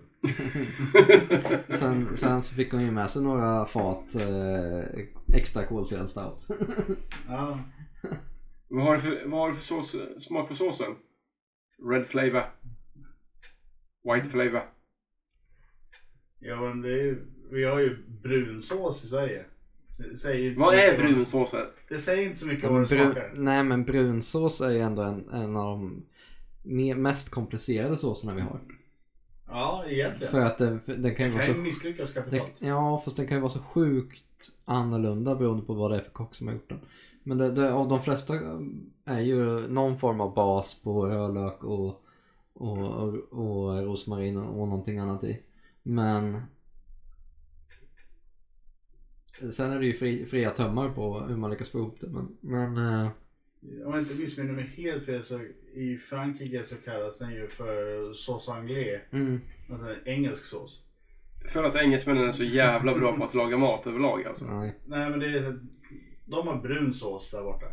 sen, 1.80 2.18
sen 2.18 2.42
så 2.42 2.56
fick 2.56 2.72
hon 2.72 2.82
ju 2.82 2.92
med 2.92 3.10
sig 3.12 3.22
några 3.24 3.66
fat 3.66 4.16
eh, 4.16 5.36
extra 5.36 5.66
kolsyrad 5.66 6.10
stout. 6.10 6.48
Ja, 7.28 7.60
Vad 8.68 8.86
har 8.86 8.96
du 8.96 9.02
för, 9.02 9.26
vad 9.26 9.40
har 9.40 9.50
du 9.50 9.56
för 9.56 9.64
sås, 9.64 9.96
smak 10.18 10.50
på 10.50 10.56
såsen? 10.56 10.96
Red 11.92 12.06
flavor. 12.08 12.44
White 14.14 14.30
flavor. 14.30 14.64
ja 16.40 16.62
men 16.62 16.82
det 16.82 17.02
är, 17.10 17.18
vi 17.52 17.64
har 17.64 17.80
ju 17.80 17.98
brunsås 18.24 19.04
i 19.04 19.08
Sverige. 19.08 19.46
Det 20.12 20.18
säger 20.18 20.50
inte 20.50 20.60
så 20.60 20.66
Vad 20.66 20.76
är 20.76 20.92
mycket 20.92 21.06
brunsåsen? 21.16 21.66
Det 21.90 21.98
säger 21.98 22.26
inte 22.26 22.40
så 22.40 22.48
mycket 22.48 22.64
vad 22.64 22.74
men 22.74 22.82
det 22.82 22.88
brun, 22.96 23.04
smakar. 23.14 23.32
nej 23.36 23.64
men 23.64 23.84
brunsås 23.84 24.62
är 24.62 24.70
ju 24.70 24.80
ändå 24.80 25.02
en, 25.02 25.30
en 25.30 25.56
av 25.58 25.66
de 25.80 26.04
me- 26.64 26.96
mest 26.96 27.30
komplicerade 27.30 27.98
såserna 27.98 28.34
vi 28.34 28.42
har. 28.42 28.60
Ja, 29.48 29.84
egentligen. 29.88 30.32
För 30.32 30.40
att 30.42 30.58
den, 30.58 30.80
för 30.82 30.94
den 30.94 31.16
kan 31.16 31.26
ju 31.26 31.32
det 31.32 31.38
vara 31.38 31.46
kan 31.46 31.56
så 31.56 31.62
misslyckas 31.62 32.14
Det, 32.14 32.22
kapitalt. 32.22 32.52
ja, 32.60 33.02
fast 33.06 33.18
den 33.18 33.28
kan 33.28 33.38
ju 33.38 33.42
vara 33.42 33.52
så 33.52 33.60
sjukt 33.60 34.24
annorlunda 34.66 35.36
beroende 35.36 35.66
på 35.66 35.74
vad 35.74 35.92
det 35.92 35.98
är 35.98 36.02
för 36.02 36.12
kock 36.12 36.36
som 36.36 36.48
har 36.48 36.54
gjort 36.54 36.70
den. 36.70 36.80
Men 37.24 37.38
det, 37.38 37.52
det, 37.52 37.74
av 37.74 37.88
de 37.88 38.04
flesta 38.04 38.34
är 39.06 39.20
ju 39.20 39.68
någon 39.68 40.00
form 40.00 40.22
av 40.22 40.34
bas 40.34 40.82
på 40.84 41.06
rödlök 41.06 41.64
och, 41.64 42.04
och, 42.54 42.78
och, 42.78 43.14
och 43.32 43.84
rosmarin 43.86 44.38
och 44.38 44.68
någonting 44.68 45.00
annat 45.00 45.24
i. 45.24 45.40
Men 45.84 46.42
Sen 49.52 49.72
är 49.72 49.80
det 49.80 49.86
ju 49.86 49.94
fri, 49.94 50.26
fria 50.26 50.50
tömmar 50.52 50.90
på 50.90 51.20
hur 51.20 51.36
man 51.36 51.52
lyckas 51.52 51.70
få 51.70 51.78
ihop 51.78 51.98
det. 52.02 52.08
Men, 52.08 52.38
men 52.42 52.78
eh, 52.78 53.08
Om 53.86 53.94
jag 53.94 54.00
inte 54.00 54.16
missminner 54.16 54.54
mig 54.54 54.64
helt 54.78 55.06
fel 55.06 55.24
så 55.24 55.40
i 55.74 55.98
Frankrike 55.98 56.64
så 56.64 56.76
kallas 56.76 57.18
den 57.18 57.32
ju 57.32 57.48
för 57.48 58.14
sauce 58.14 58.52
anglais. 58.52 59.02
mm, 59.12 59.42
Alltså 59.70 59.88
en 59.90 59.96
engelsk 60.08 60.46
sås. 60.46 60.80
För 61.50 61.64
att 61.64 61.76
engelsmännen 61.76 62.28
är 62.28 62.32
så 62.32 62.44
jävla 62.44 62.98
bra 62.98 63.18
på 63.18 63.24
att 63.24 63.34
laga 63.34 63.58
mat 63.58 63.88
överlag 63.88 64.26
alltså. 64.28 64.46
nej. 64.46 64.76
Nej 64.86 65.10
men 65.10 65.20
det 65.20 65.26
är, 65.38 65.60
de 66.26 66.48
har 66.48 66.56
brun 66.62 66.94
sås 66.94 67.32
där 67.32 67.44
borta. 67.44 67.66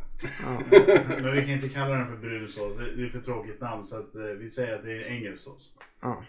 Ja, 0.45 0.63
Men 1.23 1.35
vi 1.37 1.41
kan 1.43 1.51
inte 1.51 1.69
kalla 1.69 1.95
den 1.95 2.07
för 2.07 2.17
brun 2.17 2.49
sås. 2.49 2.77
Det 2.97 3.03
är 3.03 3.09
för 3.09 3.21
tråkigt 3.21 3.61
namn 3.61 3.87
så 3.87 3.97
att 3.97 4.15
eh, 4.15 4.23
vi 4.23 4.51
säger 4.51 4.75
att 4.75 4.83
det 4.85 4.93
är 4.93 5.05
engelsk 5.05 5.43
sås. 5.45 5.75
ja. 6.03 6.25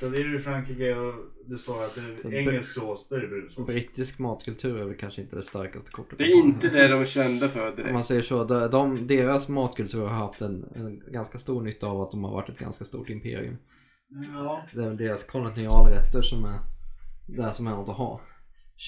Så 0.00 0.08
det 0.08 0.20
är 0.20 0.24
du 0.24 0.36
i 0.36 0.38
Frankrike 0.38 0.94
och 0.94 1.14
det 1.46 1.58
står 1.58 1.84
att 1.84 1.94
det 1.94 2.00
är 2.28 2.34
engelsk 2.34 2.72
sås, 2.72 3.06
då 3.08 3.16
är 3.16 3.20
det 3.20 3.28
brun 3.28 3.50
sås. 3.50 3.66
Brittisk 3.66 4.18
matkultur 4.18 4.80
är 4.80 4.84
väl 4.84 4.96
kanske 4.96 5.20
inte 5.20 5.36
det 5.36 5.42
starkaste 5.42 5.90
kortet. 5.90 6.18
Det 6.18 6.24
är 6.24 6.36
inte 6.36 6.68
det 6.68 6.88
de 6.88 7.00
är 7.00 7.04
kända 7.04 7.48
för 7.48 7.60
Om 7.60 7.76
man 7.76 7.76
direkt. 7.76 8.06
säger 8.06 8.22
så, 8.22 8.44
de, 8.44 8.70
de, 8.70 9.06
deras 9.06 9.48
matkultur 9.48 10.00
har 10.00 10.08
haft 10.26 10.40
en, 10.40 10.64
en 10.74 11.12
ganska 11.12 11.38
stor 11.38 11.62
nytta 11.62 11.86
av 11.86 12.00
att 12.02 12.10
de 12.10 12.24
har 12.24 12.32
varit 12.32 12.48
ett 12.48 12.58
ganska 12.58 12.84
stort 12.84 13.10
imperium. 13.10 13.56
Ja, 14.34 14.62
Det 14.74 14.80
är 14.82 14.88
väl 14.88 14.96
deras 14.96 15.24
kolonialrätter 15.24 16.22
som 16.22 16.44
är 16.44 16.58
det 17.26 17.52
som 17.54 17.66
är 17.66 17.70
något 17.70 17.88
att 17.88 17.96
ha. 17.96 18.20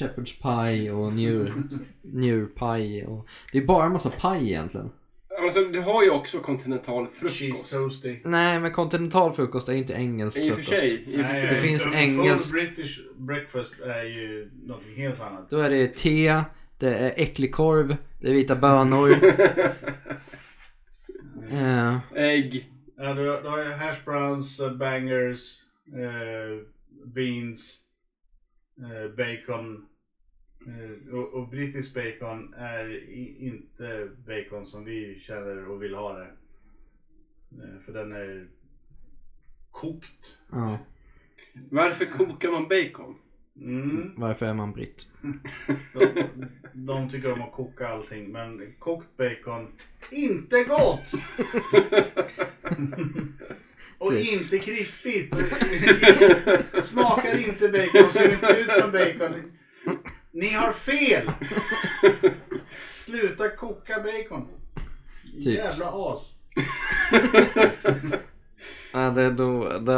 Shepherd's 0.01 0.43
pie 0.43 0.93
och 0.93 1.12
njur, 1.12 1.62
njurpaj 2.03 3.07
och... 3.07 3.28
Det 3.53 3.59
är 3.59 3.64
bara 3.66 3.87
en 3.87 3.93
massa 3.93 4.11
paj 4.11 4.47
egentligen. 4.51 4.91
Alltså, 5.45 5.64
du 5.64 5.80
har 5.80 6.03
ju 6.03 6.11
också 6.11 6.38
kontinental 6.38 7.07
cheese 7.07 7.38
frukost. 7.38 7.70
toasty. 7.72 8.16
Nej 8.24 8.61
men 8.61 8.72
kontinental 8.72 9.32
frukost 9.34 9.68
är 9.68 9.72
inte 9.72 9.92
engelsk 9.92 10.38
I 10.38 10.51
och 10.51 10.55
för 10.55 10.62
frukost. 10.62 10.80
sig. 10.80 11.05
I 11.07 11.22
och 11.22 11.26
för 11.26 11.34
sig. 11.34 11.47
Det 11.47 11.61
finns 11.61 11.86
en 11.86 11.95
engelsk- 11.95 12.51
Full 12.51 12.61
British 12.61 12.99
breakfast 13.16 13.80
är 13.80 14.05
ju 14.05 14.51
någonting 14.66 14.95
helt 14.97 15.20
annat. 15.20 15.51
Då 15.51 15.59
är 15.59 15.70
det 15.70 15.88
te, 15.88 16.42
det 16.78 16.95
är 16.95 17.14
äckligkorv, 17.16 17.97
det 18.20 18.28
är 18.28 18.34
vita 18.34 18.57
bönor. 18.57 19.11
eh, 21.51 21.99
Ägg. 22.14 22.70
Ja, 22.97 23.14
du, 23.14 23.24
du 23.24 23.49
har 23.49 23.59
ju 23.64 23.70
hash 23.70 24.05
browns, 24.05 24.61
eh, 24.61 24.72
bangers, 24.72 25.40
eh, 25.86 26.66
beans, 27.07 27.78
eh, 28.78 29.11
bacon. 29.16 29.86
Eh, 30.66 31.14
och, 31.14 31.34
och 31.34 31.48
brittisk 31.48 31.94
bacon 31.94 32.54
är 32.54 32.90
i, 32.94 33.36
inte 33.38 34.10
bacon 34.26 34.66
som 34.66 34.84
vi 34.84 35.20
känner 35.20 35.68
och 35.68 35.82
vill 35.82 35.94
ha 35.94 36.12
det. 36.12 36.28
Eh, 37.62 37.80
för 37.84 37.92
den 37.92 38.12
är 38.12 38.48
kokt. 39.70 40.38
ja. 40.50 40.78
Varför 41.70 42.04
kokar 42.04 42.50
man 42.50 42.68
bacon? 42.68 43.14
Mm. 43.56 44.12
Varför 44.16 44.46
är 44.46 44.54
man 44.54 44.72
britt? 44.72 45.08
De, 45.92 46.28
de 46.72 47.10
tycker 47.10 47.32
om 47.32 47.42
att 47.42 47.52
koka 47.52 47.88
allting 47.88 48.32
men 48.32 48.74
kokt 48.78 49.16
bacon, 49.16 49.72
inte 50.10 50.64
gott! 50.64 51.12
och 53.98 54.10
Typ. 54.10 54.32
inte 54.32 54.58
krispigt. 54.58 55.36
Smakar 56.84 57.48
inte 57.48 57.68
bacon, 57.68 58.10
ser 58.12 58.32
inte 58.32 58.56
ut 58.60 58.72
som 58.72 58.90
bacon. 58.92 59.52
Ni 60.35 60.49
har 60.49 60.72
fel! 60.72 61.30
Sluta 62.89 63.49
koka 63.49 63.95
bacon. 64.03 64.49
Typ. 65.32 65.47
Jävla 65.47 65.91
as. 65.93 66.35
Ja, 68.93 69.11
det, 69.11 69.30
då, 69.30 69.78
det, 69.78 69.93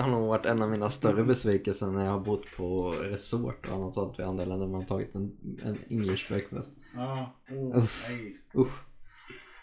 har 0.00 0.10
nog 0.10 0.28
varit 0.28 0.46
en 0.46 0.62
av 0.62 0.70
mina 0.70 0.90
större 0.90 1.24
besvikelser 1.24 1.86
när 1.86 2.04
jag 2.04 2.12
har 2.12 2.20
bott 2.20 2.56
på 2.56 2.94
resort 3.02 3.68
och 3.68 3.74
annat 3.74 3.94
sånt 3.94 4.18
i 4.18 4.22
andra 4.22 4.44
länder. 4.44 4.66
Man 4.66 4.74
har 4.80 4.88
tagit 4.88 5.14
en, 5.14 5.32
en 5.64 5.78
English 5.90 6.28
breakfast. 6.28 6.72
Ja, 6.94 7.36
oh, 7.50 7.78
Uff. 7.78 8.06
nej. 8.08 8.36
Usch. 8.56 8.84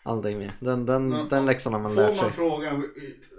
Aldrig 0.03 0.37
mer. 0.37 0.57
Den, 0.59 0.85
den, 0.85 1.11
Ja, 1.11 1.27
den 1.29 1.45
läxan 1.45 1.73
har 1.73 1.79
man 1.79 1.93
Får 1.93 2.01
lärt 2.01 2.15
man 2.15 2.25
sig. 2.25 2.31
frågan 2.31 2.83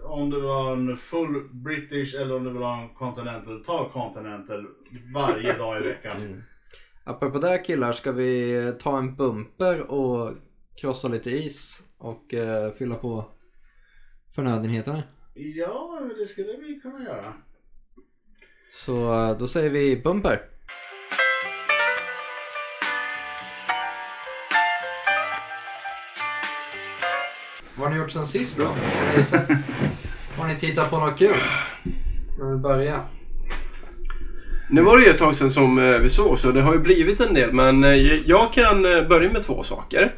om 0.03 0.31
du 0.31 0.37
vill 0.37 0.51
ha 0.51 0.73
en 0.73 0.97
full 0.97 1.49
British 1.53 2.15
eller 2.15 2.37
om 2.37 2.45
du 2.45 2.51
vill 2.51 2.63
ha 2.63 2.83
en 2.83 2.89
Continental, 2.89 3.65
ta 3.65 3.89
Continental 3.89 4.67
varje 5.15 5.59
dag 5.59 5.81
i 5.81 5.83
veckan. 5.83 6.17
Mm. 6.17 6.43
Apropå 7.05 7.39
det 7.39 7.59
killar, 7.59 7.93
ska 7.93 8.13
vi 8.13 8.75
ta 8.81 8.99
en 8.99 9.17
bumper 9.17 9.91
och 9.91 10.35
krossa 10.81 11.09
lite 11.09 11.31
is 11.31 11.83
och 11.99 12.35
eh, 12.35 12.73
fylla 12.73 12.95
på 12.95 13.25
förnödenheterna? 14.35 15.03
Ja, 15.35 16.01
det 16.19 16.27
skulle 16.27 16.53
vi 16.53 16.81
kunna 16.81 17.05
göra. 17.05 17.35
Så 18.73 19.15
eh, 19.15 19.39
då 19.39 19.49
säger 19.49 19.71
vi 19.71 20.03
bumper. 20.03 20.41
Vad 27.77 27.89
har 27.89 27.95
ni 27.95 28.01
gjort 28.03 28.11
sen 28.11 28.27
sist 28.27 28.57
då? 28.57 28.65
Har 28.65 29.17
ni, 29.17 29.25
sett, 29.25 29.49
har 30.39 30.49
ni 30.49 30.57
tittat 30.57 30.91
på 30.91 30.99
något 30.99 31.19
kul? 31.19 31.37
Jag 32.39 32.47
vill 32.47 32.59
börja. 32.59 33.05
Nu 34.71 34.83
var 34.83 34.97
det 34.99 35.05
ju 35.05 35.11
ett 35.11 35.19
tag 35.19 35.37
sedan 35.37 35.51
som 35.51 35.79
eh, 35.79 35.99
vi 35.99 36.09
såg 36.09 36.39
så 36.39 36.53
det 36.53 36.61
har 36.61 36.73
ju 36.73 36.79
blivit 36.79 37.21
en 37.21 37.35
del. 37.35 37.53
Men 37.53 37.85
eh, 37.85 37.95
jag 38.27 38.53
kan 38.53 38.85
eh, 38.85 39.09
börja 39.09 39.33
med 39.33 39.43
två 39.43 39.63
saker. 39.63 40.15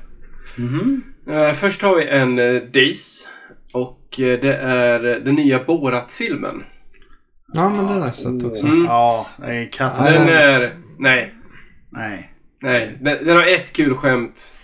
Mhm. 0.57 1.03
Eh, 1.29 1.53
Först 1.53 1.83
har 1.83 1.97
vi 1.97 2.09
en 2.09 2.37
Days. 2.73 3.29
Och 3.75 3.99
det 4.17 4.57
är 4.63 5.01
den 5.01 5.35
nya 5.35 5.65
Borat-filmen. 5.65 6.63
Ja 7.53 7.69
men 7.69 7.87
det 7.87 7.93
har 7.93 8.07
jag 8.07 8.15
sett 8.15 8.45
också. 8.45 8.67
Mm. 8.67 8.85
Ja, 8.85 9.27
det 9.39 9.47
är. 9.47 10.01
Nej. 10.01 10.13
Den 10.13 10.29
är... 10.29 10.73
Nej. 10.99 11.35
Nej. 11.91 12.33
Nej. 12.63 12.99
Den, 13.01 13.27
den 13.27 13.37
har 13.37 13.47
ett 13.47 13.73
kul 13.73 13.95
skämt. 13.95 14.55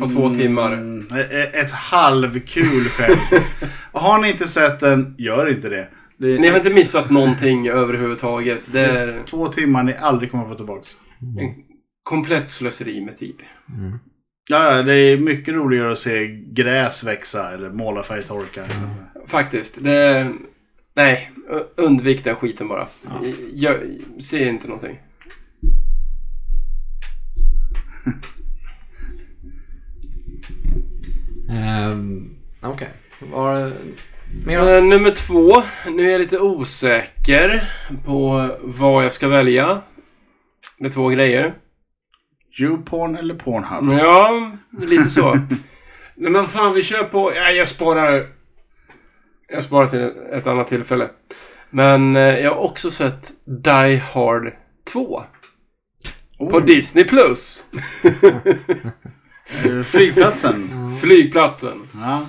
På 0.00 0.08
två 0.08 0.34
timmar. 0.34 0.72
Mm, 0.72 1.06
ett, 1.30 1.54
ett 1.54 1.70
halvkul 1.70 2.84
skämt. 2.84 3.42
har 3.92 4.18
ni 4.18 4.30
inte 4.30 4.48
sett 4.48 4.80
den, 4.80 5.14
gör 5.18 5.50
inte 5.50 5.68
det. 5.68 5.88
Det 6.22 6.38
Ni 6.40 6.48
har 6.48 6.56
inte 6.56 6.74
missat 6.74 7.10
någonting 7.10 7.68
överhuvudtaget. 7.68 8.72
Det 8.72 8.80
är 8.80 9.22
Två 9.26 9.48
timmar 9.48 9.82
ni 9.82 9.94
aldrig 9.94 10.30
kommer 10.30 10.48
få 10.48 10.54
tillbaka. 10.54 10.88
en 11.40 11.54
komplett 12.02 12.50
slöseri 12.50 13.00
med 13.04 13.16
tid. 13.16 13.36
Mm. 13.78 13.98
Ja, 14.50 14.76
ja, 14.76 14.82
det 14.82 14.94
är 14.94 15.16
mycket 15.18 15.54
roligare 15.54 15.92
att 15.92 15.98
se 15.98 16.26
gräs 16.52 17.04
växa 17.04 17.52
eller 17.54 17.70
målarfärg 17.70 18.22
torka. 18.22 18.64
Faktiskt. 19.26 19.84
Det... 19.84 20.32
Nej. 20.94 21.30
u- 21.50 21.64
Undvik 21.82 22.24
den 22.24 22.36
skiten 22.36 22.68
bara. 22.68 22.86
Jag, 23.54 23.76
se 24.20 24.48
inte 24.48 24.68
någonting. 24.68 24.98
Ehm, 31.50 32.30
Okej. 32.62 32.88
Var 33.32 33.72
då? 34.46 34.52
Eh, 34.52 34.84
nummer 34.84 35.10
två. 35.10 35.62
Nu 35.90 36.06
är 36.06 36.12
jag 36.12 36.20
lite 36.20 36.38
osäker 36.38 37.72
på 38.04 38.50
vad 38.62 39.04
jag 39.04 39.12
ska 39.12 39.28
välja. 39.28 39.82
Det 40.78 40.86
är 40.86 40.90
två 40.90 41.08
grejer. 41.08 41.54
Youporn 42.60 43.16
eller 43.16 43.34
Pornhub? 43.34 43.98
Ja, 43.98 44.52
lite 44.80 45.10
så. 45.10 45.34
Nej, 46.14 46.30
men 46.30 46.46
fan, 46.46 46.74
vi 46.74 46.82
kör 46.82 47.04
på... 47.04 47.34
Ja, 47.34 47.50
jag 47.50 47.68
sparar... 47.68 48.26
Jag 49.48 49.62
sparar 49.62 49.86
till 49.86 50.12
ett 50.32 50.46
annat 50.46 50.68
tillfälle. 50.68 51.08
Men 51.70 52.16
eh, 52.16 52.22
jag 52.22 52.50
har 52.50 52.58
också 52.58 52.90
sett 52.90 53.30
Die 53.64 53.96
Hard 53.96 54.52
2. 54.92 55.22
På 56.38 56.60
Disney+. 56.60 57.04
Plus. 57.04 57.64
Flygplatsen? 59.84 60.70
Flygplatsen. 61.00 61.88
Ja. 61.94 62.26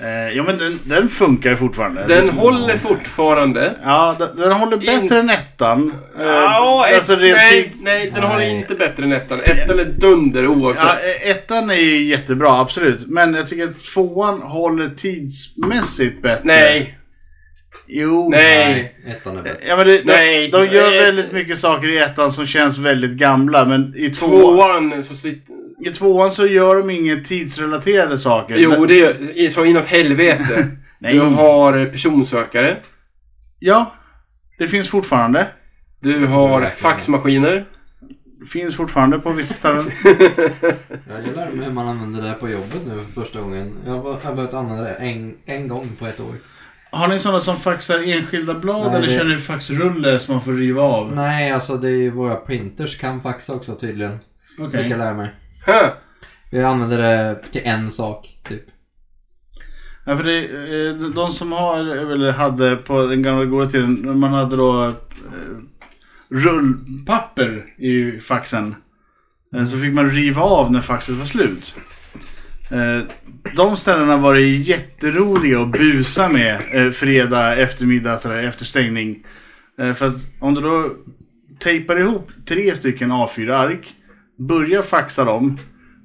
Eh, 0.00 0.36
ja 0.36 0.42
men 0.42 0.58
den, 0.58 0.78
den 0.84 1.08
funkar 1.08 1.50
ju 1.50 1.56
fortfarande. 1.56 2.04
Den 2.08 2.28
håller 2.28 2.76
fortfarande. 2.76 3.74
Ja, 3.84 4.16
den, 4.18 4.36
den 4.36 4.52
håller 4.52 4.76
bättre 4.76 5.18
än 5.18 5.30
ettan. 5.30 5.92
Eh, 6.18 6.24
Ja, 6.26 6.86
ett, 6.88 6.94
alltså 6.96 7.16
rent 7.16 7.36
nej, 7.36 7.72
nej, 7.76 8.10
den 8.14 8.22
håller 8.22 8.36
Nej. 8.38 8.56
inte 8.58 8.74
bättre 8.74 9.04
än 9.04 9.12
ettan. 9.12 9.40
Ettan 9.44 9.78
är 9.78 9.84
dunder 9.84 10.46
oavsett. 10.46 10.84
Ja, 10.86 11.24
eh, 11.24 11.30
ettan 11.30 11.70
är 11.70 11.74
jättebra, 12.00 12.60
absolut. 12.60 13.00
Men 13.06 13.34
jag 13.34 13.48
tycker 13.48 13.64
att 13.64 13.84
tvåan 13.94 14.42
håller 14.42 14.88
tidsmässigt 14.96 16.22
bättre. 16.22 16.40
nej, 16.44 16.98
Jo. 17.90 18.28
nej. 18.30 18.94
ettan 19.06 19.38
är 19.38 19.42
bättre. 19.42 19.58
Ja, 19.68 19.76
men 19.76 19.86
det, 19.86 20.02
Nej. 20.04 20.48
de, 20.50 20.58
de 20.66 20.74
gör 20.74 20.90
Nej. 20.90 21.00
väldigt 21.00 21.32
mycket 21.32 21.58
saker 21.58 21.88
i 21.88 21.98
ettan 21.98 22.32
som 22.32 22.46
känns 22.46 22.78
väldigt 22.78 23.10
gamla. 23.18 23.64
Men 23.64 23.94
i 23.96 24.10
tvåan, 24.10 24.90
Tvåan 24.90 25.02
så 25.02 25.14
sitter... 25.14 25.57
i 25.86 25.90
tvåan 25.90 26.30
så 26.30 26.46
gör 26.46 26.76
de 26.76 26.90
inga 26.90 27.16
tidsrelaterade 27.16 28.18
saker. 28.18 28.56
Jo, 28.56 28.70
Men- 28.70 28.86
det 28.88 29.00
är 29.44 29.50
så 29.50 29.64
inåt 29.64 29.86
helvete. 29.86 30.66
Nej. 30.98 31.14
Du 31.14 31.20
har 31.20 31.86
personsökare. 31.86 32.76
Ja, 33.58 33.92
det 34.58 34.68
finns 34.68 34.88
fortfarande. 34.88 35.46
Du 36.00 36.26
har 36.26 36.60
faxmaskiner. 36.66 37.66
Finns 38.52 38.76
fortfarande 38.76 39.18
på 39.18 39.30
vissa 39.30 39.54
ställen. 39.54 39.90
Jag 41.08 41.54
mig 41.54 41.64
hur 41.64 41.72
man 41.72 41.88
använder 41.88 42.22
det 42.22 42.32
på 42.32 42.48
jobbet 42.50 42.86
nu 42.86 43.02
för 43.14 43.20
första 43.22 43.40
gången. 43.40 43.74
Jag 43.86 43.92
har 44.02 44.34
börjat 44.34 44.54
använda 44.54 44.82
det 44.82 44.94
en, 44.94 45.34
en 45.46 45.68
gång 45.68 45.88
på 45.98 46.06
ett 46.06 46.20
år. 46.20 46.34
Har 46.90 47.08
ni 47.08 47.18
sådana 47.20 47.40
som 47.40 47.56
faxar 47.56 48.12
enskilda 48.12 48.54
blad 48.54 48.86
Nej, 48.86 48.96
eller 48.96 49.08
det- 49.08 49.18
kör 49.18 49.24
ni 49.24 49.36
faxrulle 49.38 50.18
som 50.18 50.34
man 50.34 50.44
får 50.44 50.52
riva 50.52 50.82
av? 50.82 51.14
Nej, 51.16 51.52
alltså 51.52 51.76
det 51.76 51.88
är 51.88 51.92
ju 51.92 52.10
våra 52.10 52.36
printers 52.36 52.98
kan 52.98 53.22
faxa 53.22 53.54
också 53.54 53.74
tydligen. 53.74 54.18
Okej. 54.58 54.82
Fick 54.82 54.92
jag 54.92 54.98
lära 54.98 55.14
mig. 55.14 55.28
Vi 56.50 56.62
använder 56.62 56.98
det 57.02 57.38
till 57.52 57.60
en 57.64 57.90
sak, 57.90 58.38
typ. 58.48 58.64
Ja, 60.06 60.16
för 60.16 60.24
det, 60.24 60.38
eh, 60.88 60.94
de 60.94 61.32
som 61.32 61.52
har, 61.52 61.78
eller 61.80 62.32
hade 62.32 62.76
på 62.76 63.06
den 63.06 63.22
gamla 63.22 63.44
goda 63.44 63.70
tiden, 63.70 64.18
man 64.18 64.30
hade 64.30 64.56
då 64.56 64.84
eh, 64.84 64.92
rullpapper 66.30 67.64
i 67.76 68.12
faxen. 68.12 68.74
Eh, 69.54 69.66
Så 69.66 69.78
fick 69.78 69.94
man 69.94 70.10
riva 70.10 70.42
av 70.42 70.72
när 70.72 70.80
faxet 70.80 71.14
var 71.14 71.24
slut. 71.26 71.74
De 73.56 73.76
ställena 73.76 74.16
var 74.16 74.34
det 74.34 74.40
jätteroliga 74.40 75.60
att 75.60 75.72
busa 75.72 76.28
med 76.28 76.60
fredag 76.94 77.56
eftermiddag 77.56 78.18
sådär, 78.18 78.42
efter 78.42 78.64
stängning. 78.64 79.26
För 79.76 80.06
att 80.06 80.14
om 80.40 80.54
du 80.54 80.60
då 80.60 80.90
tejpar 81.58 82.00
ihop 82.00 82.30
tre 82.48 82.76
stycken 82.76 83.12
A4-ark, 83.12 83.94
börjar 84.38 84.82
faxa 84.82 85.24
dem 85.24 85.56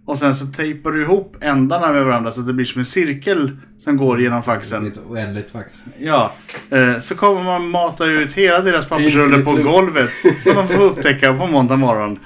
och 0.06 0.18
sen 0.18 0.36
så 0.36 0.46
tejpar 0.46 0.92
du 0.92 1.02
ihop 1.02 1.38
ändarna 1.42 1.92
med 1.92 2.06
varandra 2.06 2.32
så 2.32 2.40
att 2.40 2.48
det 2.48 2.54
blir 2.54 2.66
som 2.66 2.80
en 2.80 2.86
cirkel 2.86 3.58
som 3.80 3.98
går 3.98 4.22
genom 4.22 4.44
faxen. 4.44 4.88
Ett 4.88 5.00
oändligt 5.08 5.52
fax. 5.52 5.84
Ja, 6.00 6.34
eh, 6.70 7.00
så 7.00 7.16
kommer 7.16 7.44
man 7.44 7.70
mata 7.70 8.06
ut 8.06 8.34
hela 8.34 8.62
deras 8.62 8.88
pappersrulle 8.90 9.44
på 9.44 9.56
golvet. 9.56 10.10
Som 10.44 10.56
de 10.56 10.68
får 10.68 10.82
upptäcka 10.84 11.34
på 11.34 11.48
måndag 11.48 11.76
morgon. 11.76 12.20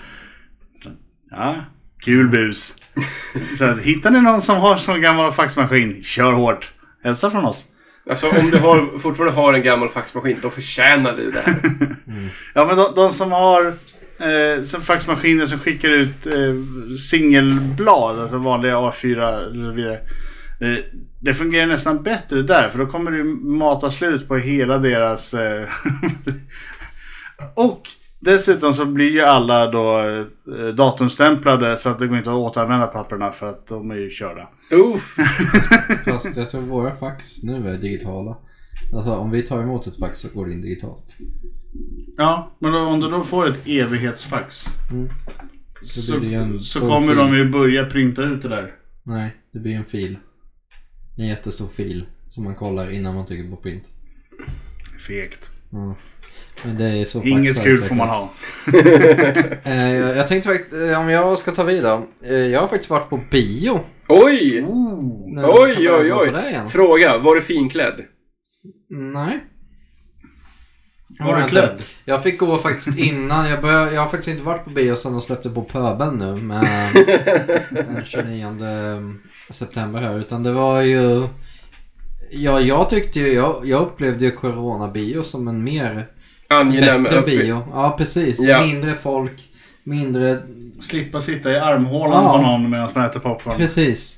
Ja, 1.32 1.56
kul 2.00 2.28
bus. 2.28 2.76
Så 3.58 3.66
att, 3.66 3.80
hittar 3.80 4.12
ni 4.12 4.22
någon 4.22 4.42
som 4.42 4.58
har 4.58 4.78
sån 4.78 5.02
gammal 5.02 5.32
faxmaskin, 5.32 6.04
kör 6.04 6.32
hårt. 6.32 6.72
Hälsa 7.04 7.32
från 7.32 7.46
oss. 7.46 7.66
Alltså 8.10 8.30
om 8.30 8.50
du 8.50 8.58
har, 8.58 9.00
fortfarande 9.00 9.36
har 9.36 9.54
en 9.54 9.64
gammal 9.64 9.90
faxmaskin, 9.90 10.40
då 10.42 10.50
förtjänar 10.50 11.14
du 11.14 11.32
det 11.32 11.42
här. 11.42 11.56
Ja, 12.54 12.66
men 12.66 12.78
de, 12.78 12.86
de 12.96 13.12
som 13.12 13.32
har 13.32 13.74
eh, 14.20 14.64
som 14.64 14.82
faxmaskiner 14.82 15.46
som 15.46 15.60
skickar 15.60 15.90
ut 15.90 16.28
eh, 16.28 16.54
singelblad, 17.10 18.20
alltså 18.20 18.38
vanliga 18.38 18.76
A4 18.76 19.46
eller 19.46 19.66
så 19.66 19.72
vidare. 19.72 20.00
Eh, 20.60 20.84
det 21.20 21.34
fungerar 21.34 21.68
nästan 21.68 22.04
bättre 22.04 22.42
där 22.42 22.70
för 22.70 22.80
då 22.80 22.86
kommer 22.86 23.12
du 23.12 23.24
mata 23.44 23.92
slut 23.92 24.28
på 24.28 24.38
hela 24.38 24.78
deras... 24.78 25.34
Eh, 25.34 25.70
och 27.54 27.82
dessutom 28.20 28.74
så 28.74 28.86
blir 28.86 29.12
ju 29.12 29.22
alla 29.22 29.72
då 29.72 30.00
eh, 30.00 30.68
datumstämplade 30.68 31.78
så 31.78 31.90
att 31.90 32.00
det 32.00 32.08
går 32.08 32.18
inte 32.18 32.30
att 32.30 32.36
återanvända 32.36 32.88
papperna 32.88 33.32
för 33.32 33.50
att 33.50 33.68
de 33.68 33.92
är 33.92 33.96
ju 33.96 34.10
körda. 34.10 34.50
Uff. 34.72 35.16
Fast 36.06 36.38
jag 36.38 36.50
tror 36.50 36.62
våra 36.62 36.96
fax 36.96 37.44
nu 37.44 37.70
är 37.70 37.78
digitala. 37.78 38.38
Alltså 38.94 39.16
om 39.16 39.32
vi 39.32 39.44
tar 39.44 39.62
emot 39.62 39.88
ett 39.88 40.00
fax 40.00 40.20
så 40.20 40.28
går 40.34 40.46
det 40.46 40.54
in 40.54 40.62
digitalt. 40.62 41.16
Ja, 42.18 42.52
men 42.60 42.72
då, 42.72 42.80
om 42.80 43.00
du 43.00 43.10
då 43.10 43.24
får 43.24 43.48
ett 43.50 43.68
evighetsfax 43.68 44.66
Mm. 44.92 45.10
så, 45.82 46.02
så 46.02 46.12
stor 46.64 46.80
kommer 46.90 47.08
fil. 47.08 47.16
de 47.18 47.36
ju 47.38 47.50
börja 47.50 47.86
printa 47.86 48.24
ut 48.24 48.42
det 48.42 48.48
där. 48.48 48.74
Nej, 49.04 49.36
det 49.52 49.60
blir 49.60 49.76
en 49.76 49.86
fil. 49.86 50.18
En 51.18 51.28
jättestor 51.28 51.68
fil 51.76 52.06
som 52.30 52.44
man 52.44 52.56
kollar 52.56 52.92
innan 52.92 53.16
man 53.16 53.26
trycker 53.26 53.50
på 53.50 53.56
print. 53.56 53.84
Fegt. 55.08 55.40
Ja. 55.72 55.96
Men 56.64 56.78
det 56.78 56.86
är 56.86 57.06
så 57.06 57.24
Inget 57.24 57.64
kul 57.64 57.84
får 57.84 57.96
man 57.96 58.08
ha. 58.08 58.34
Eh, 59.64 59.94
jag, 59.94 60.18
jag 60.18 60.28
tänkte 60.28 60.50
faktiskt, 60.50 60.74
eh, 60.74 61.00
om 61.00 61.10
jag 61.10 61.40
ska 61.40 61.52
ta 61.52 61.64
vidare. 61.64 62.04
Eh, 62.24 62.34
jag 62.36 62.62
har 62.62 62.68
faktiskt 62.68 62.90
varit 62.90 63.10
på 63.10 63.20
bio. 63.32 63.80
Oj! 64.08 64.66
Oj, 65.38 65.90
oj, 65.90 66.14
oj. 66.14 66.60
Fråga, 66.70 67.18
var 67.18 67.36
du 67.36 67.42
finklädd? 67.42 68.06
Nej. 68.90 69.40
Var 71.20 71.32
jag 71.38 71.44
du 71.44 71.50
klädd? 71.50 71.82
Jag 72.06 72.24
fick 72.24 72.40
gå 72.40 72.58
faktiskt 72.58 72.98
innan. 73.00 73.50
Jag, 73.50 73.62
började, 73.62 73.94
jag 73.94 74.02
har 74.02 74.10
faktiskt 74.10 74.28
inte 74.28 74.44
varit 74.44 74.64
på 74.64 74.70
bio 74.70 74.96
sedan 74.96 75.12
de 75.12 75.22
släppte 75.22 75.50
på 75.50 75.62
pöbeln 75.64 76.18
nu. 76.18 76.36
Men 76.42 76.66
den 77.72 78.02
29 78.06 78.48
september 79.50 80.02
här. 80.02 80.20
Utan 80.20 80.44
det 80.44 80.52
var 80.52 80.82
ju... 80.82 81.28
Ja, 82.32 82.60
jag 82.62 82.90
tyckte 82.90 83.20
ju... 83.20 83.34
Jag, 83.34 83.62
jag 83.66 83.82
upplevde 83.82 84.26
ju 84.26 84.32
Corona-bio 84.32 85.24
som 85.24 85.48
en 85.48 85.64
mer 85.64 86.08
Angenäm 86.50 87.04
bättre 87.04 87.22
bio. 87.22 87.64
Ja, 87.72 87.96
precis. 87.98 88.40
Ja. 88.40 88.62
Mindre 88.62 88.94
folk. 88.94 89.50
Mindre... 89.84 90.38
Slippa 90.82 91.22
sitta 91.22 91.52
i 91.52 91.58
armhålan 91.60 92.24
Ja. 92.24 92.34
på 92.38 92.42
någon 92.42 92.70
medan 92.70 92.90
man 92.96 93.06
äter 93.06 93.20
popcorn. 93.20 93.58
Precis. 93.58 94.18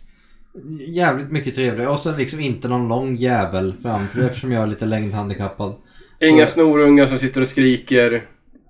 jävligt 0.87 1.31
mycket 1.31 1.55
trevligare. 1.55 1.91
Och 1.91 1.99
sen 1.99 2.17
liksom 2.17 2.39
inte 2.39 2.67
någon 2.67 2.87
lång 2.87 3.15
jävel 3.15 3.73
framför 3.81 4.21
eftersom 4.25 4.51
jag 4.51 4.63
är 4.63 4.67
lite 4.67 4.85
längdhandikappad. 4.85 5.75
Inga 6.21 6.45
Så- 6.47 6.51
snorungar 6.53 7.07
som 7.07 7.17
sitter 7.17 7.41
och 7.41 7.47
skriker. 7.47 8.23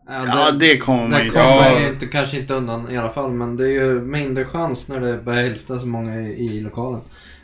Ja, 0.07 0.51
det 0.51 0.77
kommer 0.77 1.01
man 1.01 1.11
Det 1.11 1.23
ju 1.23 1.29
kommer 1.29 1.69
Ja. 1.81 1.87
inte, 1.89 2.05
kanske 2.05 2.37
inte 2.39 2.53
undan 2.53 2.91
i 2.91 2.97
alla 2.97 3.09
fall. 3.09 3.31
Men 3.31 3.57
det 3.57 3.65
är 3.65 3.71
ju 3.71 4.01
mindre 4.01 4.45
chans 4.45 4.87
när 4.87 4.99
det 4.99 5.09
är 5.09 5.17
bara 5.17 5.35
hälften 5.35 5.79
så 5.79 5.87
många 5.87 6.21
i, 6.21 6.45
i 6.45 6.61
lokalen. 6.61 7.01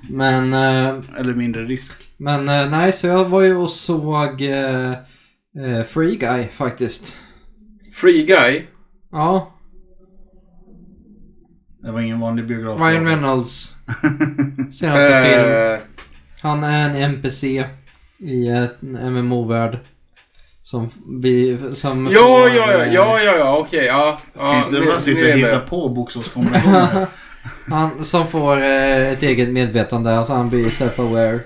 Men, 0.09 0.53
eh, 0.53 1.03
Eller 1.19 1.33
mindre 1.33 1.63
risk. 1.65 1.93
men 2.17 2.49
eh, 2.49 2.69
nej, 2.71 2.91
så 2.91 3.07
jag 3.07 3.29
var 3.29 3.41
ju 3.41 3.55
och 3.55 3.69
såg 3.69 4.41
eh, 4.41 4.91
eh, 4.91 5.83
Free 5.87 6.15
Guy 6.17 6.43
faktiskt. 6.43 7.17
Free 7.93 8.25
Guy. 8.25 8.61
Ja, 9.11 9.51
Det 11.81 11.91
var 11.91 11.99
ingen 12.01 12.19
vanlig 12.19 12.47
biograf. 12.47 12.79
Ryan 12.79 13.05
Reynolds 13.07 13.75
senaste 14.73 15.23
film. 15.25 15.51
Eh, 15.51 15.79
Han 16.41 16.63
är 16.63 16.89
en 16.89 16.95
NPC 16.95 17.65
i 18.17 18.47
en 18.47 18.67
MMO-värld. 19.13 19.79
Som 20.65 20.89
blir... 21.05 21.73
Som 21.73 22.09
ja, 22.11 22.19
får, 22.19 22.49
ja, 22.49 22.71
ja, 22.71 22.83
eh, 22.83 22.93
ja, 22.93 23.21
ja, 23.21 23.37
ja, 23.37 23.57
okej, 23.57 23.85
ja. 23.85 24.19
ja. 24.33 24.53
Finns 24.53 24.69
det 24.71 24.79
nu- 24.79 24.85
bara 24.85 24.99
sitter 25.01 25.31
och 25.31 25.37
hittar 25.37 25.59
på 25.59 25.89
bokstavskombinationer? 25.89 27.07
Han 27.69 28.05
som 28.05 28.27
får 28.27 28.57
eh, 28.57 29.11
ett 29.11 29.23
eget 29.23 29.49
medvetande. 29.49 30.17
Alltså 30.17 30.33
han 30.33 30.49
blir 30.49 30.69
self-aware. 30.69 31.39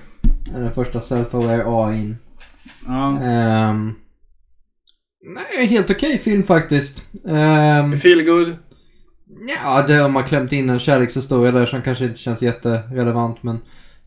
Den 0.54 0.74
första 0.74 1.00
self-aware 1.00 1.64
AI'n. 1.64 2.16
ja. 2.88 3.20
Ehm, 3.22 3.94
nej, 5.36 5.66
helt 5.68 5.90
okej 5.92 6.18
film 6.18 6.44
faktiskt. 6.44 7.04
Um, 7.24 8.00
Feel 8.00 8.24
good. 8.24 8.58
ja, 9.64 9.84
det 9.88 9.94
har 9.94 10.10
man 10.10 10.24
klämt 10.24 10.52
in 10.54 10.70
en 10.70 10.80
kärlekshistoria 10.80 11.52
där 11.52 11.66
som 11.66 11.82
kanske 11.82 12.06
inte 12.06 12.20
känns 12.20 12.42
jätterelevant 12.42 13.44
men 13.44 13.60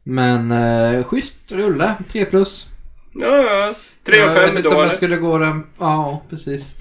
Men 0.05 0.53
uh, 0.53 1.05
schysst 1.05 1.53
rulle, 1.53 1.95
3 2.13 2.25
plus. 2.25 2.67
Ja, 3.15 3.37
ja. 3.37 3.75
Tre 4.05 4.23
av 4.23 4.29
jag 4.29 4.37
fem 4.37 4.47
vet 4.49 4.57
inte 4.57 4.69
om 4.69 4.75
jag 4.75 4.83
eller? 4.85 4.95
skulle 4.95 5.17
gå 5.17 5.39
den, 5.39 5.63
ja 5.79 6.23
precis. 6.31 6.75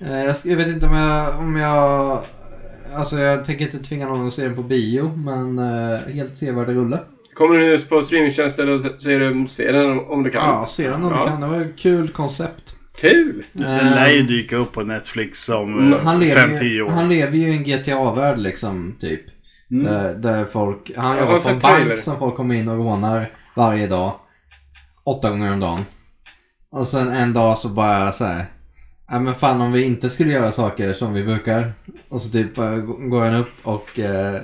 Eh, 0.00 0.24
jag, 0.24 0.36
jag 0.44 0.56
vet 0.56 0.68
inte 0.68 0.86
om 0.86 0.94
jag, 0.94 1.38
om 1.38 1.56
jag, 1.56 2.18
alltså 2.96 3.18
jag 3.18 3.44
tänker 3.44 3.64
inte 3.64 3.78
tvinga 3.78 4.08
någon 4.08 4.28
att 4.28 4.34
se 4.34 4.42
den 4.44 4.56
på 4.56 4.62
bio 4.62 5.12
men 5.16 5.58
eh, 5.58 5.98
helt 6.14 6.36
sevärd 6.36 6.68
rulle. 6.68 6.98
Kommer 7.34 7.58
du 7.58 7.66
ut 7.74 7.88
på 7.88 8.02
streamingtjänsten 8.02 8.72
och 8.74 9.02
säger 9.02 9.20
du 9.20 9.48
se 9.48 9.72
den 9.72 9.98
om- 10.00 10.22
du 10.22 10.30
kan? 10.30 10.42
Ja, 10.48 10.66
se 10.68 10.90
den 10.90 11.02
om 11.04 11.12
Ja. 11.12 11.22
du 11.24 11.28
kan. 11.30 11.40
Det 11.40 11.46
var 11.46 11.60
ett 11.60 11.76
kul 11.78 12.08
koncept. 12.08 12.76
Kul! 13.00 13.42
Den 13.52 13.90
lär 13.90 14.10
ju 14.10 14.22
dyka 14.22 14.56
upp 14.56 14.72
på 14.72 14.82
Netflix 14.82 15.48
om 15.48 15.78
Mm, 15.86 15.98
han 16.06 16.20
lever, 16.20 16.48
5-10 16.48 16.62
ju, 16.64 16.82
år. 16.82 16.88
han 16.90 17.08
lever 17.08 17.36
ju 17.36 17.48
i 17.48 17.56
en 17.56 17.64
GTA-värld 17.64 18.38
liksom, 18.38 18.96
typ. 19.00 19.20
Mm. 19.70 19.84
Där, 19.84 20.14
där 20.14 20.44
folk, 20.44 20.90
han 20.96 21.10
Jag 21.10 21.20
jobbar 21.20 21.32
har 21.32 21.40
på 21.40 21.48
en 21.48 21.58
bank 21.58 21.74
trailer. 21.76 21.96
som 21.96 22.18
folk 22.18 22.34
kommer 22.36 22.54
in 22.54 22.68
och 22.68 22.76
rånar 22.76 23.30
varje 23.54 23.86
dag. 23.86 24.12
Åtta 25.04 25.30
gånger 25.30 25.52
om 25.52 25.60
dagen. 25.60 25.80
Och 26.74 26.86
sen 26.86 27.08
en 27.08 27.32
dag 27.32 27.58
så 27.58 27.68
bara 27.68 28.12
så 28.12 28.24
här. 28.24 28.46
Ja 29.10 29.20
men 29.20 29.34
fan 29.34 29.60
om 29.60 29.72
vi 29.72 29.82
inte 29.82 30.10
skulle 30.10 30.32
göra 30.32 30.52
saker 30.52 30.92
som 30.92 31.14
vi 31.14 31.24
brukar. 31.24 31.72
Och 32.08 32.20
så 32.20 32.30
typ 32.30 32.56
går 33.10 33.24
han 33.24 33.34
upp 33.34 33.52
och 33.62 33.98
eh, 33.98 34.34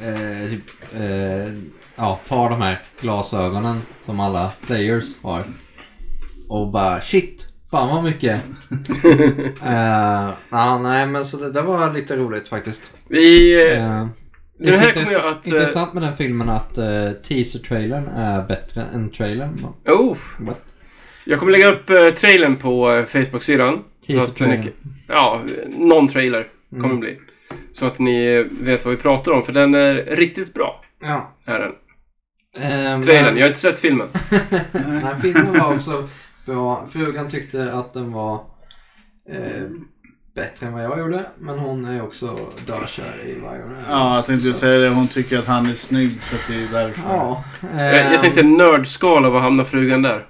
eh, 0.00 0.48
typ, 0.50 0.94
eh, 0.94 1.54
ja, 1.96 2.20
tar 2.28 2.50
de 2.50 2.62
här 2.62 2.80
glasögonen 3.00 3.82
som 4.04 4.20
alla 4.20 4.52
players 4.66 5.22
har. 5.22 5.44
Och 6.48 6.70
bara 6.70 7.00
shit, 7.00 7.48
fan 7.70 7.88
vad 7.88 8.04
mycket. 8.04 8.42
Eh, 9.64 10.30
ja, 10.50 10.78
nej 10.78 11.06
men 11.06 11.26
så 11.26 11.36
det, 11.36 11.52
det 11.52 11.62
var 11.62 11.92
lite 11.92 12.16
roligt 12.16 12.48
faktiskt. 12.48 12.92
Vi... 13.08 13.54
Eh, 13.72 14.06
det 14.58 14.76
här 14.76 14.92
kommer 14.92 15.12
jag 15.12 15.26
att, 15.26 15.46
Intressant 15.46 15.94
med 15.94 16.02
den 16.02 16.16
filmen 16.16 16.48
att 16.48 16.78
uh, 16.78 17.12
teaser-trailern 17.22 18.08
är 18.08 18.46
bättre 18.48 18.82
än 18.94 19.10
trailern. 19.10 19.66
Oh! 19.84 20.16
What? 20.38 20.71
Jag 21.24 21.38
kommer 21.38 21.52
lägga 21.52 21.66
upp 21.68 21.90
uh, 21.90 22.06
trailern 22.10 22.56
på 22.56 22.90
uh, 22.90 23.04
Facebook-sidan. 23.04 23.74
Så 23.74 23.78
att 23.78 24.08
ni- 24.08 24.14
Teaser-trailern. 24.14 24.68
Ja, 25.08 25.40
någon 25.78 26.08
trailer 26.08 26.48
kommer 26.70 26.84
Mm. 26.84 27.00
bli. 27.00 27.18
Så 27.72 27.86
att 27.86 27.98
ni 27.98 28.42
vet 28.50 28.84
vad 28.84 28.94
vi 28.94 29.00
pratar 29.02 29.32
om, 29.32 29.42
för 29.42 29.52
den 29.52 29.74
är 29.74 29.94
riktigt 29.94 30.54
bra. 30.54 30.84
Ja. 31.02 31.32
Är 31.46 31.58
den. 31.58 31.72
Eh, 32.56 33.04
Trailern, 33.04 33.24
men- 33.24 33.36
jag 33.36 33.42
har 33.42 33.48
inte 33.48 33.60
sett 33.60 33.80
filmen. 33.80 34.08
Nej, 34.72 35.02
filmen 35.22 35.58
var 35.58 35.74
också 35.74 36.08
bra. 36.46 36.86
Frugan 36.92 37.28
tyckte 37.28 37.72
att 37.72 37.94
den 37.94 38.12
var 38.12 38.34
eh, 39.30 39.62
bättre 40.34 40.66
än 40.66 40.72
vad 40.72 40.84
jag 40.84 40.98
gjorde. 40.98 41.20
Men 41.38 41.58
hon 41.58 41.84
är 41.84 42.02
också 42.02 42.38
dökär 42.66 43.20
i 43.24 43.32
Reynolds. 43.34 43.86
Ja, 43.88 44.14
jag 44.16 44.26
tänkte 44.26 44.46
så- 44.52 44.58
säga 44.58 44.78
det. 44.78 44.88
Hon 44.88 45.08
tycker 45.08 45.38
att 45.38 45.46
han 45.46 45.66
är 45.66 45.74
snygg 45.74 46.22
så 46.22 46.34
att 46.36 46.42
det 46.48 46.54
är 46.54 46.84
därför. 46.84 47.02
Ja. 47.08 47.44
Jag, 47.72 48.04
ehm, 48.06 48.12
jag 48.12 48.20
tänkte 48.20 48.42
nördskala, 48.42 49.30
vad 49.30 49.42
hamnar 49.42 49.64
frugan 49.64 50.02
där? 50.02 50.26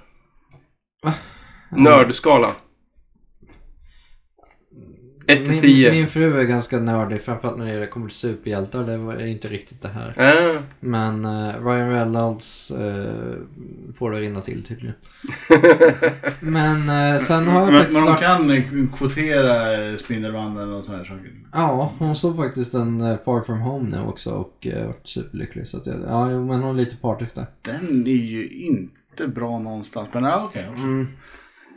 Nördskala. 1.69 2.51
1 5.27 5.43
till 5.43 5.51
min, 5.51 5.61
10. 5.61 5.91
min 5.91 6.07
fru 6.07 6.39
är 6.39 6.43
ganska 6.43 6.79
nördig, 6.79 7.21
framförallt 7.21 7.57
när 7.57 7.79
det 7.79 7.87
kommer 7.87 8.07
till 8.07 8.17
superhjältar. 8.17 8.83
Det 8.83 8.97
var- 8.97 9.13
är 9.13 9.25
inte 9.25 9.47
riktigt 9.47 9.81
det 9.81 9.87
här. 9.87 10.13
Ah. 10.17 10.61
Men 10.79 11.25
eh, 11.25 11.65
Ryan 11.65 11.89
Reynolds 11.89 12.71
eh, 12.71 13.33
får 13.97 14.11
det 14.11 14.19
rinna 14.19 14.41
till 14.41 14.63
tydligen. 14.63 14.95
Men 16.39 16.89
eh, 16.89 17.21
sen 17.21 17.47
har 17.47 17.61
jag 17.61 17.71
Men, 17.71 17.79
faktiskt 17.81 17.99
men 17.99 18.05
de 18.05 18.11
varit... 18.11 18.69
kan 18.69 18.87
kvotera 18.97 19.97
Spindelmannen 19.97 20.73
och 20.73 20.83
sådana 20.83 21.03
här 21.03 21.09
saker. 21.09 21.31
Ja, 21.53 21.93
hon 21.99 22.15
såg 22.15 22.35
faktiskt 22.35 22.73
en 22.73 23.17
Far 23.25 23.41
From 23.43 23.59
Home 23.59 23.89
nu 23.89 24.03
också 24.07 24.31
och 24.31 24.67
uh, 24.75 24.85
varit 24.87 25.07
superlycklig. 25.07 25.67
Så 25.67 25.77
att 25.77 25.87
jag, 25.87 25.95
ja, 26.07 26.29
men 26.29 26.61
hon 26.61 26.75
är 26.79 26.81
lite 26.83 26.97
partisk 26.97 27.35
där. 27.35 27.45
Den 27.61 28.07
är 28.07 28.11
ju 28.11 28.49
inte 28.49 28.93
bra 29.27 29.59
någonstans. 29.59 30.09
Men 30.13 30.23
ja, 30.23 30.43
okej. 30.45 30.63
Mm. 30.63 31.07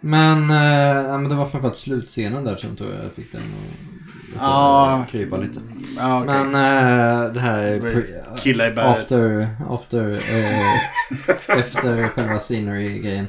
Men, 0.01 0.51
eh, 0.51 1.11
ja, 1.11 1.19
men 1.19 1.29
det 1.29 1.35
var 1.35 1.47
framförallt 1.47 1.77
slutscenen 1.77 2.45
där 2.45 2.57
som 2.57 2.77
tror 2.77 2.95
jag 2.95 3.13
fick 3.13 3.33
den 3.33 3.43
att 3.43 4.27
lite, 4.29 4.39
Ja. 4.45 5.07
krypa 5.11 5.37
lite. 5.37 5.61
Ja, 5.97 6.23
okej. 6.23 6.35
Men 6.35 6.47
eh, 6.55 7.33
det 7.33 7.41
här 7.41 7.59
är 7.59 7.75
i 7.77 7.81
berget. 7.81 8.79
after, 8.79 9.49
after, 9.69 10.13
eh, 10.13 10.77
efter 11.59 12.09
själva 12.09 12.39
scenery-grejen. 12.39 13.27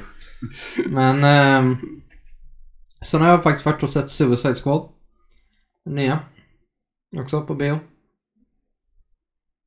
Men 0.86 1.24
ehm, 1.24 1.76
sen 3.04 3.20
har 3.20 3.28
jag 3.28 3.42
faktiskt 3.42 3.66
varit 3.66 3.82
och 3.82 3.88
sett 3.90 4.10
Suicide 4.10 4.54
Squad. 4.54 4.88
Den 5.84 5.94
nya. 5.94 6.18
Också 7.16 7.42
på 7.42 7.54
bio. 7.54 7.78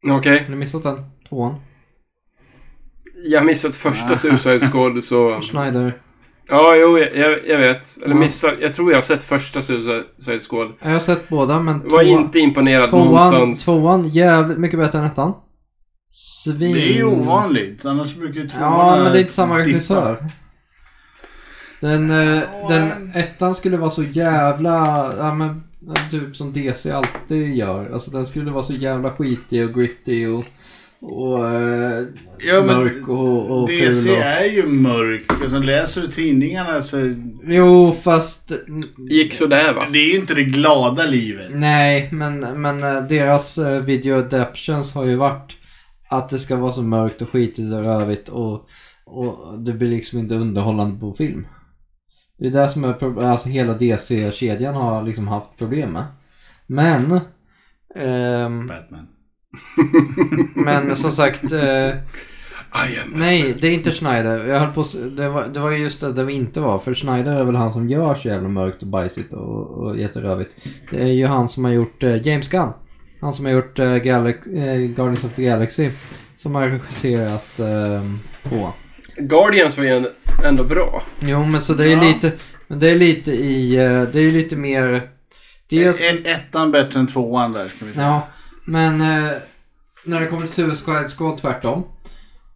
Okej. 0.09 0.43
Har 0.43 0.49
ni 0.49 0.55
missat 0.55 0.83
den? 0.83 1.05
Tvåan. 1.29 1.55
Jag 3.24 3.45
missat 3.45 3.76
första 3.76 4.15
Suicide 4.15 4.59
Squad 4.72 5.03
så... 5.03 5.41
Schneider. 5.41 5.93
Ja, 6.47 6.74
jo, 6.76 6.97
jag, 6.97 7.47
jag, 7.47 7.57
vet. 7.57 7.97
Eller 8.03 8.15
Ja. 8.15 8.19
missat. 8.19 8.53
Jag 8.61 8.74
tror 8.76 8.91
jag 8.91 8.97
har 8.97 9.01
sett 9.01 9.24
första 9.24 9.61
Suicide 9.61 10.39
Squad. 10.49 10.72
Jag 10.82 10.89
har 10.89 10.99
sett 10.99 11.30
båda 11.30 11.59
men 11.59 11.80
Var 11.80 11.89
tvåan, 11.89 12.07
inte 12.07 12.39
imponerad 12.39 12.89
tvåan, 12.89 13.05
någonstans. 13.34 13.65
tvåan 13.65 14.07
jävligt 14.09 14.57
mycket 14.57 14.80
bättre 14.80 14.99
än 14.99 15.05
ettan. 15.05 15.34
Svin... 16.43 16.74
Det 16.74 16.82
är 16.82 16.93
ju 16.93 17.03
ovanligt. 17.03 17.86
Annars 17.86 18.15
brukar 18.15 18.41
ju 18.41 18.49
tvåorna 18.49 18.65
Ja, 18.67 18.99
men 19.03 19.11
det 19.13 19.17
är 19.19 19.22
inte 19.22 19.34
samma 19.34 19.57
regissör. 19.59 20.17
Den, 21.80 22.09
eh, 22.11 22.43
den 22.69 23.11
ettan 23.15 23.55
skulle 23.55 23.78
vara 23.78 23.89
så 23.91 24.03
jävla, 24.03 25.11
ja 25.17 25.34
men 25.34 25.63
typ 26.11 26.36
som 26.36 26.53
DC 26.53 26.91
alltid 26.91 27.55
gör. 27.55 27.89
Alltså 27.93 28.11
den 28.11 28.28
skulle 28.28 28.51
vara 28.51 28.63
så 28.63 28.74
jävla 28.74 29.11
skitig 29.11 29.65
och 29.65 29.74
gritty 29.74 30.28
och, 30.28 30.45
och 31.01 31.47
eh, 31.47 32.07
Ja, 32.37 32.63
men 32.63 32.77
mörk 32.77 33.07
och, 33.07 33.61
och 33.61 33.69
ful. 33.69 33.79
DC 33.79 34.11
Och... 34.11 34.17
är 34.17 34.45
ju 34.45 34.65
mörk. 34.65 35.31
Alltså, 35.41 35.57
läser 35.57 36.01
du 36.01 36.07
tidningarna 36.07 36.81
så... 36.81 37.15
Jo, 37.43 37.91
fast 37.91 38.51
Gick 39.09 39.33
sådär 39.33 39.73
va? 39.73 39.87
Det 39.91 39.99
är 39.99 40.07
ju 40.07 40.15
inte 40.15 40.33
det 40.33 40.43
glada 40.43 41.05
livet. 41.05 41.51
nej, 41.53 42.09
men, 42.11 42.39
men 42.61 42.83
eh, 42.83 43.03
deras 43.03 43.57
eh, 43.57 43.81
video 43.81 44.17
adaptions 44.17 44.93
har 44.93 45.05
ju 45.05 45.15
varit 45.15 45.51
att 46.09 46.29
det 46.29 46.39
ska 46.39 46.55
vara 46.55 46.71
så 46.71 46.81
mörkt 46.81 47.21
och 47.21 47.29
skitigt 47.29 47.73
och 47.73 47.83
rövigt 47.83 48.29
och, 48.29 48.69
och 49.05 49.59
det 49.59 49.73
blir 49.73 49.89
liksom 49.89 50.19
inte 50.19 50.35
underhållande 50.35 50.99
på 50.99 51.13
film. 51.13 51.47
Det 52.37 52.47
är 52.47 52.51
det 52.51 52.69
som 52.69 52.83
är 52.83 53.23
alltså 53.23 53.49
hela 53.49 53.73
DC-kedjan 53.73 54.75
har 54.75 55.03
liksom 55.03 55.27
haft 55.27 55.57
problem 55.57 55.91
med. 55.91 56.05
Men 56.67 57.19
ehm, 57.95 58.67
Batman. 58.67 59.07
Men 60.55 60.95
som 60.95 61.11
sagt, 61.11 61.43
eh, 61.51 61.95
nej 63.13 63.57
det 63.61 63.67
är 63.67 63.71
inte 63.71 63.91
Schneider. 63.91 64.45
Jag 64.47 64.59
höll 64.59 64.71
på, 64.73 64.85
det, 65.17 65.29
var, 65.29 65.47
det 65.53 65.59
var 65.59 65.71
ju 65.71 65.77
just 65.77 66.01
det 66.01 66.13
det 66.13 66.31
inte 66.33 66.59
var. 66.59 66.79
För 66.79 66.93
Schneider 66.93 67.39
är 67.39 67.43
väl 67.43 67.55
han 67.55 67.73
som 67.73 67.89
gör 67.89 68.15
så 68.15 68.27
jävla 68.27 68.49
mörkt 68.49 68.81
och 68.81 68.87
bajsigt 68.87 69.33
och, 69.33 69.67
och 69.77 69.97
jätterövigt. 69.99 70.55
Det 70.91 71.01
är 71.01 71.07
ju 71.13 71.25
han 71.25 71.49
som 71.49 71.65
har 71.65 71.71
gjort 71.71 72.03
eh, 72.03 72.27
James 72.27 72.49
Gunn. 72.49 72.69
Han 73.21 73.33
som 73.33 73.45
har 73.45 73.51
gjort 73.51 73.79
eh, 73.79 73.85
Galax- 73.85 74.47
eh, 74.57 74.77
Guardians 74.79 75.23
of 75.23 75.33
the 75.33 75.43
Galaxy. 75.43 75.89
Som 76.37 76.55
har 76.55 76.67
regisserat 76.67 77.59
eh, 77.59 78.03
två. 78.49 78.67
Guardians 79.17 79.77
var 79.77 79.85
ju 79.85 80.05
ändå 80.45 80.63
bra. 80.63 81.03
Jo 81.19 81.45
men 81.45 81.61
så 81.61 81.73
det 81.73 81.85
är 81.85 81.97
Ja. 81.97 82.03
lite, 82.03 82.31
men 82.67 82.79
det 82.79 82.89
är 82.91 82.95
lite 82.95 83.31
i, 83.31 83.75
eh, 83.75 84.01
det 84.03 84.19
är 84.19 84.23
ju 84.23 84.31
lite 84.31 84.55
mer... 84.55 85.01
Dels, 85.69 86.01
Ett, 86.01 86.27
ettan 86.27 86.71
bättre 86.71 86.99
än 86.99 87.07
tvåan 87.07 87.51
där. 87.53 87.71
Ska 87.75 87.85
vi 87.85 87.93
säga. 87.93 88.05
Ja, 88.05 88.27
men 88.66 89.01
eh, 89.01 89.32
när 90.05 90.20
det 90.20 90.28
kommer 90.28 90.41
till 90.41 90.53
Suicide 90.53 91.09
Squad 91.09 91.38
tvärtom. 91.38 91.84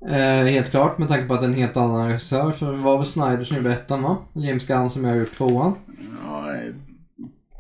Eh, 0.10 0.46
helt 0.46 0.72
klart 0.72 0.98
med 0.98 1.08
tanke 1.08 1.28
på 1.28 1.34
att 1.34 1.42
det 1.42 1.46
är 1.46 1.50
en 1.50 1.56
helt 1.56 1.78
annan 1.78 2.08
regissör. 2.08 2.52
För 2.52 2.72
det 2.72 2.78
var 2.78 2.98
väl 2.98 3.08
Snyder 3.08 3.44
som 3.44 3.58
gjorde 3.58 3.74
ettan 3.74 4.02
va? 4.02 4.18
James 4.34 4.68
Gunn 4.68 4.90
som 4.90 5.06
har 5.06 5.16
gjort 5.16 5.38
tvåan. 5.38 5.76
Ja, 6.26 6.56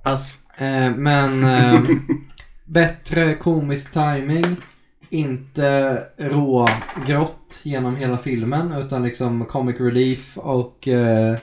pass. 0.03 0.37
Eh, 0.57 0.95
men 0.95 1.43
eh, 1.43 1.81
bättre 2.65 3.33
komisk 3.35 3.93
timing. 3.93 4.55
Inte 5.09 5.99
rågrått 6.17 7.59
genom 7.63 7.95
hela 7.95 8.17
filmen 8.17 8.73
utan 8.73 9.03
liksom 9.03 9.45
comic 9.45 9.79
relief 9.79 10.37
och 10.37 10.87
eh, 10.87 11.37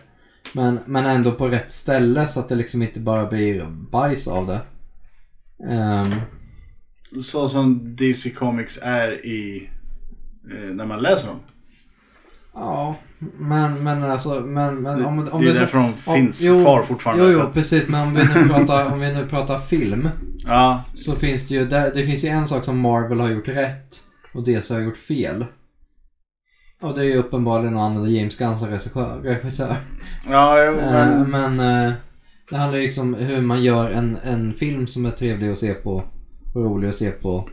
men, 0.52 0.80
men 0.86 1.06
ändå 1.06 1.32
på 1.32 1.48
rätt 1.48 1.70
ställe 1.70 2.28
så 2.28 2.40
att 2.40 2.48
det 2.48 2.54
liksom 2.54 2.82
inte 2.82 3.00
bara 3.00 3.26
blir 3.26 3.66
bajs 3.66 4.28
av 4.28 4.46
det. 4.46 4.60
Ehm, 5.70 6.10
Så 7.22 7.48
som 7.48 7.96
DC 7.96 8.30
Comics 8.30 8.78
är 8.82 9.26
i... 9.26 9.70
Eh, 10.50 10.74
när 10.74 10.86
man 10.86 11.00
läser 11.02 11.28
dem. 11.28 11.40
ja, 12.54 12.96
men, 13.38 13.82
men 13.84 14.02
alltså 14.02 14.40
men, 14.40 14.74
men 14.82 15.04
om, 15.04 15.28
om 15.32 15.44
det 15.44 15.50
är 15.50 15.54
därför 15.54 15.78
de 15.78 15.84
om- 15.86 16.14
finns 16.14 16.40
jo, 16.40 16.62
kvar 16.62 16.82
fortfarande. 16.82 17.24
Jo, 17.24 17.30
jo, 17.40 17.50
precis. 17.52 17.88
Men 17.88 18.02
om 18.08 18.14
vi 18.14 18.24
nu 18.24 18.48
pratar, 18.48 18.92
om 18.92 19.00
vi 19.00 19.12
nu 19.14 19.26
pratar 19.26 19.58
film. 19.58 20.08
Ja, 20.44 20.84
Så 20.94 21.14
finns 21.14 21.48
det 21.48 21.54
ju, 21.54 21.64
där, 21.66 21.94
det 21.94 22.04
finns 22.06 22.24
ju 22.24 22.28
en 22.28 22.48
sak 22.48 22.64
som 22.64 22.78
Marvel 22.78 23.20
har 23.20 23.28
gjort 23.30 23.48
rätt 23.48 24.02
och 24.34 24.44
DC 24.44 24.74
har 24.74 24.80
gjort 24.80 24.96
fel. 24.96 25.44
Och 26.80 26.94
det 26.94 27.00
är 27.00 27.04
ju 27.04 27.16
uppenbarligen 27.16 27.76
att 27.76 27.82
använda 27.82 28.08
James 28.10 28.36
Gunn 28.38 28.56
som 28.56 28.68
regissör. 28.68 29.20
regissör. 29.22 29.76
ja, 30.30 30.64
jo, 30.64 30.72
Eh, 30.72 30.90
men... 30.92 31.30
men 31.30 31.60
eh, 31.88 31.92
det 32.50 32.56
handlar 32.56 32.78
ju 32.78 32.84
liksom 32.84 33.14
hur 33.14 33.40
man 33.40 33.62
gör 33.62 33.90
en, 33.90 34.18
en 34.24 34.52
film 34.54 34.86
som 34.86 35.06
är 35.06 35.10
trevlig 35.10 35.50
att 35.50 35.58
se 35.58 35.74
på 35.74 36.04
rolig 36.54 36.88
att 36.88 36.94
se 36.94 37.10
på. 37.10 37.48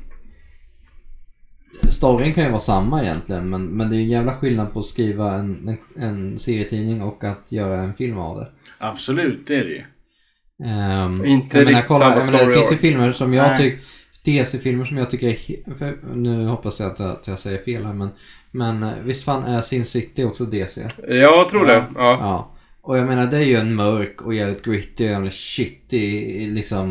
Storyn 1.89 2.33
kan 2.33 2.43
ju 2.43 2.49
vara 2.49 2.59
samma 2.59 3.03
egentligen 3.03 3.49
men, 3.49 3.65
men 3.65 3.89
det 3.89 3.95
är 3.95 3.97
ju 3.97 4.03
en 4.03 4.09
jävla 4.09 4.35
skillnad 4.35 4.73
på 4.73 4.79
att 4.79 4.85
skriva 4.85 5.33
en, 5.33 5.67
en, 5.67 6.03
en 6.03 6.39
serietidning 6.39 7.01
och 7.01 7.23
att 7.23 7.51
göra 7.51 7.81
en 7.81 7.93
film 7.93 8.17
av 8.17 8.37
det. 8.37 8.47
Absolut, 8.77 9.47
det 9.47 9.55
är 9.55 9.63
det 9.63 9.71
ju. 9.71 9.83
Um, 11.03 11.25
Inte 11.25 11.57
jag 11.57 11.65
menar, 11.67 11.81
kolla, 11.81 11.99
samma 11.99 12.15
jag 12.15 12.25
menar, 12.31 12.49
Det 12.49 12.55
finns 12.55 12.71
ju 12.71 12.77
filmer 12.77 13.13
som 13.13 13.33
jag 13.33 13.57
tycker 13.57 13.79
DC-filmer 14.23 14.85
som 14.85 14.97
jag 14.97 15.09
tycker 15.09 15.27
är 15.27 16.15
Nu 16.15 16.45
hoppas 16.45 16.79
jag 16.79 16.91
att, 16.91 16.99
att 16.99 17.27
jag 17.27 17.39
säger 17.39 17.63
fel 17.63 17.85
här 17.85 17.93
men 17.93 18.09
Men 18.51 18.83
eh, 18.83 18.93
visst 19.03 19.23
fan 19.23 19.43
är 19.43 19.61
Sin 19.61 19.85
City 19.85 20.23
också 20.23 20.45
DC? 20.45 20.89
Jag 21.07 21.49
tror 21.49 21.65
det. 21.65 21.85
Ja. 21.95 22.17
Ja. 22.21 22.55
Och 22.81 22.97
jag 22.97 23.07
menar 23.07 23.27
det 23.27 23.37
är 23.37 23.41
ju 23.41 23.55
en 23.55 23.75
mörk 23.75 24.21
och 24.21 24.33
jävligt 24.33 24.63
gritty 24.65 25.05
och 25.05 25.09
jävligt 25.11 25.33
shitty 25.33 26.47
liksom 26.47 26.87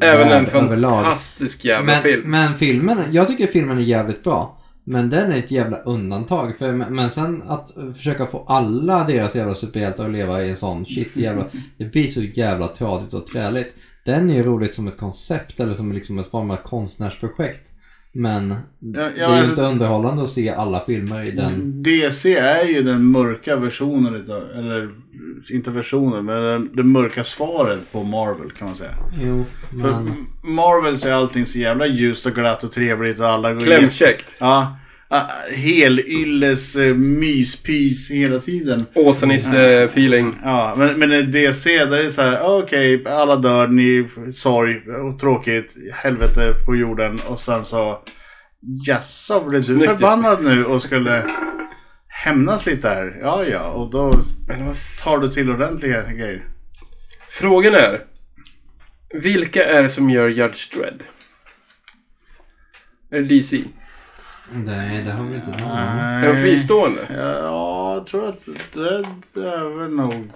Även 0.00 0.22
en 0.32 0.44
värld 0.44 0.54
överlag. 0.54 0.90
fantastisk 0.90 1.64
jävla 1.64 1.92
Men, 1.92 2.02
film. 2.02 2.30
men 2.30 2.58
filmen, 2.58 2.98
jag 3.10 3.28
tycker 3.28 3.46
filmen 3.46 3.78
är 3.78 3.82
jävligt 3.82 4.24
bra. 4.24 4.58
Men 4.84 5.10
den 5.10 5.32
är 5.32 5.38
ett 5.38 5.50
jävla 5.50 5.76
undantag. 5.78 6.58
För, 6.58 6.72
men 6.72 7.10
sen 7.10 7.42
att 7.46 7.74
försöka 7.96 8.26
få 8.26 8.44
alla 8.48 9.04
deras 9.04 9.36
jävla 9.36 9.54
superhjältar 9.54 10.04
att 10.04 10.10
leva 10.12 10.42
i 10.42 10.50
en 10.50 10.56
sån 10.56 10.86
shit 10.86 11.16
jävla... 11.16 11.44
Det 11.78 11.84
blir 11.84 12.08
så 12.08 12.22
jävla 12.22 12.68
tradigt 12.68 13.14
och 13.14 13.26
träligt. 13.26 13.74
Den 14.04 14.30
är 14.30 14.34
ju 14.34 14.42
roligt 14.42 14.74
som 14.74 14.88
ett 14.88 14.98
koncept 14.98 15.60
eller 15.60 15.74
som 15.74 15.92
liksom 15.92 16.18
ett 16.18 16.30
form 16.30 16.50
av 16.50 16.56
konstnärsprojekt. 16.56 17.71
Men 18.12 18.50
Ja, 18.50 18.56
ja, 19.00 19.00
det 19.00 19.20
är 19.20 19.28
ju 19.28 19.34
alltså- 19.34 19.50
inte 19.50 19.62
underhållande 19.62 20.22
att 20.22 20.28
se 20.28 20.50
alla 20.50 20.80
filmer 20.86 21.22
i 21.22 21.30
den. 21.30 21.82
DC 21.82 22.36
är 22.36 22.64
ju 22.64 22.82
den 22.82 23.04
mörka 23.06 23.56
versionen 23.56 24.14
utav, 24.14 24.42
eller 24.54 24.90
inte 25.50 25.70
versionen, 25.70 26.24
men 26.24 26.70
det 26.76 26.82
mörka 26.82 27.24
svaret 27.24 27.92
på 27.92 28.02
Marvel 28.02 28.50
kan 28.50 28.66
man 28.66 28.76
säga. 28.76 28.94
Jo, 29.22 29.44
För 29.70 29.76
men... 29.76 30.12
Marvel 30.42 30.98
så 30.98 31.08
är 31.08 31.12
allting 31.12 31.46
så 31.46 31.58
jävla 31.58 31.86
ljust 31.86 32.26
och 32.26 32.34
glatt 32.34 32.64
och 32.64 32.72
trevligt 32.72 33.18
och 33.18 33.28
alla 33.28 33.52
går 33.52 33.60
Klämkäckt. 33.60 34.34
Ja. 34.40 34.76
Ah, 35.14 35.26
Helylles 35.50 36.76
eh, 36.76 36.94
myspys 36.94 38.10
hela 38.10 38.38
tiden. 38.38 38.86
Åsa-Nisse-feeling. 38.94 40.34
Ja, 40.42 40.74
men, 40.76 40.98
men 40.98 41.32
DC 41.32 41.84
där 41.84 41.98
är 41.98 42.02
det 42.02 42.12
så 42.12 42.22
här, 42.22 42.40
ah, 42.40 42.58
okej, 42.58 43.06
alla 43.06 43.36
dör, 43.36 43.66
ni 43.68 44.08
sorg 44.32 44.90
och 44.90 45.20
tråkigt, 45.20 45.74
helvete 45.92 46.54
på 46.66 46.76
jorden 46.76 47.18
och 47.28 47.40
sen 47.40 47.64
så 47.64 48.02
Jaså, 48.86 49.44
blev 49.48 49.60
du 49.60 49.64
Snyggt, 49.64 49.86
förbannad 49.86 50.44
nu 50.44 50.64
och 50.64 50.82
skulle 50.82 51.24
hämnas 52.08 52.66
lite 52.66 52.88
här? 52.88 53.18
Ja, 53.22 53.44
ja, 53.44 53.70
och 53.70 53.90
då 53.90 54.12
tar 55.02 55.18
du 55.18 55.30
till 55.30 55.50
ordentliga 55.50 56.12
grejer. 56.12 56.44
Frågan 57.28 57.74
är. 57.74 58.04
Vilka 59.14 59.64
är 59.64 59.82
det 59.82 59.88
som 59.88 60.10
gör 60.10 60.28
Judge 60.28 60.76
Dredd? 60.76 61.02
Är 63.10 63.20
det 63.20 63.36
DC? 63.36 63.56
Nej, 64.54 65.02
det 65.04 65.12
har 65.12 65.24
vi 65.24 65.34
inte. 65.34 65.50
Är 65.64 66.28
de 66.28 66.36
fristående? 66.36 67.06
Ja, 67.22 67.94
jag 67.94 68.06
tror 68.06 68.28
att 68.28 68.48
det 69.34 69.40
är 69.48 69.78
väl 69.78 69.96
nog 69.96 70.30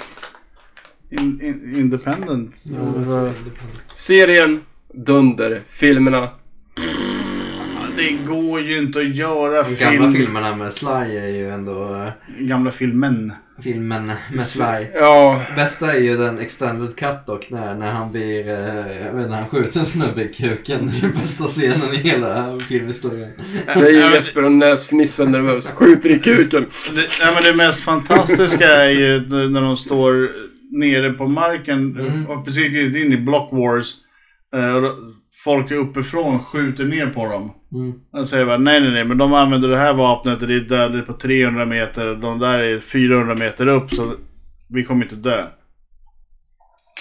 in, 1.11 1.41
in, 1.43 1.77
independent. 1.77 2.55
Ja. 2.62 3.31
Serien, 3.95 4.61
Dunder, 4.93 5.62
filmerna. 5.69 6.31
Det 7.97 8.12
går 8.26 8.61
ju 8.61 8.78
inte 8.78 8.99
att 8.99 9.14
göra 9.16 9.62
De 9.62 9.76
film. 9.76 9.92
gamla 9.94 10.12
filmerna 10.18 10.57
med 10.57 10.72
Sly 10.72 10.88
är 11.16 11.28
ju 11.28 11.49
ändå 11.51 11.94
eh, 11.94 12.09
Gamla 12.38 12.70
filmen. 12.70 13.32
filmen 13.62 14.07
med 14.32 14.40
Sly. 14.47 14.86
Ja, 14.94 15.42
Bästa 15.57 15.92
är 15.92 16.01
ju 16.01 16.16
den 16.16 16.38
extended 16.38 16.97
cut 16.97 17.26
dock 17.26 17.51
när, 17.51 17.74
när 17.74 17.92
han 17.92 18.12
blir, 18.12 18.49
eh, 18.49 19.07
jag 19.07 19.12
vet 19.14 19.24
inte, 19.24 19.36
han 19.36 19.49
skjuter 19.49 19.80
en 19.80 19.86
snubbe 19.86 20.22
i 20.22 20.32
kuken. 20.32 20.90
Det 21.01 21.07
är 21.07 21.11
bästa 21.11 21.44
scenen 21.44 21.94
i 21.94 21.97
hela 21.97 22.59
filmhistorien. 22.59 23.30
säger 23.74 24.11
Jesper 24.14 24.44
och 24.44 24.53
Näs 24.53 24.86
fnissar 24.88 25.26
nervöst. 25.26 25.70
Skjuter 25.70 26.11
i 26.11 26.18
kuken. 26.18 26.66
Det, 26.94 27.01
nej, 27.24 27.34
men 27.34 27.42
det 27.42 27.55
mest 27.57 27.80
fantastiska 27.80 28.64
är 28.68 28.90
ju 28.90 29.20
när 29.49 29.61
de 29.61 29.76
står 29.76 30.30
nere 30.78 31.12
på 31.12 31.26
marken 31.26 32.01
Mm. 32.01 32.26
och 32.26 32.44
precis 32.44 32.68
glidit 32.68 33.05
in 33.07 33.12
i 33.12 33.16
Block 33.16 33.53
Wars. 33.53 33.94
Folk 35.47 35.70
uppifrån 35.70 36.44
skjuter 36.44 36.84
ner 36.84 37.07
på 37.07 37.26
dem. 37.26 37.53
Mm. 37.72 37.94
Och 38.12 38.28
säger 38.28 38.47
bara 38.47 38.59
nej 38.59 38.80
nej 38.80 38.90
nej 38.90 39.05
men 39.05 39.18
de 39.18 39.32
använder 39.32 39.68
det 39.68 39.76
här 39.76 39.92
vapnet 39.92 40.42
och 40.42 40.49
det 40.49 40.55
är 40.55 40.61
dödligt 40.61 41.07
på 41.07 41.12
300 41.12 41.66
meter. 41.66 42.14
De 42.14 42.38
där 42.38 42.59
är 42.59 42.80
400 42.80 43.34
meter 43.34 43.68
upp 43.68 43.90
så 43.90 44.14
vi 44.68 44.84
kommer 44.84 45.05
inte 45.05 45.16
dö. 45.16 45.47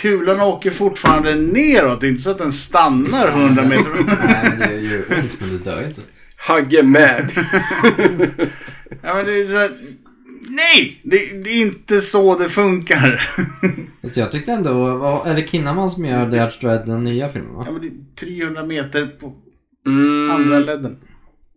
Kulan 0.02 0.42
åker 0.42 0.72
fortfarande 0.72 1.36
neråt. 1.36 2.02
Det 2.02 2.08
är 2.08 2.10
inte 2.10 2.24
så 2.24 2.32
att 2.32 2.38
den 2.38 2.54
stannar 2.54 3.28
100 3.28 3.64
meter 3.64 4.00
upp. 4.00 4.08
Nej 4.08 4.50
men 4.50 4.60
det 4.60 4.76
är 4.76 4.82
ju 4.82 5.06
men 5.40 5.50
det 5.50 5.72
dör 5.72 5.88
inte. 5.88 6.02
Hagge 6.38 6.84
med. 6.84 7.32
Ja, 9.02 9.14
men 9.14 9.26
det 9.26 9.42
är 9.42 9.48
så 9.48 9.58
här, 9.58 9.72
nej! 10.50 11.00
Det, 11.04 11.44
det 11.44 11.50
är 11.50 11.62
inte 11.62 12.02
så 12.02 12.38
det 12.38 12.50
funkar. 12.50 13.30
Jag 14.16 14.32
tyckte 14.32 14.52
ändå, 14.52 15.24
är 15.26 15.36
det 15.36 15.48
Kinnaman 15.48 15.92
som 15.92 16.06
gör 16.06 16.32
The 16.32 16.38
Judge 16.38 16.62
Dredd, 16.62 16.88
den 16.88 17.04
nya 17.04 17.30
filmen 17.30 17.52
Ja, 17.54 17.58
va? 17.58 17.72
men 17.72 17.82
det 17.82 17.88
är 17.88 18.26
300 18.40 18.64
meter 18.66 19.08
på 19.08 19.34
Mm, 19.86 20.32
andra 20.32 20.60
ledden. 20.60 20.98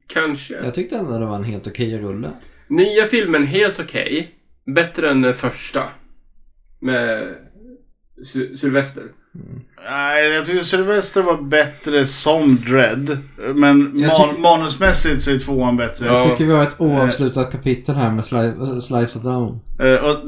kanske. 0.07 0.55
Jag 0.55 0.75
tyckte 0.75 0.97
ändå 0.97 1.19
det 1.19 1.27
var 1.27 1.37
en 1.37 1.45
helt 1.45 1.67
okej 1.67 1.99
rulle. 1.99 2.31
Nya 2.69 3.05
filmen 3.07 3.47
helt 3.47 3.81
okej. 3.81 4.35
Bättre 4.75 5.11
än 5.11 5.23
den 5.23 5.35
första. 5.35 5.83
Med 6.81 7.35
Sy- 8.27 8.57
Sylvester. 8.57 9.03
Nej, 9.91 10.29
jag 10.29 10.47
tycker 10.47 10.63
Sylvester 10.65 11.23
var 11.23 11.37
bättre 11.43 12.07
som 12.07 12.57
Dread. 12.57 13.19
Men 13.55 13.93
Jag 13.95 14.19
man, 14.19 14.41
manusmässigt 14.41 15.23
så 15.23 15.31
är 15.31 15.39
tvåan 15.39 15.77
bättre. 15.77 16.07
Ja. 16.07 16.13
Jag 16.15 16.23
tycker 16.31 16.45
vi 16.45 16.53
har 16.53 16.63
ett 16.63 16.75
oavslutat 16.81 17.53
kapitel 17.53 17.95
här 17.95 18.11
med 18.11 18.25
Sli- 18.25 18.81
Slice 18.81 19.19
Down. 19.19 19.61
Eh, 19.81 20.19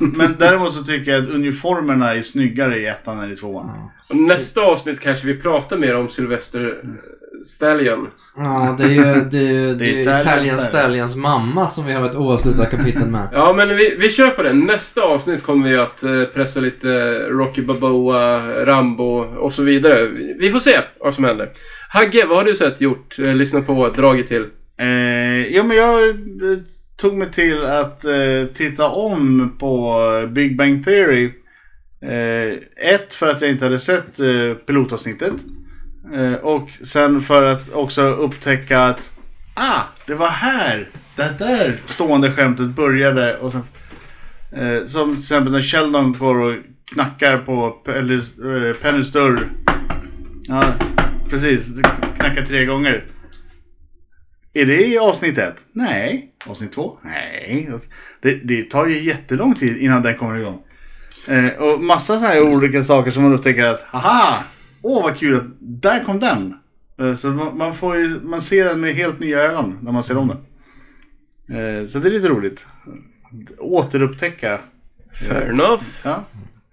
men 0.00 0.36
däremot 0.38 0.74
så 0.74 0.82
tycker 0.84 1.10
jag 1.12 1.22
att 1.24 1.30
uniformerna 1.30 2.14
är 2.14 2.22
snyggare 2.22 2.78
i 2.78 2.86
ettan 2.86 3.20
än 3.20 3.32
i 3.32 3.36
tvåan. 3.36 3.70
Och 4.08 4.16
nästa 4.16 4.60
avsnitt 4.60 5.00
kanske 5.00 5.26
vi 5.26 5.36
pratar 5.36 5.76
mer 5.78 5.96
om 5.96 6.08
Sylvester 6.08 6.78
Stallion. 7.44 8.08
Ja, 8.36 8.76
det 8.78 8.84
är 8.84 8.88
ju, 8.88 9.24
det 9.30 9.38
är 9.38 9.52
ju, 9.52 9.74
det 9.74 9.84
är 9.84 9.92
ju 9.92 10.00
Italian 10.00 10.20
Italian 10.20 10.58
Stallion. 10.58 10.68
Stallions 10.68 11.16
mamma 11.16 11.68
som 11.68 11.86
vi 11.86 11.92
har 11.92 12.06
ett 12.06 12.16
oavslutat 12.16 12.70
kapitel 12.70 13.06
med. 13.06 13.28
Ja, 13.32 13.52
men 13.52 13.76
vi, 13.76 13.96
vi 13.98 14.10
kör 14.10 14.30
på 14.30 14.42
det. 14.42 14.52
Nästa 14.52 15.02
avsnitt 15.02 15.42
kommer 15.42 15.70
vi 15.70 15.76
att 15.76 16.02
eh, 16.02 16.24
pressa 16.24 16.60
lite 16.60 16.88
Rocky 17.28 17.62
Balboa, 17.62 18.40
Rambo 18.64 19.04
och 19.18 19.52
så 19.52 19.62
vidare. 19.62 20.06
Vi, 20.06 20.36
vi 20.38 20.50
får 20.50 20.60
se 20.60 20.80
vad 21.00 21.14
som 21.14 21.24
händer. 21.24 21.50
Hagge, 21.88 22.26
vad 22.26 22.38
har 22.38 22.44
du 22.44 22.54
sett, 22.54 22.80
gjort, 22.80 23.18
eh, 23.18 23.34
lyssnat 23.34 23.66
på, 23.66 23.88
dragit 23.88 24.28
till? 24.28 24.46
Eh, 24.78 25.54
ja, 25.56 25.62
men 25.62 25.76
jag 25.76 26.08
eh, 26.08 26.14
tog 26.96 27.14
mig 27.14 27.32
till 27.32 27.64
att 27.64 28.04
eh, 28.04 28.46
titta 28.54 28.88
om 28.88 29.56
på 29.58 30.02
Big 30.28 30.56
Bang 30.56 30.84
Theory. 30.84 31.30
Eh, 32.02 32.58
ett, 32.94 33.14
för 33.14 33.28
att 33.28 33.40
jag 33.40 33.50
inte 33.50 33.64
hade 33.64 33.78
sett 33.78 34.20
eh, 34.20 34.54
pilotavsnittet. 34.66 35.32
Eh, 36.14 36.34
och 36.34 36.70
sen 36.70 37.20
för 37.20 37.42
att 37.42 37.72
också 37.72 38.02
upptäcka 38.02 38.82
att 38.82 39.10
ah, 39.54 39.82
det 40.06 40.14
var 40.14 40.28
här 40.28 40.88
det 41.16 41.34
där 41.38 41.80
stående 41.86 42.30
skämtet 42.30 42.66
började. 42.66 43.36
Och 43.36 43.52
sen, 43.52 43.62
eh, 44.56 44.86
som 44.86 45.14
till 45.14 45.22
exempel 45.22 45.52
när 45.52 45.62
Sheldon 45.62 46.12
går 46.12 46.34
och 46.34 46.54
knackar 46.84 47.38
på 47.38 47.82
eller, 47.86 48.16
eh, 48.68 48.74
Pennys 48.74 49.12
dörr. 49.12 49.40
Ja, 50.42 50.64
precis. 51.30 51.66
Knackar 52.18 52.46
tre 52.46 52.64
gånger. 52.64 53.04
Är 54.52 54.66
det 54.66 54.86
i 54.86 54.98
avsnitt 54.98 55.38
ett? 55.38 55.56
Nej. 55.72 56.34
Avsnitt 56.46 56.72
två? 56.72 56.98
Nej. 57.04 57.70
Det, 58.22 58.34
det 58.34 58.62
tar 58.62 58.86
ju 58.86 59.02
jättelång 59.02 59.54
tid 59.54 59.76
innan 59.76 60.02
den 60.02 60.14
kommer 60.14 60.38
igång. 60.38 60.62
Eh, 61.26 61.48
och 61.48 61.80
massa 61.80 62.14
sådana 62.14 62.26
här 62.26 62.42
olika 62.42 62.84
saker 62.84 63.10
som 63.10 63.22
man 63.22 63.34
upptäcker 63.34 63.64
att 63.64 63.80
haha! 63.80 64.44
Åh 64.82 65.02
vad 65.02 65.18
kul 65.18 65.36
att 65.36 65.46
där 65.58 66.04
kom 66.04 66.20
den! 66.20 66.54
Eh, 66.98 67.14
så 67.14 67.28
man, 67.28 67.74
får 67.74 67.96
ju, 67.96 68.20
man 68.22 68.40
ser 68.40 68.64
den 68.64 68.80
med 68.80 68.94
helt 68.94 69.20
nya 69.20 69.40
ögon 69.40 69.78
när 69.82 69.92
man 69.92 70.04
ser 70.04 70.16
om 70.16 70.28
den. 70.28 70.38
Eh, 71.58 71.86
så 71.86 71.98
det 71.98 72.08
är 72.08 72.12
lite 72.12 72.28
roligt. 72.28 72.66
Återupptäcka. 73.58 74.58
Fair 75.28 75.50
enough. 75.50 75.84
Ja. 76.04 76.24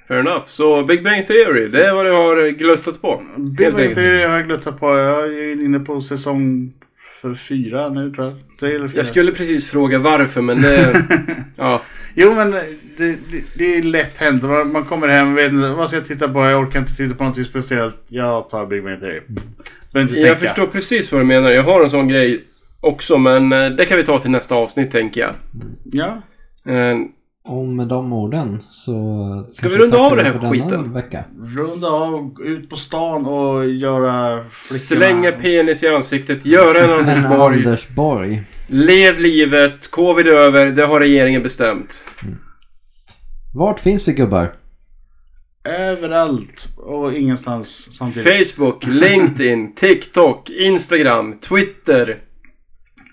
Fair 0.08 0.20
enough. 0.20 0.46
Så 0.46 0.84
Big 0.84 1.04
Bang 1.04 1.28
Theory, 1.28 1.68
det 1.68 1.88
är 1.88 1.94
vad 1.94 2.06
du 2.06 2.12
har 2.12 2.50
gluttat 2.50 3.02
på. 3.02 3.22
Big 3.38 3.74
Bang. 3.74 3.96
Theory 3.96 4.24
har 4.24 4.38
jag 4.38 4.46
gluttat 4.46 4.80
på. 4.80 4.98
Jag 4.98 5.34
är 5.34 5.66
inne 5.66 5.80
på 5.80 6.02
säsong 6.02 6.74
för 7.22 7.34
fyra 7.34 7.90
nu 7.90 8.12
tror 8.12 8.26
jag. 8.26 8.36
Tre 8.60 8.76
eller 8.76 8.88
fyra. 8.88 8.98
Jag 8.98 9.06
skulle 9.06 9.32
precis 9.32 9.68
fråga 9.68 10.00
varför 10.00 10.42
men 10.42 10.62
det... 10.62 11.04
ja. 11.56 11.84
Jo 12.16 12.36
men 12.36 12.52
det, 12.52 12.66
det, 12.98 13.16
det 13.54 13.78
är 13.78 13.84
lätt 13.84 14.18
hänt. 14.18 14.44
Man, 14.44 14.72
man 14.72 14.86
kommer 14.86 15.08
hem 15.08 15.32
och 15.32 15.38
vet 15.38 15.52
inte 15.52 15.70
vad 15.70 15.88
ska 15.88 15.98
jag 15.98 16.06
titta 16.06 16.28
på. 16.28 16.40
Jag 16.40 16.62
orkar 16.62 16.80
inte 16.80 16.96
titta 16.96 17.16
på 17.16 17.24
något 17.24 17.48
speciellt. 17.48 18.04
Jag 18.08 18.50
tar 18.50 18.66
Big 18.66 18.84
Bang 18.84 19.00
Theory. 19.00 19.22
Jag 19.92 20.10
tänka. 20.10 20.36
förstår 20.36 20.68
precis 20.68 21.12
vad 21.12 21.22
du 21.22 21.26
menar. 21.26 21.52
Jag 21.52 21.64
har 21.64 21.84
en 21.84 21.90
sån 21.90 22.08
grej 22.08 22.44
också 22.82 23.18
men 23.18 23.52
eh, 23.52 23.70
det 23.70 23.86
kan 23.86 23.98
vi 23.98 24.04
ta 24.04 24.20
till 24.20 24.32
nästa 24.32 24.56
avsnitt 24.56 24.92
tänker 24.92 25.22
jag. 25.22 25.32
Ja. 25.84 26.22
Och 27.48 27.66
med 27.66 27.88
de 27.88 28.14
orden 28.14 28.64
så... 28.70 28.94
Ska 29.54 29.70
vi 29.70 29.78
runda 29.78 29.98
av 29.98 30.16
det 30.16 30.24
här 30.24 30.50
skiten? 30.50 30.94
Vecka. 30.94 31.24
Runda 31.42 31.88
av, 31.88 32.36
ut 32.44 32.70
på 32.70 32.76
stan 32.76 33.26
och 33.26 33.70
göra 33.70 34.44
flickorna... 34.52 34.80
slänga 34.80 35.32
penis 35.32 35.84
i 35.84 35.88
ansiktet, 35.88 36.46
göra 36.46 36.80
en 36.80 36.90
Anders 36.90 37.18
En 37.18 37.30
Borg. 37.30 37.58
Anders 37.58 37.88
Borg. 37.90 38.44
Lev 38.68 39.20
livet, 39.20 39.92
covid 39.92 40.28
är 40.28 40.32
över, 40.32 40.66
det 40.66 40.86
har 40.86 41.00
regeringen 41.00 41.44
bestämt. 41.44 42.04
Vart 43.56 43.80
finns 43.80 44.08
vi 44.08 44.14
gubbar? 44.14 44.54
Överallt 45.64 46.68
och 46.78 47.14
ingenstans 47.14 47.88
samtidigt. 47.92 48.54
Facebook, 48.56 48.86
LinkedIn, 48.88 49.76
TikTok, 49.76 50.50
Instagram, 50.50 51.40
Twitter. 51.40 52.18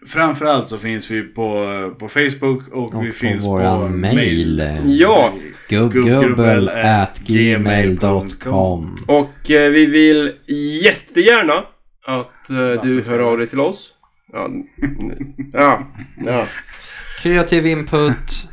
Framförallt 0.06 0.68
så 0.68 0.78
finns 0.78 1.10
vi 1.10 1.22
på, 1.22 1.66
på 1.98 2.08
Facebook 2.08 2.68
och, 2.68 2.94
Och 2.94 3.04
vi 3.04 3.08
på 3.08 3.14
finns 3.14 3.44
på 3.44 3.88
mail. 3.88 4.82
Ja, 4.86 5.32
Gubbgubbel 5.68 6.68
at 6.68 7.18
gmail.com. 7.18 8.96
och 9.06 9.50
eh, 9.50 9.70
vi 9.70 9.86
vill 9.86 10.32
jättegärna 10.82 11.64
att 12.06 12.50
eh, 12.50 12.82
du 12.82 13.02
hör 13.06 13.18
av 13.18 13.38
dig 13.38 13.46
till 13.46 13.60
oss. 13.60 13.90
Ja, 14.32 14.48
ja, 15.52 15.86
ja. 16.26 16.46
Kreativ 17.22 17.66
input. 17.66 18.48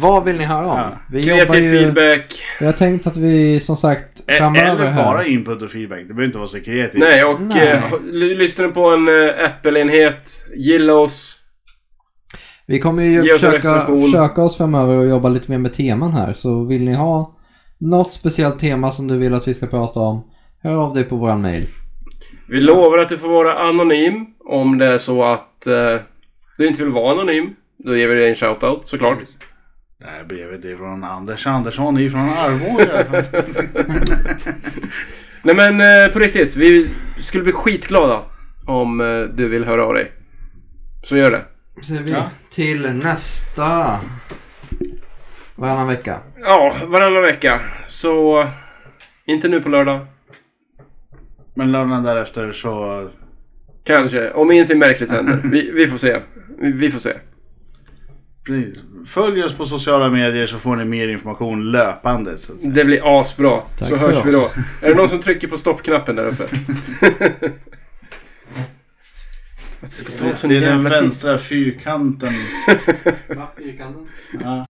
Vad 0.00 0.24
vill 0.24 0.36
ni 0.38 0.44
höra 0.44 0.66
om? 0.66 0.78
Ja. 0.78 0.90
Vi 1.10 1.20
jobbar 1.20 1.44
Kreativ 1.44 1.64
ju... 1.64 1.78
feedback. 1.80 2.42
Jag 2.60 2.66
har 2.66 2.72
tänkt 2.72 3.06
att 3.06 3.16
vi 3.16 3.60
som 3.60 3.76
sagt 3.76 4.30
framöver 4.38 4.70
Eller 4.86 4.94
bara 4.94 5.18
här. 5.18 5.28
input 5.28 5.62
och 5.62 5.70
feedback. 5.70 5.98
Det 5.98 6.04
behöver 6.06 6.24
inte 6.24 6.38
vara 6.38 6.48
så 6.48 6.60
kreativt. 6.60 7.00
Nej, 7.00 7.24
och 7.24 7.40
Nej. 7.40 7.68
eh, 7.68 7.92
l- 7.92 8.34
lyssnar 8.38 8.66
du 8.66 8.72
på 8.72 8.88
en 8.90 9.08
eh, 9.08 9.44
Apple-enhet, 9.44 10.46
gilla 10.56 10.94
oss. 10.94 11.38
Vi 12.66 12.78
kommer 12.80 13.02
ju 13.02 13.24
Ge 13.24 13.32
oss 13.34 13.40
försöka, 13.40 13.56
recension. 13.56 14.04
försöka 14.04 14.42
oss 14.42 14.56
framöver 14.56 14.96
och 14.96 15.06
jobba 15.06 15.28
lite 15.28 15.50
mer 15.50 15.58
med 15.58 15.74
teman 15.74 16.12
här. 16.12 16.32
Så 16.32 16.64
vill 16.64 16.84
ni 16.84 16.94
ha 16.94 17.36
något 17.78 18.12
speciellt 18.12 18.58
tema 18.58 18.92
som 18.92 19.08
du 19.08 19.18
vill 19.18 19.34
att 19.34 19.48
vi 19.48 19.54
ska 19.54 19.66
prata 19.66 20.00
om, 20.00 20.24
hör 20.62 20.76
av 20.76 20.94
dig 20.94 21.04
på 21.04 21.16
våran 21.16 21.42
mail. 21.42 21.66
Vi 22.48 22.60
lovar 22.60 22.98
att 22.98 23.08
du 23.08 23.18
får 23.18 23.28
vara 23.28 23.58
anonym 23.58 24.26
om 24.48 24.78
det 24.78 24.86
är 24.86 24.98
så 24.98 25.24
att 25.24 25.66
eh, 25.66 25.96
du 26.58 26.66
inte 26.68 26.82
vill 26.84 26.92
vara 26.92 27.12
anonym. 27.12 27.50
Då 27.84 27.96
ger 27.96 28.08
vi 28.08 28.14
dig 28.14 28.28
en 28.28 28.34
shoutout 28.34 28.82
såklart. 28.88 29.18
Det 30.02 30.08
här 30.08 30.24
brevet 30.24 30.64
är 30.64 30.76
från 30.76 31.04
Anders 31.04 31.46
Andersson 31.46 31.98
ifrån 31.98 32.28
Arboga. 32.28 33.04
Nej 35.42 35.54
men 35.54 35.80
eh, 35.80 36.12
på 36.12 36.18
riktigt, 36.18 36.56
vi 36.56 36.90
skulle 37.20 37.42
bli 37.42 37.52
skitglada 37.52 38.22
om 38.66 39.00
eh, 39.00 39.20
du 39.20 39.48
vill 39.48 39.64
höra 39.64 39.84
av 39.86 39.94
dig. 39.94 40.12
Så 41.04 41.16
gör 41.16 41.30
det. 41.30 41.44
Så 41.82 41.94
vi 42.02 42.10
Ja. 42.10 42.30
till 42.50 42.94
nästa 42.94 43.98
varannan 45.54 45.86
vecka. 45.86 46.18
Ja, 46.40 46.76
varannan 46.86 47.22
vecka. 47.22 47.60
Så 47.88 48.46
inte 49.24 49.48
nu 49.48 49.60
på 49.60 49.68
lördag. 49.68 50.06
Men 51.54 51.72
lördagen 51.72 52.02
därefter 52.02 52.52
så... 52.52 53.08
Kanske, 53.84 54.30
om 54.30 54.50
ingenting 54.50 54.78
märkligt 54.78 55.10
händer. 55.10 55.40
Vi, 55.52 55.70
vi 55.70 55.86
får 55.86 55.98
se. 55.98 56.20
Vi, 56.58 56.72
vi 56.72 56.90
får 56.90 57.00
se. 57.00 57.12
Precis. 58.44 58.78
Följ 59.08 59.42
oss 59.44 59.52
på 59.52 59.66
sociala 59.66 60.08
medier 60.08 60.46
så 60.46 60.58
får 60.58 60.76
ni 60.76 60.84
mer 60.84 61.08
information 61.08 61.72
löpande. 61.72 62.38
Så 62.38 62.52
att 62.52 62.58
säga. 62.58 62.72
Det 62.72 62.84
blir 62.84 63.20
asbra. 63.20 63.62
Tack 63.78 63.88
så 63.88 63.96
hörs 63.96 64.24
vi 64.24 64.32
då. 64.32 64.38
oss. 64.38 64.54
Är 64.82 64.88
det 64.88 64.94
någon 64.94 65.08
som 65.08 65.20
trycker 65.20 65.48
på 65.48 65.58
stoppknappen 65.58 66.16
där 66.16 66.26
uppe? 66.26 66.44
Det 70.42 70.56
är 70.56 70.60
den 70.60 70.84
vänstra 70.84 71.38
fyrkanten. 71.48 72.32
Ja. 74.40 74.64